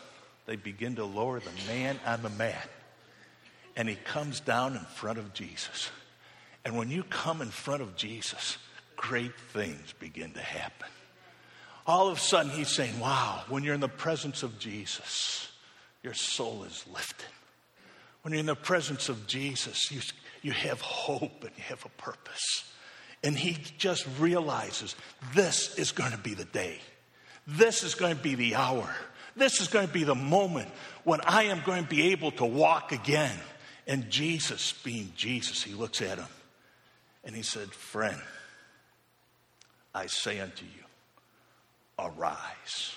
they 0.48 0.58
begin 0.58 0.96
to 0.96 1.06
lower 1.06 1.40
the 1.40 1.52
man 1.68 2.00
on 2.06 2.22
the 2.22 2.30
mat 2.32 2.68
and 3.76 3.88
he 3.88 3.96
comes 3.96 4.40
down 4.40 4.74
in 4.74 4.80
front 4.80 5.20
of 5.20 5.34
Jesus. 5.34 5.92
And 6.66 6.76
when 6.78 6.90
you 6.90 7.04
come 7.04 7.42
in 7.42 7.50
front 7.50 7.82
of 7.82 7.96
Jesus, 7.96 8.58
great 8.96 9.38
things 9.54 9.94
begin 10.00 10.32
to 10.34 10.42
happen. 10.42 10.88
All 11.86 12.08
of 12.08 12.18
a 12.18 12.20
sudden, 12.20 12.52
he's 12.52 12.70
saying, 12.70 13.00
Wow, 13.00 13.44
when 13.48 13.64
you're 13.64 13.76
in 13.76 13.80
the 13.80 13.88
presence 13.88 14.42
of 14.42 14.58
Jesus, 14.58 15.50
your 16.06 16.14
soul 16.14 16.64
is 16.64 16.86
lifted. 16.94 17.26
When 18.22 18.32
you're 18.32 18.40
in 18.40 18.46
the 18.46 18.56
presence 18.56 19.10
of 19.10 19.26
Jesus, 19.26 19.92
you, 19.92 20.02
you 20.44 20.52
have 20.52 20.80
hope 20.80 21.44
and 21.44 21.52
you 21.58 21.64
have 21.64 21.84
a 21.84 22.02
purpose. 22.02 22.64
And 23.24 23.36
he 23.36 23.58
just 23.80 24.08
realizes 24.20 24.96
this 25.34 25.78
is 25.80 25.92
going 25.92 26.12
to 26.12 26.18
be 26.18 26.36
the 26.36 26.46
day. 26.46 26.80
This 27.48 27.84
is 27.84 27.96
going 27.96 28.16
to 28.16 28.22
be 28.22 28.36
the 28.36 28.54
hour. 28.54 28.88
This 29.36 29.60
is 29.62 29.68
going 29.68 29.88
to 29.88 29.94
be 29.94 30.04
the 30.04 30.16
moment 30.16 30.70
when 31.04 31.22
I 31.26 31.44
am 31.44 31.62
going 31.66 31.84
to 31.84 31.90
be 31.90 32.12
able 32.12 32.32
to 32.34 32.46
walk 32.46 32.92
again. 32.92 33.38
And 33.88 34.10
Jesus, 34.10 34.74
being 34.74 35.12
Jesus, 35.16 35.64
he 35.64 35.74
looks 35.74 36.02
at 36.02 36.20
him 36.20 36.28
and 37.24 37.36
he 37.36 37.42
said, 37.42 37.72
Friend, 37.72 38.22
I 39.94 40.06
say 40.06 40.40
unto 40.40 40.66
you, 40.66 40.84
arise. 41.98 42.96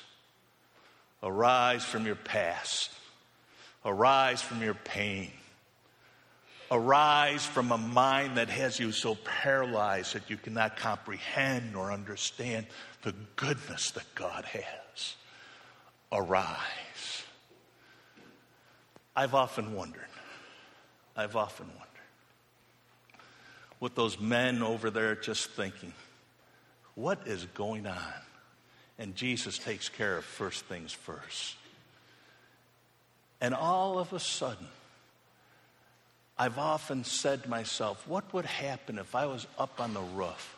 Arise 1.22 1.84
from 1.84 2.06
your 2.06 2.16
past. 2.16 2.90
Arise 3.84 4.42
from 4.42 4.62
your 4.62 4.74
pain. 4.74 5.30
Arise 6.70 7.46
from 7.46 7.72
a 7.72 7.78
mind 7.78 8.36
that 8.36 8.50
has 8.50 8.78
you 8.78 8.92
so 8.92 9.14
paralyzed 9.14 10.14
that 10.14 10.28
you 10.28 10.36
cannot 10.36 10.76
comprehend 10.76 11.74
or 11.74 11.90
understand 11.90 12.66
the 13.02 13.14
goodness 13.36 13.92
that 13.92 14.14
God 14.14 14.44
has. 14.44 15.16
Arise. 16.12 17.24
I've 19.16 19.34
often 19.34 19.74
wondered 19.74 20.02
I've 21.18 21.34
often 21.34 21.66
wondered. 21.66 21.84
With 23.80 23.96
those 23.96 24.20
men 24.20 24.62
over 24.62 24.88
there 24.88 25.16
just 25.16 25.50
thinking, 25.50 25.92
what 26.94 27.26
is 27.26 27.44
going 27.54 27.88
on? 27.88 28.14
And 29.00 29.16
Jesus 29.16 29.58
takes 29.58 29.88
care 29.88 30.16
of 30.16 30.24
first 30.24 30.64
things 30.66 30.92
first. 30.92 31.56
And 33.40 33.54
all 33.54 33.98
of 33.98 34.12
a 34.12 34.20
sudden, 34.20 34.66
I've 36.38 36.58
often 36.58 37.04
said 37.04 37.44
to 37.44 37.48
myself, 37.48 38.06
what 38.06 38.32
would 38.32 38.44
happen 38.44 38.98
if 38.98 39.14
I 39.14 39.26
was 39.26 39.46
up 39.58 39.80
on 39.80 39.94
the 39.94 40.00
roof 40.00 40.56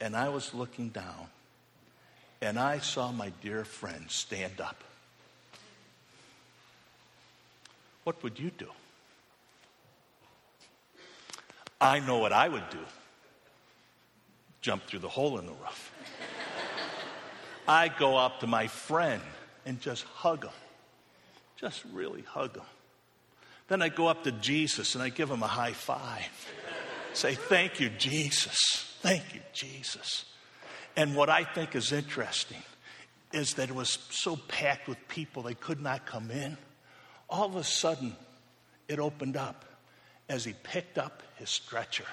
and 0.00 0.16
I 0.16 0.28
was 0.28 0.54
looking 0.54 0.88
down 0.88 1.26
and 2.40 2.58
I 2.58 2.78
saw 2.78 3.12
my 3.12 3.32
dear 3.42 3.64
friend 3.64 4.04
stand 4.08 4.60
up? 4.60 4.82
What 8.04 8.22
would 8.22 8.38
you 8.38 8.50
do? 8.50 8.68
I 11.80 11.98
know 12.00 12.18
what 12.18 12.32
I 12.32 12.48
would 12.48 12.68
do 12.70 12.78
jump 14.62 14.84
through 14.84 15.00
the 15.00 15.08
hole 15.08 15.38
in 15.38 15.46
the 15.46 15.52
roof. 15.52 15.92
I 17.68 17.88
go 17.88 18.16
up 18.16 18.40
to 18.40 18.46
my 18.46 18.68
friend 18.68 19.20
and 19.66 19.80
just 19.80 20.04
hug 20.04 20.44
him, 20.44 20.52
just 21.62 21.84
really 21.92 22.22
hug 22.22 22.54
them. 22.54 22.64
Then 23.68 23.80
I 23.82 23.88
go 23.88 24.08
up 24.08 24.24
to 24.24 24.32
Jesus 24.32 24.94
and 24.96 25.02
I 25.02 25.08
give 25.08 25.30
him 25.30 25.42
a 25.42 25.46
high 25.46 25.72
five. 25.72 26.28
Say, 27.14 27.36
Thank 27.36 27.78
you, 27.78 27.88
Jesus. 27.88 28.58
Thank 29.00 29.32
you, 29.32 29.40
Jesus. 29.52 30.24
And 30.96 31.14
what 31.14 31.30
I 31.30 31.44
think 31.44 31.74
is 31.76 31.92
interesting 31.92 32.62
is 33.32 33.54
that 33.54 33.70
it 33.70 33.74
was 33.74 33.98
so 34.10 34.36
packed 34.36 34.88
with 34.88 34.98
people 35.08 35.42
they 35.42 35.54
could 35.54 35.80
not 35.80 36.04
come 36.04 36.30
in. 36.30 36.58
All 37.30 37.46
of 37.46 37.56
a 37.56 37.64
sudden, 37.64 38.14
it 38.88 38.98
opened 38.98 39.36
up 39.36 39.64
as 40.28 40.44
he 40.44 40.54
picked 40.64 40.98
up 40.98 41.22
his 41.36 41.48
stretcher. 41.48 42.04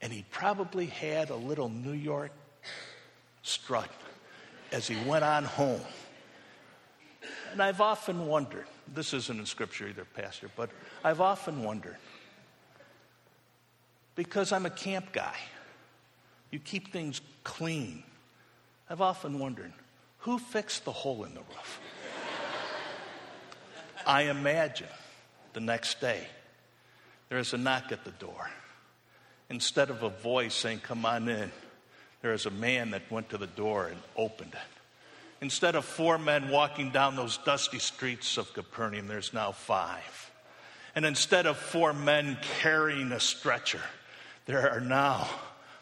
And 0.00 0.12
he 0.12 0.24
probably 0.30 0.86
had 0.86 1.30
a 1.30 1.36
little 1.36 1.68
New 1.68 1.92
York 1.92 2.32
strut 3.42 3.90
as 4.72 4.88
he 4.88 4.96
went 5.08 5.24
on 5.24 5.44
home. 5.44 5.80
And 7.56 7.62
I've 7.62 7.80
often 7.80 8.26
wondered 8.26 8.66
this 8.86 9.14
isn't 9.14 9.40
in 9.40 9.46
scripture 9.46 9.88
either, 9.88 10.04
Pastor, 10.04 10.50
but 10.56 10.68
I've 11.02 11.22
often 11.22 11.62
wondered 11.62 11.96
because 14.14 14.52
I'm 14.52 14.66
a 14.66 14.70
camp 14.70 15.10
guy, 15.10 15.36
you 16.50 16.58
keep 16.58 16.92
things 16.92 17.22
clean. 17.44 18.02
I've 18.90 19.00
often 19.00 19.38
wondered 19.38 19.72
who 20.18 20.38
fixed 20.38 20.84
the 20.84 20.92
hole 20.92 21.24
in 21.24 21.32
the 21.32 21.40
roof? 21.40 21.80
I 24.06 24.24
imagine 24.24 24.88
the 25.54 25.60
next 25.60 25.98
day 25.98 26.26
there 27.30 27.38
is 27.38 27.54
a 27.54 27.56
knock 27.56 27.90
at 27.90 28.04
the 28.04 28.10
door. 28.10 28.50
Instead 29.48 29.88
of 29.88 30.02
a 30.02 30.10
voice 30.10 30.52
saying, 30.52 30.80
Come 30.80 31.06
on 31.06 31.26
in, 31.26 31.50
there 32.20 32.34
is 32.34 32.44
a 32.44 32.50
man 32.50 32.90
that 32.90 33.10
went 33.10 33.30
to 33.30 33.38
the 33.38 33.46
door 33.46 33.86
and 33.86 33.98
opened 34.14 34.52
it. 34.52 34.75
Instead 35.40 35.74
of 35.74 35.84
four 35.84 36.18
men 36.18 36.48
walking 36.48 36.90
down 36.90 37.16
those 37.16 37.38
dusty 37.38 37.78
streets 37.78 38.38
of 38.38 38.52
Capernaum, 38.54 39.06
there's 39.06 39.34
now 39.34 39.52
five. 39.52 40.30
And 40.94 41.04
instead 41.04 41.46
of 41.46 41.58
four 41.58 41.92
men 41.92 42.38
carrying 42.60 43.12
a 43.12 43.20
stretcher, 43.20 43.82
there 44.46 44.70
are 44.70 44.80
now 44.80 45.28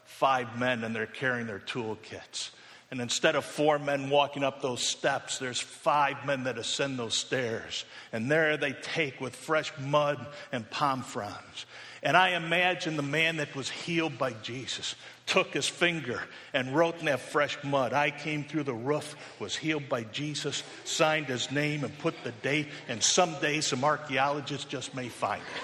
five 0.05 0.59
men 0.59 0.83
and 0.83 0.95
they're 0.95 1.07
carrying 1.07 1.47
their 1.47 1.61
toolkits. 1.61 2.51
And 2.91 3.01
instead 3.01 3.35
of 3.35 3.45
four 3.45 3.79
men 3.79 4.11
walking 4.11 4.45
up 4.45 4.61
those 4.61 4.87
steps, 4.87 5.39
there's 5.39 5.61
five 5.61 6.25
men 6.27 6.45
that 6.45 6.59
ascend 6.59 6.99
those 6.99 7.17
stairs. 7.17 7.85
And 8.13 8.31
there 8.31 8.57
they 8.57 8.73
take 8.73 9.21
with 9.21 9.35
fresh 9.35 9.73
mud 9.81 10.25
and 10.53 10.69
palm 10.71 11.03
fronds. 11.03 11.67
And 12.05 12.17
I 12.19 12.37
imagine 12.37 12.97
the 12.97 13.03
man 13.03 13.39
that 13.39 13.57
was 13.57 13.71
healed 13.71 14.19
by 14.19 14.35
Jesus 14.35 14.95
took 15.25 15.55
his 15.55 15.67
finger 15.67 16.23
and 16.53 16.77
wrote 16.77 17.01
in 17.01 17.07
that 17.07 17.21
fresh 17.21 17.57
mud, 17.65 17.95
I 17.95 18.11
came 18.11 18.45
through 18.45 18.65
the 18.65 18.75
roof, 18.75 19.17
was 19.41 19.57
healed 19.57 19.89
by 19.89 20.03
Jesus, 20.05 20.63
signed 20.85 21.29
his 21.29 21.51
name, 21.51 21.83
and 21.83 21.99
put 21.99 22.15
the 22.23 22.33
date, 22.33 22.69
and 22.89 23.03
someday 23.03 23.63
some 23.63 23.85
archaeologists 23.85 24.67
just 24.67 24.95
may 24.95 25.09
find 25.09 25.41
it. 25.41 25.47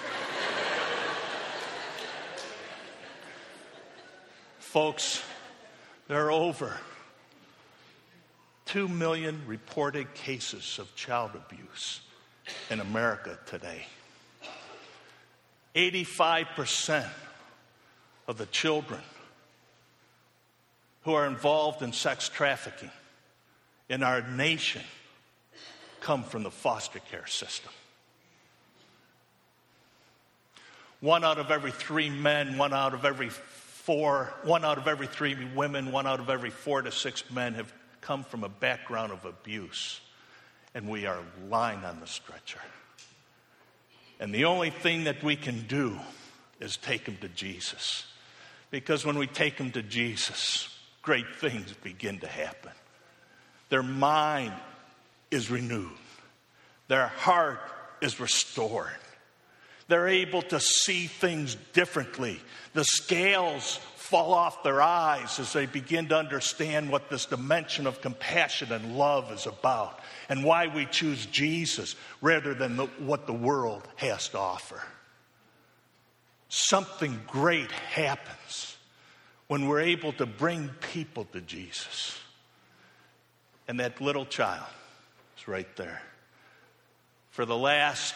Folks, 4.59 5.23
there 6.07 6.25
are 6.25 6.31
over 6.31 6.75
2 8.65 8.87
million 8.87 9.43
reported 9.45 10.11
cases 10.15 10.79
of 10.79 10.95
child 10.95 11.31
abuse 11.35 12.01
in 12.71 12.79
America 12.79 13.37
today. 13.45 13.85
85% 15.75 17.07
of 18.27 18.37
the 18.37 18.45
children 18.47 18.99
who 21.03 21.13
are 21.13 21.25
involved 21.25 21.81
in 21.81 21.93
sex 21.93 22.29
trafficking 22.29 22.91
in 23.89 24.03
our 24.03 24.21
nation 24.21 24.81
come 26.01 26.23
from 26.23 26.43
the 26.43 26.51
foster 26.51 26.99
care 27.11 27.27
system. 27.27 27.71
One 30.99 31.23
out 31.23 31.39
of 31.39 31.49
every 31.49 31.71
three 31.71 32.09
men, 32.09 32.57
one 32.57 32.73
out 32.73 32.93
of 32.93 33.05
every 33.05 33.29
four, 33.29 34.31
one 34.43 34.63
out 34.63 34.77
of 34.77 34.87
every 34.87 35.07
three 35.07 35.35
women, 35.55 35.91
one 35.91 36.05
out 36.05 36.19
of 36.19 36.29
every 36.29 36.51
four 36.51 36.81
to 36.81 36.91
six 36.91 37.23
men 37.31 37.55
have 37.55 37.73
come 38.01 38.23
from 38.23 38.43
a 38.43 38.49
background 38.49 39.11
of 39.11 39.25
abuse. 39.25 39.99
And 40.75 40.87
we 40.87 41.05
are 41.07 41.19
lying 41.49 41.83
on 41.83 41.99
the 41.99 42.07
stretcher. 42.07 42.59
And 44.21 44.31
the 44.31 44.45
only 44.45 44.69
thing 44.69 45.05
that 45.05 45.23
we 45.23 45.35
can 45.35 45.65
do 45.67 45.99
is 46.59 46.77
take 46.77 47.05
them 47.05 47.17
to 47.21 47.27
Jesus. 47.27 48.05
Because 48.69 49.03
when 49.03 49.17
we 49.17 49.25
take 49.25 49.57
them 49.57 49.71
to 49.71 49.81
Jesus, 49.81 50.69
great 51.01 51.25
things 51.37 51.73
begin 51.83 52.19
to 52.19 52.27
happen. 52.27 52.71
Their 53.69 53.81
mind 53.81 54.53
is 55.31 55.49
renewed, 55.49 55.89
their 56.87 57.07
heart 57.07 57.59
is 58.01 58.19
restored. 58.19 58.89
They're 59.87 60.07
able 60.07 60.43
to 60.43 60.59
see 60.61 61.07
things 61.07 61.57
differently. 61.73 62.39
The 62.73 62.85
scales 62.85 63.77
fall 64.11 64.33
off 64.33 64.61
their 64.61 64.81
eyes 64.81 65.39
as 65.39 65.53
they 65.53 65.65
begin 65.65 66.09
to 66.09 66.17
understand 66.17 66.91
what 66.91 67.09
this 67.09 67.25
dimension 67.25 67.87
of 67.87 68.01
compassion 68.01 68.69
and 68.73 68.97
love 68.97 69.31
is 69.31 69.47
about 69.47 70.01
and 70.27 70.43
why 70.43 70.67
we 70.67 70.85
choose 70.85 71.25
Jesus 71.27 71.95
rather 72.19 72.53
than 72.53 72.75
the, 72.75 72.87
what 72.99 73.25
the 73.25 73.33
world 73.33 73.87
has 73.95 74.27
to 74.27 74.37
offer. 74.37 74.83
Something 76.49 77.21
great 77.25 77.71
happens 77.71 78.75
when 79.47 79.69
we're 79.69 79.79
able 79.79 80.11
to 80.13 80.25
bring 80.25 80.69
people 80.91 81.23
to 81.31 81.39
Jesus. 81.39 82.19
And 83.69 83.79
that 83.79 84.01
little 84.01 84.25
child 84.25 84.67
is 85.37 85.47
right 85.47 85.73
there. 85.77 86.01
For 87.29 87.45
the 87.45 87.57
last 87.57 88.13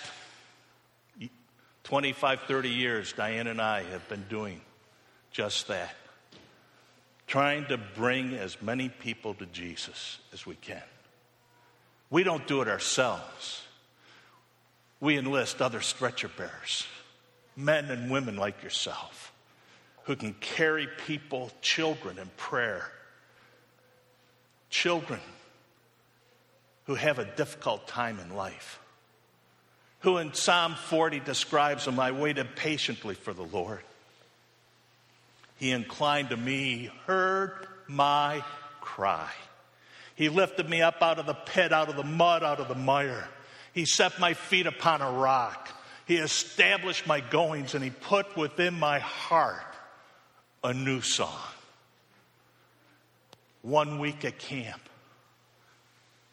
25, 1.86 2.42
30 2.42 2.70
years, 2.70 3.14
Diane 3.14 3.48
and 3.48 3.62
I 3.62 3.84
have 3.84 4.10
been 4.10 4.26
doing 4.28 4.60
just 5.36 5.68
that. 5.68 5.94
Trying 7.28 7.66
to 7.66 7.78
bring 7.78 8.36
as 8.36 8.62
many 8.62 8.88
people 8.88 9.34
to 9.34 9.46
Jesus 9.48 10.20
as 10.32 10.46
we 10.46 10.56
can. 10.56 10.82
We 12.10 12.24
don't 12.24 12.48
do 12.48 12.62
it 12.62 12.70
ourselves. 12.70 13.64
We 15.02 15.18
enlist 15.18 15.62
other 15.62 15.82
stretcher 15.82 16.30
bearers, 16.30 16.88
men 17.58 17.92
and 17.92 18.10
women 18.10 18.38
like 18.38 18.64
yourself, 18.64 19.34
who 20.04 20.16
can 20.16 20.34
carry 20.36 20.88
people, 21.06 21.52
children, 21.62 22.18
in 22.18 22.30
prayer. 22.38 22.90
Children 24.70 25.20
who 26.86 26.96
have 26.96 27.20
a 27.20 27.26
difficult 27.26 27.88
time 27.88 28.20
in 28.22 28.38
life. 28.38 28.80
Who 30.00 30.18
in 30.18 30.34
Psalm 30.34 30.76
40 30.76 31.20
describes 31.20 31.84
them, 31.84 32.00
I 32.00 32.12
waited 32.12 32.56
patiently 32.56 33.16
for 33.16 33.34
the 33.34 33.44
Lord. 33.44 33.82
He 35.58 35.72
inclined 35.72 36.30
to 36.30 36.38
me, 36.38 36.92
heard 37.06 37.68
my 37.88 38.44
cry. 38.82 39.32
He 40.16 40.30
lifted 40.30 40.70
me 40.70 40.82
up 40.82 41.02
out 41.02 41.20
of 41.20 41.26
the 41.26 41.34
pit, 41.34 41.74
out 41.74 41.90
of 41.90 41.96
the 41.96 42.04
mud, 42.04 42.44
out 42.44 42.60
of 42.60 42.68
the 42.68 42.76
mire. 42.76 43.28
He 43.74 43.86
set 43.86 44.20
my 44.20 44.34
feet 44.34 44.66
upon 44.66 45.02
a 45.02 45.12
rock. 45.12 45.70
He 46.06 46.18
established 46.18 47.08
my 47.08 47.20
goings, 47.20 47.76
and 47.76 47.84
He 47.84 47.90
put 47.90 48.38
within 48.38 48.74
my 48.80 49.00
heart 49.00 49.62
a 50.64 50.74
new 50.74 51.02
song. 51.02 51.40
One 53.62 54.00
week 54.00 54.24
at 54.24 54.38
camp, 54.38 54.82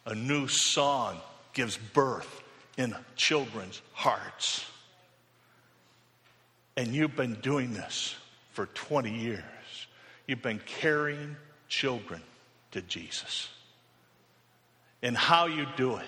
a 0.05 0.15
new 0.15 0.47
song 0.47 1.17
gives 1.53 1.77
birth 1.77 2.41
in 2.77 2.95
children's 3.15 3.81
hearts. 3.93 4.65
And 6.77 6.89
you've 6.89 7.15
been 7.15 7.35
doing 7.35 7.73
this 7.73 8.15
for 8.53 8.67
20 8.67 9.11
years. 9.11 9.43
You've 10.27 10.41
been 10.41 10.61
carrying 10.65 11.35
children 11.67 12.21
to 12.71 12.81
Jesus 12.81 13.49
and 15.01 15.17
how 15.17 15.47
you 15.47 15.67
do 15.75 15.97
it, 15.97 16.05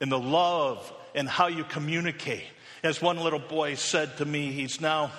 and 0.00 0.10
the 0.10 0.18
love 0.18 0.92
and 1.14 1.28
how 1.28 1.48
you 1.48 1.64
communicate. 1.64 2.44
As 2.84 3.02
one 3.02 3.18
little 3.18 3.40
boy 3.40 3.74
said 3.74 4.16
to 4.18 4.24
me, 4.24 4.52
he's 4.52 4.80
now 4.80 5.10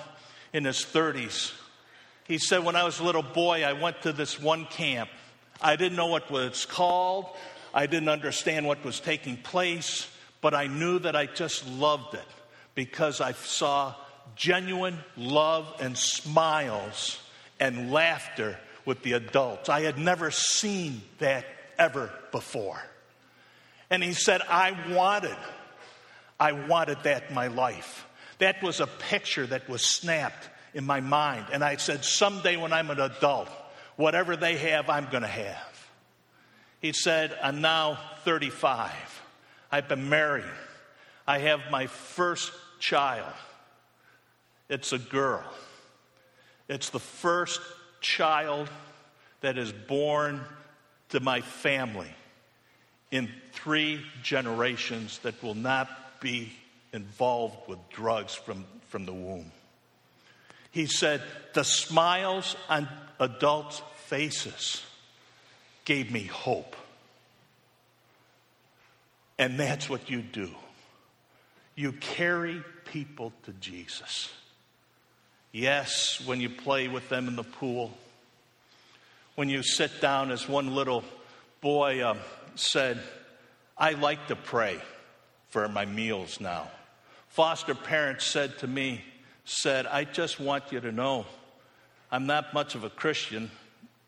in 0.52 0.64
his 0.64 0.78
30s. 0.78 1.52
He 2.24 2.38
said, 2.38 2.64
When 2.64 2.74
I 2.74 2.84
was 2.84 2.98
a 2.98 3.04
little 3.04 3.22
boy, 3.22 3.64
I 3.64 3.74
went 3.74 4.02
to 4.02 4.12
this 4.12 4.40
one 4.40 4.64
camp. 4.66 5.10
I 5.60 5.76
didn't 5.76 5.96
know 5.96 6.06
what 6.06 6.30
was 6.30 6.64
called, 6.64 7.26
I 7.74 7.86
didn't 7.86 8.08
understand 8.08 8.66
what 8.66 8.84
was 8.84 9.00
taking 9.00 9.36
place, 9.36 10.08
but 10.40 10.54
I 10.54 10.66
knew 10.66 10.98
that 11.00 11.14
I 11.14 11.26
just 11.26 11.68
loved 11.68 12.14
it 12.14 12.28
because 12.74 13.20
I 13.20 13.32
saw 13.32 13.94
genuine 14.36 14.98
love 15.16 15.66
and 15.80 15.96
smiles 15.98 17.18
and 17.58 17.90
laughter 17.90 18.58
with 18.84 19.02
the 19.02 19.14
adults. 19.14 19.68
I 19.68 19.80
had 19.80 19.98
never 19.98 20.30
seen 20.30 21.02
that 21.18 21.44
ever 21.78 22.10
before. 22.30 22.80
And 23.90 24.02
he 24.02 24.12
said, 24.12 24.42
I 24.48 24.76
wanted, 24.92 25.36
I 26.38 26.52
wanted 26.52 26.98
that 27.04 27.28
in 27.28 27.34
my 27.34 27.48
life. 27.48 28.06
That 28.38 28.62
was 28.62 28.80
a 28.80 28.86
picture 28.86 29.46
that 29.46 29.68
was 29.68 29.82
snapped 29.82 30.48
in 30.74 30.84
my 30.84 31.00
mind. 31.00 31.46
And 31.52 31.64
I 31.64 31.76
said, 31.76 32.04
someday 32.04 32.56
when 32.56 32.72
I'm 32.72 32.90
an 32.90 33.00
adult, 33.00 33.48
whatever 33.96 34.36
they 34.36 34.56
have, 34.56 34.90
I'm 34.90 35.08
going 35.10 35.22
to 35.22 35.28
have. 35.28 35.88
He 36.80 36.92
said, 36.92 37.36
I'm 37.42 37.60
now 37.60 37.98
35. 38.24 38.92
I've 39.72 39.88
been 39.88 40.08
married. 40.08 40.44
I 41.26 41.38
have 41.38 41.60
my 41.70 41.86
first 41.86 42.52
child. 42.78 43.32
It's 44.68 44.92
a 44.92 44.98
girl. 44.98 45.44
It's 46.68 46.90
the 46.90 47.00
first 47.00 47.60
child 48.00 48.68
that 49.40 49.58
is 49.58 49.72
born 49.72 50.40
to 51.10 51.20
my 51.20 51.40
family 51.40 52.12
in 53.10 53.30
three 53.52 54.04
generations 54.22 55.18
that 55.20 55.40
will 55.42 55.54
not 55.54 56.20
be 56.20 56.52
involved 56.92 57.68
with 57.68 57.78
drugs 57.90 58.34
from, 58.34 58.64
from 58.88 59.06
the 59.06 59.12
womb. 59.12 59.52
He 60.72 60.86
said, 60.86 61.22
The 61.54 61.64
smiles 61.64 62.56
on 62.68 62.88
adults' 63.20 63.82
faces 64.06 64.82
gave 65.84 66.10
me 66.10 66.24
hope. 66.24 66.76
And 69.38 69.60
that's 69.60 69.88
what 69.88 70.10
you 70.10 70.22
do. 70.22 70.50
You 71.74 71.92
carry 71.92 72.62
people 72.86 73.32
to 73.44 73.52
Jesus. 73.52 74.30
Yes, 75.56 76.20
when 76.26 76.42
you 76.42 76.50
play 76.50 76.86
with 76.86 77.08
them 77.08 77.28
in 77.28 77.34
the 77.34 77.42
pool, 77.42 77.90
when 79.36 79.48
you 79.48 79.62
sit 79.62 80.02
down, 80.02 80.30
as 80.30 80.46
one 80.46 80.74
little 80.74 81.02
boy 81.62 82.06
um, 82.06 82.18
said, 82.56 83.00
I 83.78 83.92
like 83.92 84.26
to 84.26 84.36
pray 84.36 84.78
for 85.48 85.66
my 85.66 85.86
meals 85.86 86.40
now. 86.42 86.68
Foster 87.28 87.74
parents 87.74 88.26
said 88.26 88.58
to 88.58 88.66
me, 88.66 89.02
said, 89.46 89.86
I 89.86 90.04
just 90.04 90.38
want 90.38 90.72
you 90.72 90.80
to 90.80 90.92
know 90.92 91.24
I'm 92.12 92.26
not 92.26 92.52
much 92.52 92.74
of 92.74 92.84
a 92.84 92.90
Christian. 92.90 93.50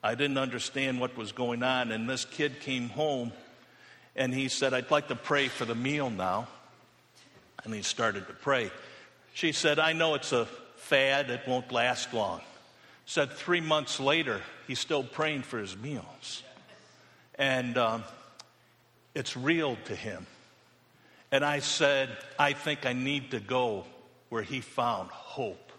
I 0.02 0.16
didn't 0.16 0.36
understand 0.36 1.00
what 1.00 1.16
was 1.16 1.32
going 1.32 1.62
on. 1.62 1.92
And 1.92 2.06
this 2.10 2.26
kid 2.26 2.60
came 2.60 2.90
home 2.90 3.32
and 4.14 4.34
he 4.34 4.48
said, 4.48 4.74
I'd 4.74 4.90
like 4.90 5.08
to 5.08 5.16
pray 5.16 5.48
for 5.48 5.64
the 5.64 5.74
meal 5.74 6.10
now. 6.10 6.46
And 7.64 7.72
he 7.72 7.80
started 7.80 8.26
to 8.26 8.34
pray. 8.34 8.70
She 9.32 9.52
said, 9.52 9.78
I 9.78 9.94
know 9.94 10.12
it's 10.12 10.34
a 10.34 10.46
fad, 10.88 11.30
it 11.30 11.42
won't 11.46 11.70
last 11.70 12.14
long. 12.14 12.40
Said 13.04 13.32
three 13.32 13.60
months 13.60 14.00
later, 14.00 14.40
he's 14.66 14.78
still 14.78 15.04
praying 15.04 15.42
for 15.42 15.58
his 15.58 15.76
meals. 15.76 16.42
And 17.38 17.76
um, 17.78 18.04
it's 19.14 19.36
real 19.36 19.76
to 19.84 19.94
him. 19.94 20.26
And 21.30 21.44
I 21.44 21.58
said, 21.60 22.10
I 22.38 22.54
think 22.54 22.86
I 22.86 22.94
need 22.94 23.32
to 23.32 23.40
go 23.40 23.84
where 24.30 24.42
he 24.42 24.60
found 24.60 25.10
hope. 25.10 25.72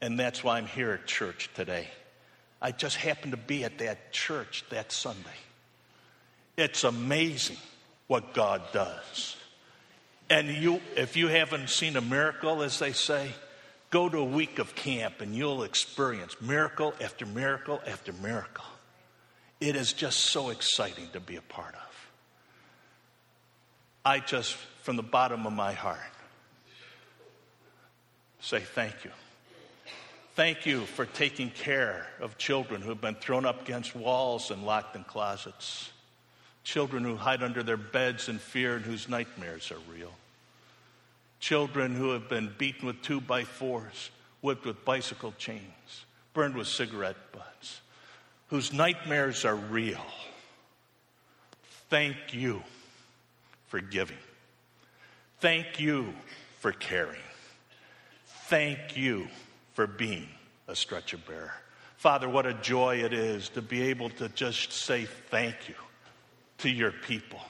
And 0.00 0.20
that's 0.20 0.44
why 0.44 0.58
I'm 0.58 0.66
here 0.66 0.92
at 0.92 1.06
church 1.06 1.50
today. 1.54 1.88
I 2.60 2.72
just 2.72 2.96
happened 2.96 3.32
to 3.32 3.38
be 3.38 3.64
at 3.64 3.78
that 3.78 4.12
church 4.12 4.64
that 4.70 4.92
Sunday. 4.92 5.40
It's 6.56 6.84
amazing 6.84 7.56
what 8.06 8.34
God 8.34 8.62
does. 8.72 9.36
And 10.28 10.48
you, 10.48 10.80
if 10.96 11.16
you 11.16 11.28
haven't 11.28 11.70
seen 11.70 11.96
a 11.96 12.00
miracle, 12.00 12.62
as 12.62 12.78
they 12.78 12.92
say, 12.92 13.30
go 13.96 14.10
to 14.10 14.18
a 14.18 14.24
week 14.24 14.58
of 14.58 14.74
camp 14.74 15.22
and 15.22 15.34
you'll 15.34 15.62
experience 15.62 16.36
miracle 16.42 16.92
after 17.00 17.24
miracle 17.24 17.80
after 17.86 18.12
miracle. 18.12 18.66
It 19.58 19.74
is 19.74 19.94
just 19.94 20.20
so 20.20 20.50
exciting 20.50 21.08
to 21.14 21.20
be 21.20 21.36
a 21.36 21.40
part 21.40 21.74
of. 21.74 22.10
I 24.04 24.18
just, 24.18 24.54
from 24.82 24.96
the 24.96 25.02
bottom 25.02 25.46
of 25.46 25.54
my 25.54 25.72
heart, 25.72 26.12
say 28.40 28.60
thank 28.60 29.02
you. 29.02 29.12
Thank 30.34 30.66
you 30.66 30.82
for 30.82 31.06
taking 31.06 31.48
care 31.48 32.06
of 32.20 32.36
children 32.36 32.82
who 32.82 32.90
have 32.90 33.00
been 33.00 33.14
thrown 33.14 33.46
up 33.46 33.62
against 33.62 33.96
walls 33.96 34.50
and 34.50 34.66
locked 34.66 34.94
in 34.94 35.04
closets. 35.04 35.90
Children 36.64 37.02
who 37.02 37.16
hide 37.16 37.42
under 37.42 37.62
their 37.62 37.78
beds 37.78 38.28
in 38.28 38.40
fear 38.40 38.76
and 38.76 38.84
whose 38.84 39.08
nightmares 39.08 39.72
are 39.72 39.80
real. 39.90 40.12
Children 41.40 41.94
who 41.94 42.10
have 42.10 42.28
been 42.28 42.52
beaten 42.58 42.86
with 42.86 43.02
two 43.02 43.20
by 43.20 43.44
fours, 43.44 44.10
whipped 44.40 44.64
with 44.64 44.84
bicycle 44.84 45.34
chains, 45.38 46.04
burned 46.32 46.56
with 46.56 46.66
cigarette 46.66 47.16
butts, 47.32 47.80
whose 48.48 48.72
nightmares 48.72 49.44
are 49.44 49.56
real. 49.56 50.04
Thank 51.88 52.16
you 52.32 52.62
for 53.66 53.80
giving. 53.80 54.16
Thank 55.40 55.78
you 55.78 56.14
for 56.60 56.72
caring. 56.72 57.20
Thank 58.48 58.96
you 58.96 59.28
for 59.74 59.86
being 59.86 60.28
a 60.68 60.74
stretcher 60.74 61.18
bearer. 61.18 61.52
Father, 61.96 62.28
what 62.28 62.46
a 62.46 62.54
joy 62.54 63.04
it 63.04 63.12
is 63.12 63.48
to 63.50 63.62
be 63.62 63.82
able 63.82 64.10
to 64.10 64.28
just 64.30 64.72
say 64.72 65.06
thank 65.30 65.68
you 65.68 65.74
to 66.58 66.70
your 66.70 66.92
people 66.92 67.40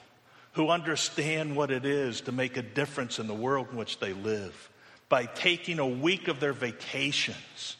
who 0.57 0.69
understand 0.69 1.55
what 1.55 1.69
it 1.69 1.85
is 1.85 2.21
to 2.21 2.31
make 2.31 2.57
a 2.57 2.63
difference 2.63 3.19
in 3.19 3.27
the 3.27 3.33
world 3.33 3.67
in 3.71 3.77
which 3.77 3.99
they 3.99 4.11
live 4.11 4.69
by 5.07 5.23
taking 5.23 5.77
a 5.77 5.87
week 5.87 6.27
of 6.27 6.39
their 6.39 6.51
vacations 6.51 7.77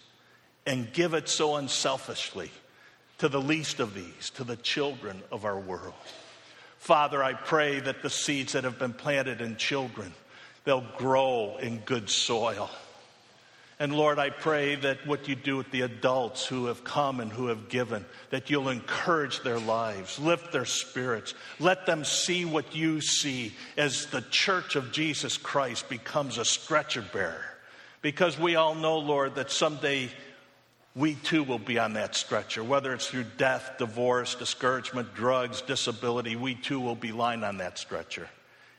and 0.67 0.93
give 0.93 1.15
it 1.15 1.27
so 1.27 1.55
unselfishly 1.55 2.51
to 3.17 3.27
the 3.27 3.41
least 3.41 3.79
of 3.79 3.95
these, 3.95 4.29
to 4.29 4.43
the 4.43 4.55
children 4.55 5.23
of 5.31 5.43
our 5.43 5.59
world. 5.59 5.95
Father, 6.77 7.23
I 7.23 7.33
pray 7.33 7.79
that 7.79 8.03
the 8.03 8.11
seeds 8.11 8.53
that 8.53 8.63
have 8.63 8.77
been 8.77 8.93
planted 8.93 9.41
in 9.41 9.57
children, 9.57 10.13
they'll 10.63 10.85
grow 10.97 11.57
in 11.57 11.79
good 11.79 12.11
soil. 12.11 12.69
And 13.79 13.93
Lord, 13.93 14.17
I 14.17 14.31
pray 14.31 14.73
that 14.75 15.05
what 15.05 15.27
you 15.27 15.35
do 15.35 15.55
with 15.57 15.69
the 15.69 15.81
adults 15.81 16.47
who 16.47 16.65
have 16.65 16.83
come 16.83 17.19
and 17.19 17.31
who 17.31 17.47
have 17.47 17.69
given, 17.69 18.05
that 18.31 18.49
you'll 18.49 18.69
encourage 18.69 19.43
their 19.43 19.59
lives, 19.59 20.17
lift 20.17 20.51
their 20.51 20.65
spirits, 20.65 21.35
let 21.59 21.85
them 21.85 22.03
see 22.03 22.43
what 22.43 22.75
you 22.75 23.01
see 23.01 23.53
as 23.77 24.07
the 24.07 24.21
church 24.21 24.75
of 24.75 24.91
Jesus 24.91 25.37
Christ 25.37 25.89
becomes 25.89 26.39
a 26.39 26.45
stretcher 26.45 27.05
bearer. 27.13 27.45
Because 28.01 28.39
we 28.39 28.55
all 28.55 28.73
know, 28.73 28.97
Lord, 28.97 29.35
that 29.35 29.51
someday 29.51 30.09
we 30.95 31.13
too 31.13 31.43
will 31.43 31.59
be 31.59 31.77
on 31.77 31.93
that 31.93 32.15
stretcher. 32.15 32.63
Whether 32.63 32.95
it's 32.95 33.07
through 33.07 33.25
death, 33.37 33.73
divorce, 33.77 34.33
discouragement, 34.33 35.13
drugs, 35.13 35.61
disability, 35.61 36.35
we 36.35 36.55
too 36.55 36.79
will 36.79 36.95
be 36.95 37.11
lying 37.11 37.43
on 37.43 37.57
that 37.57 37.77
stretcher. 37.77 38.27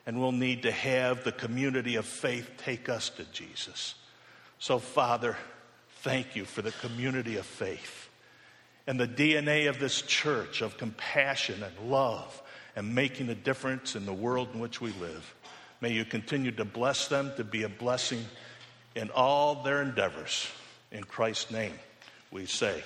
And 0.07 0.19
we'll 0.19 0.33
need 0.33 0.63
to 0.63 0.73
have 0.73 1.23
the 1.23 1.31
community 1.31 1.95
of 1.95 2.05
faith 2.05 2.51
take 2.59 2.89
us 2.89 3.11
to 3.11 3.25
Jesus. 3.27 3.95
So, 4.59 4.79
Father, 4.79 5.37
thank 6.01 6.35
you 6.35 6.45
for 6.45 6.63
the 6.63 6.73
community 6.73 7.37
of 7.37 7.47
faith 7.47 8.09
and 8.87 8.99
the 8.99 9.07
DNA 9.07 9.69
of 9.69 9.79
this 9.79 10.03
church 10.03 10.63
of 10.63 10.77
compassion 10.79 11.63
and 11.63 11.91
love 11.91 12.43
and 12.75 12.95
making 12.95 13.29
a 13.29 13.35
difference 13.35 13.95
in 13.95 14.07
the 14.07 14.13
world 14.13 14.49
in 14.55 14.61
which 14.61 14.81
we 14.81 14.93
live. 14.93 15.35
May 15.81 15.93
you 15.93 16.05
continue 16.05 16.51
to 16.53 16.65
bless 16.65 17.07
them 17.07 17.33
to 17.37 17.45
be 17.45 17.63
a 17.63 17.69
blessing 17.69 18.25
in 18.97 19.11
all 19.11 19.63
their 19.63 19.81
endeavors. 19.81 20.49
In 20.91 21.05
Christ's 21.05 21.51
name 21.53 21.75
we 22.33 22.47
say, 22.47 22.83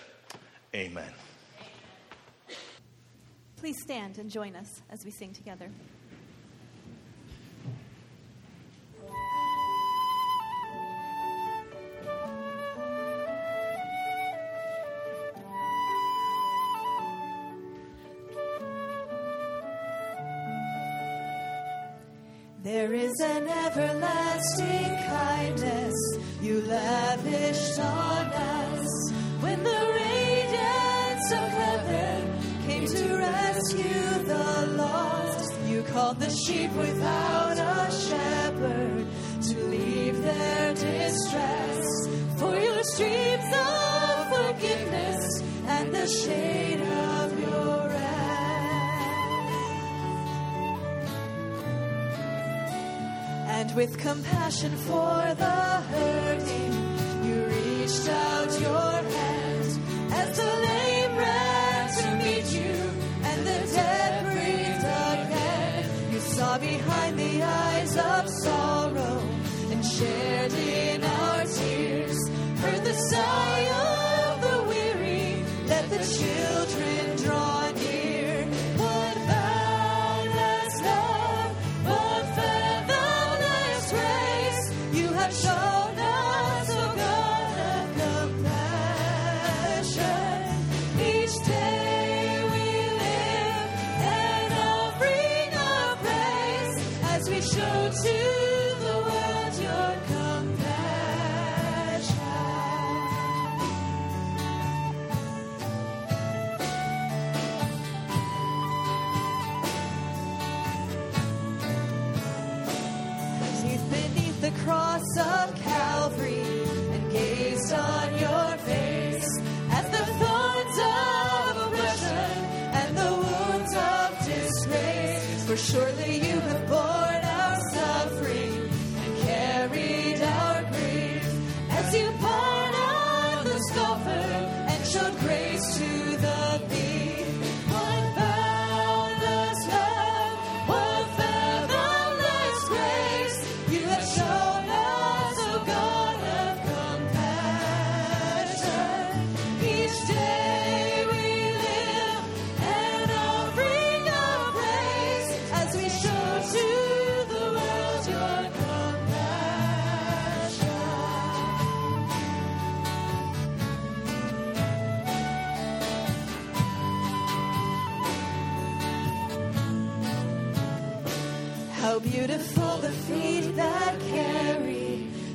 Amen. 0.75 1.13
Please 3.57 3.81
stand 3.83 4.19
and 4.19 4.31
join 4.31 4.57
us 4.57 4.83
as 4.91 5.05
we 5.05 5.11
sing 5.11 5.33
together. 5.33 5.71
There 22.63 22.95
is 22.95 23.13
an 23.21 23.49
everlasting 23.49 24.97
kindness 25.09 25.95
you 26.41 26.61
lavished 26.61 27.81
on 27.81 28.27
us 28.27 29.13
when 29.41 29.65
the 29.65 29.93
radiance 29.97 31.33
of 31.33 31.49
heaven 31.49 32.39
came 32.65 32.87
to 32.87 33.17
rescue 33.17 34.23
the 34.29 34.75
lost. 34.77 35.59
You 35.67 35.83
called 35.83 36.21
the 36.21 36.31
sheep 36.31 36.73
without 36.75 37.59
a 37.59 37.91
shepherd 37.91 39.07
to 39.49 39.65
leave 39.65 40.23
their 40.23 40.75
distress 40.75 41.89
for 42.39 42.57
your 42.57 42.83
streams 42.85 43.53
of 43.59 44.29
forgiveness 44.37 45.43
and 45.67 45.93
the 45.93 46.07
shade 46.07 46.81
of 46.81 47.32
with 53.75 53.97
compassion 53.99 54.77
for 54.77 55.35
the 55.39 55.45
hurting, 55.93 56.73
you 57.25 57.47
reached 57.47 58.09
out 58.09 58.32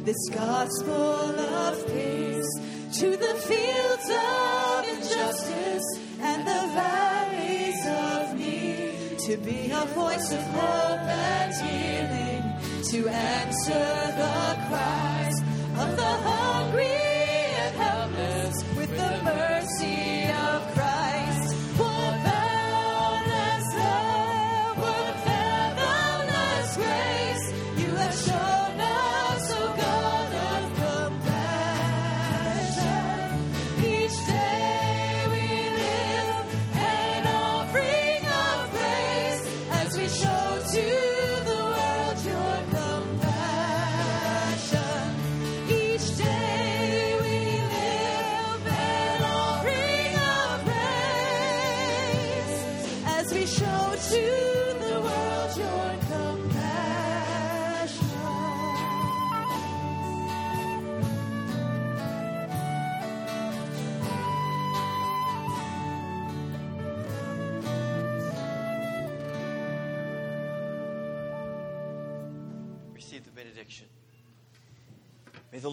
this 0.07 0.29
gospel 0.29 1.37
of 1.37 1.85
peace 1.87 2.51
to 2.97 3.17
the 3.17 3.33
fields 3.49 4.09
of 4.09 4.87
injustice 4.87 5.83
and 6.21 6.47
the 6.47 6.63
valleys 6.79 7.85
of 7.85 8.39
need. 8.39 9.19
To 9.19 9.35
be 9.35 9.69
a 9.69 9.83
voice 9.87 10.31
of 10.31 10.41
hope 10.55 11.09
and 11.09 11.53
healing, 11.67 12.43
to 12.91 13.09
answer 13.09 13.87
the 14.21 14.57
cries 14.69 15.41
of 15.75 15.97
the 15.97 16.13
hungry 16.29 16.86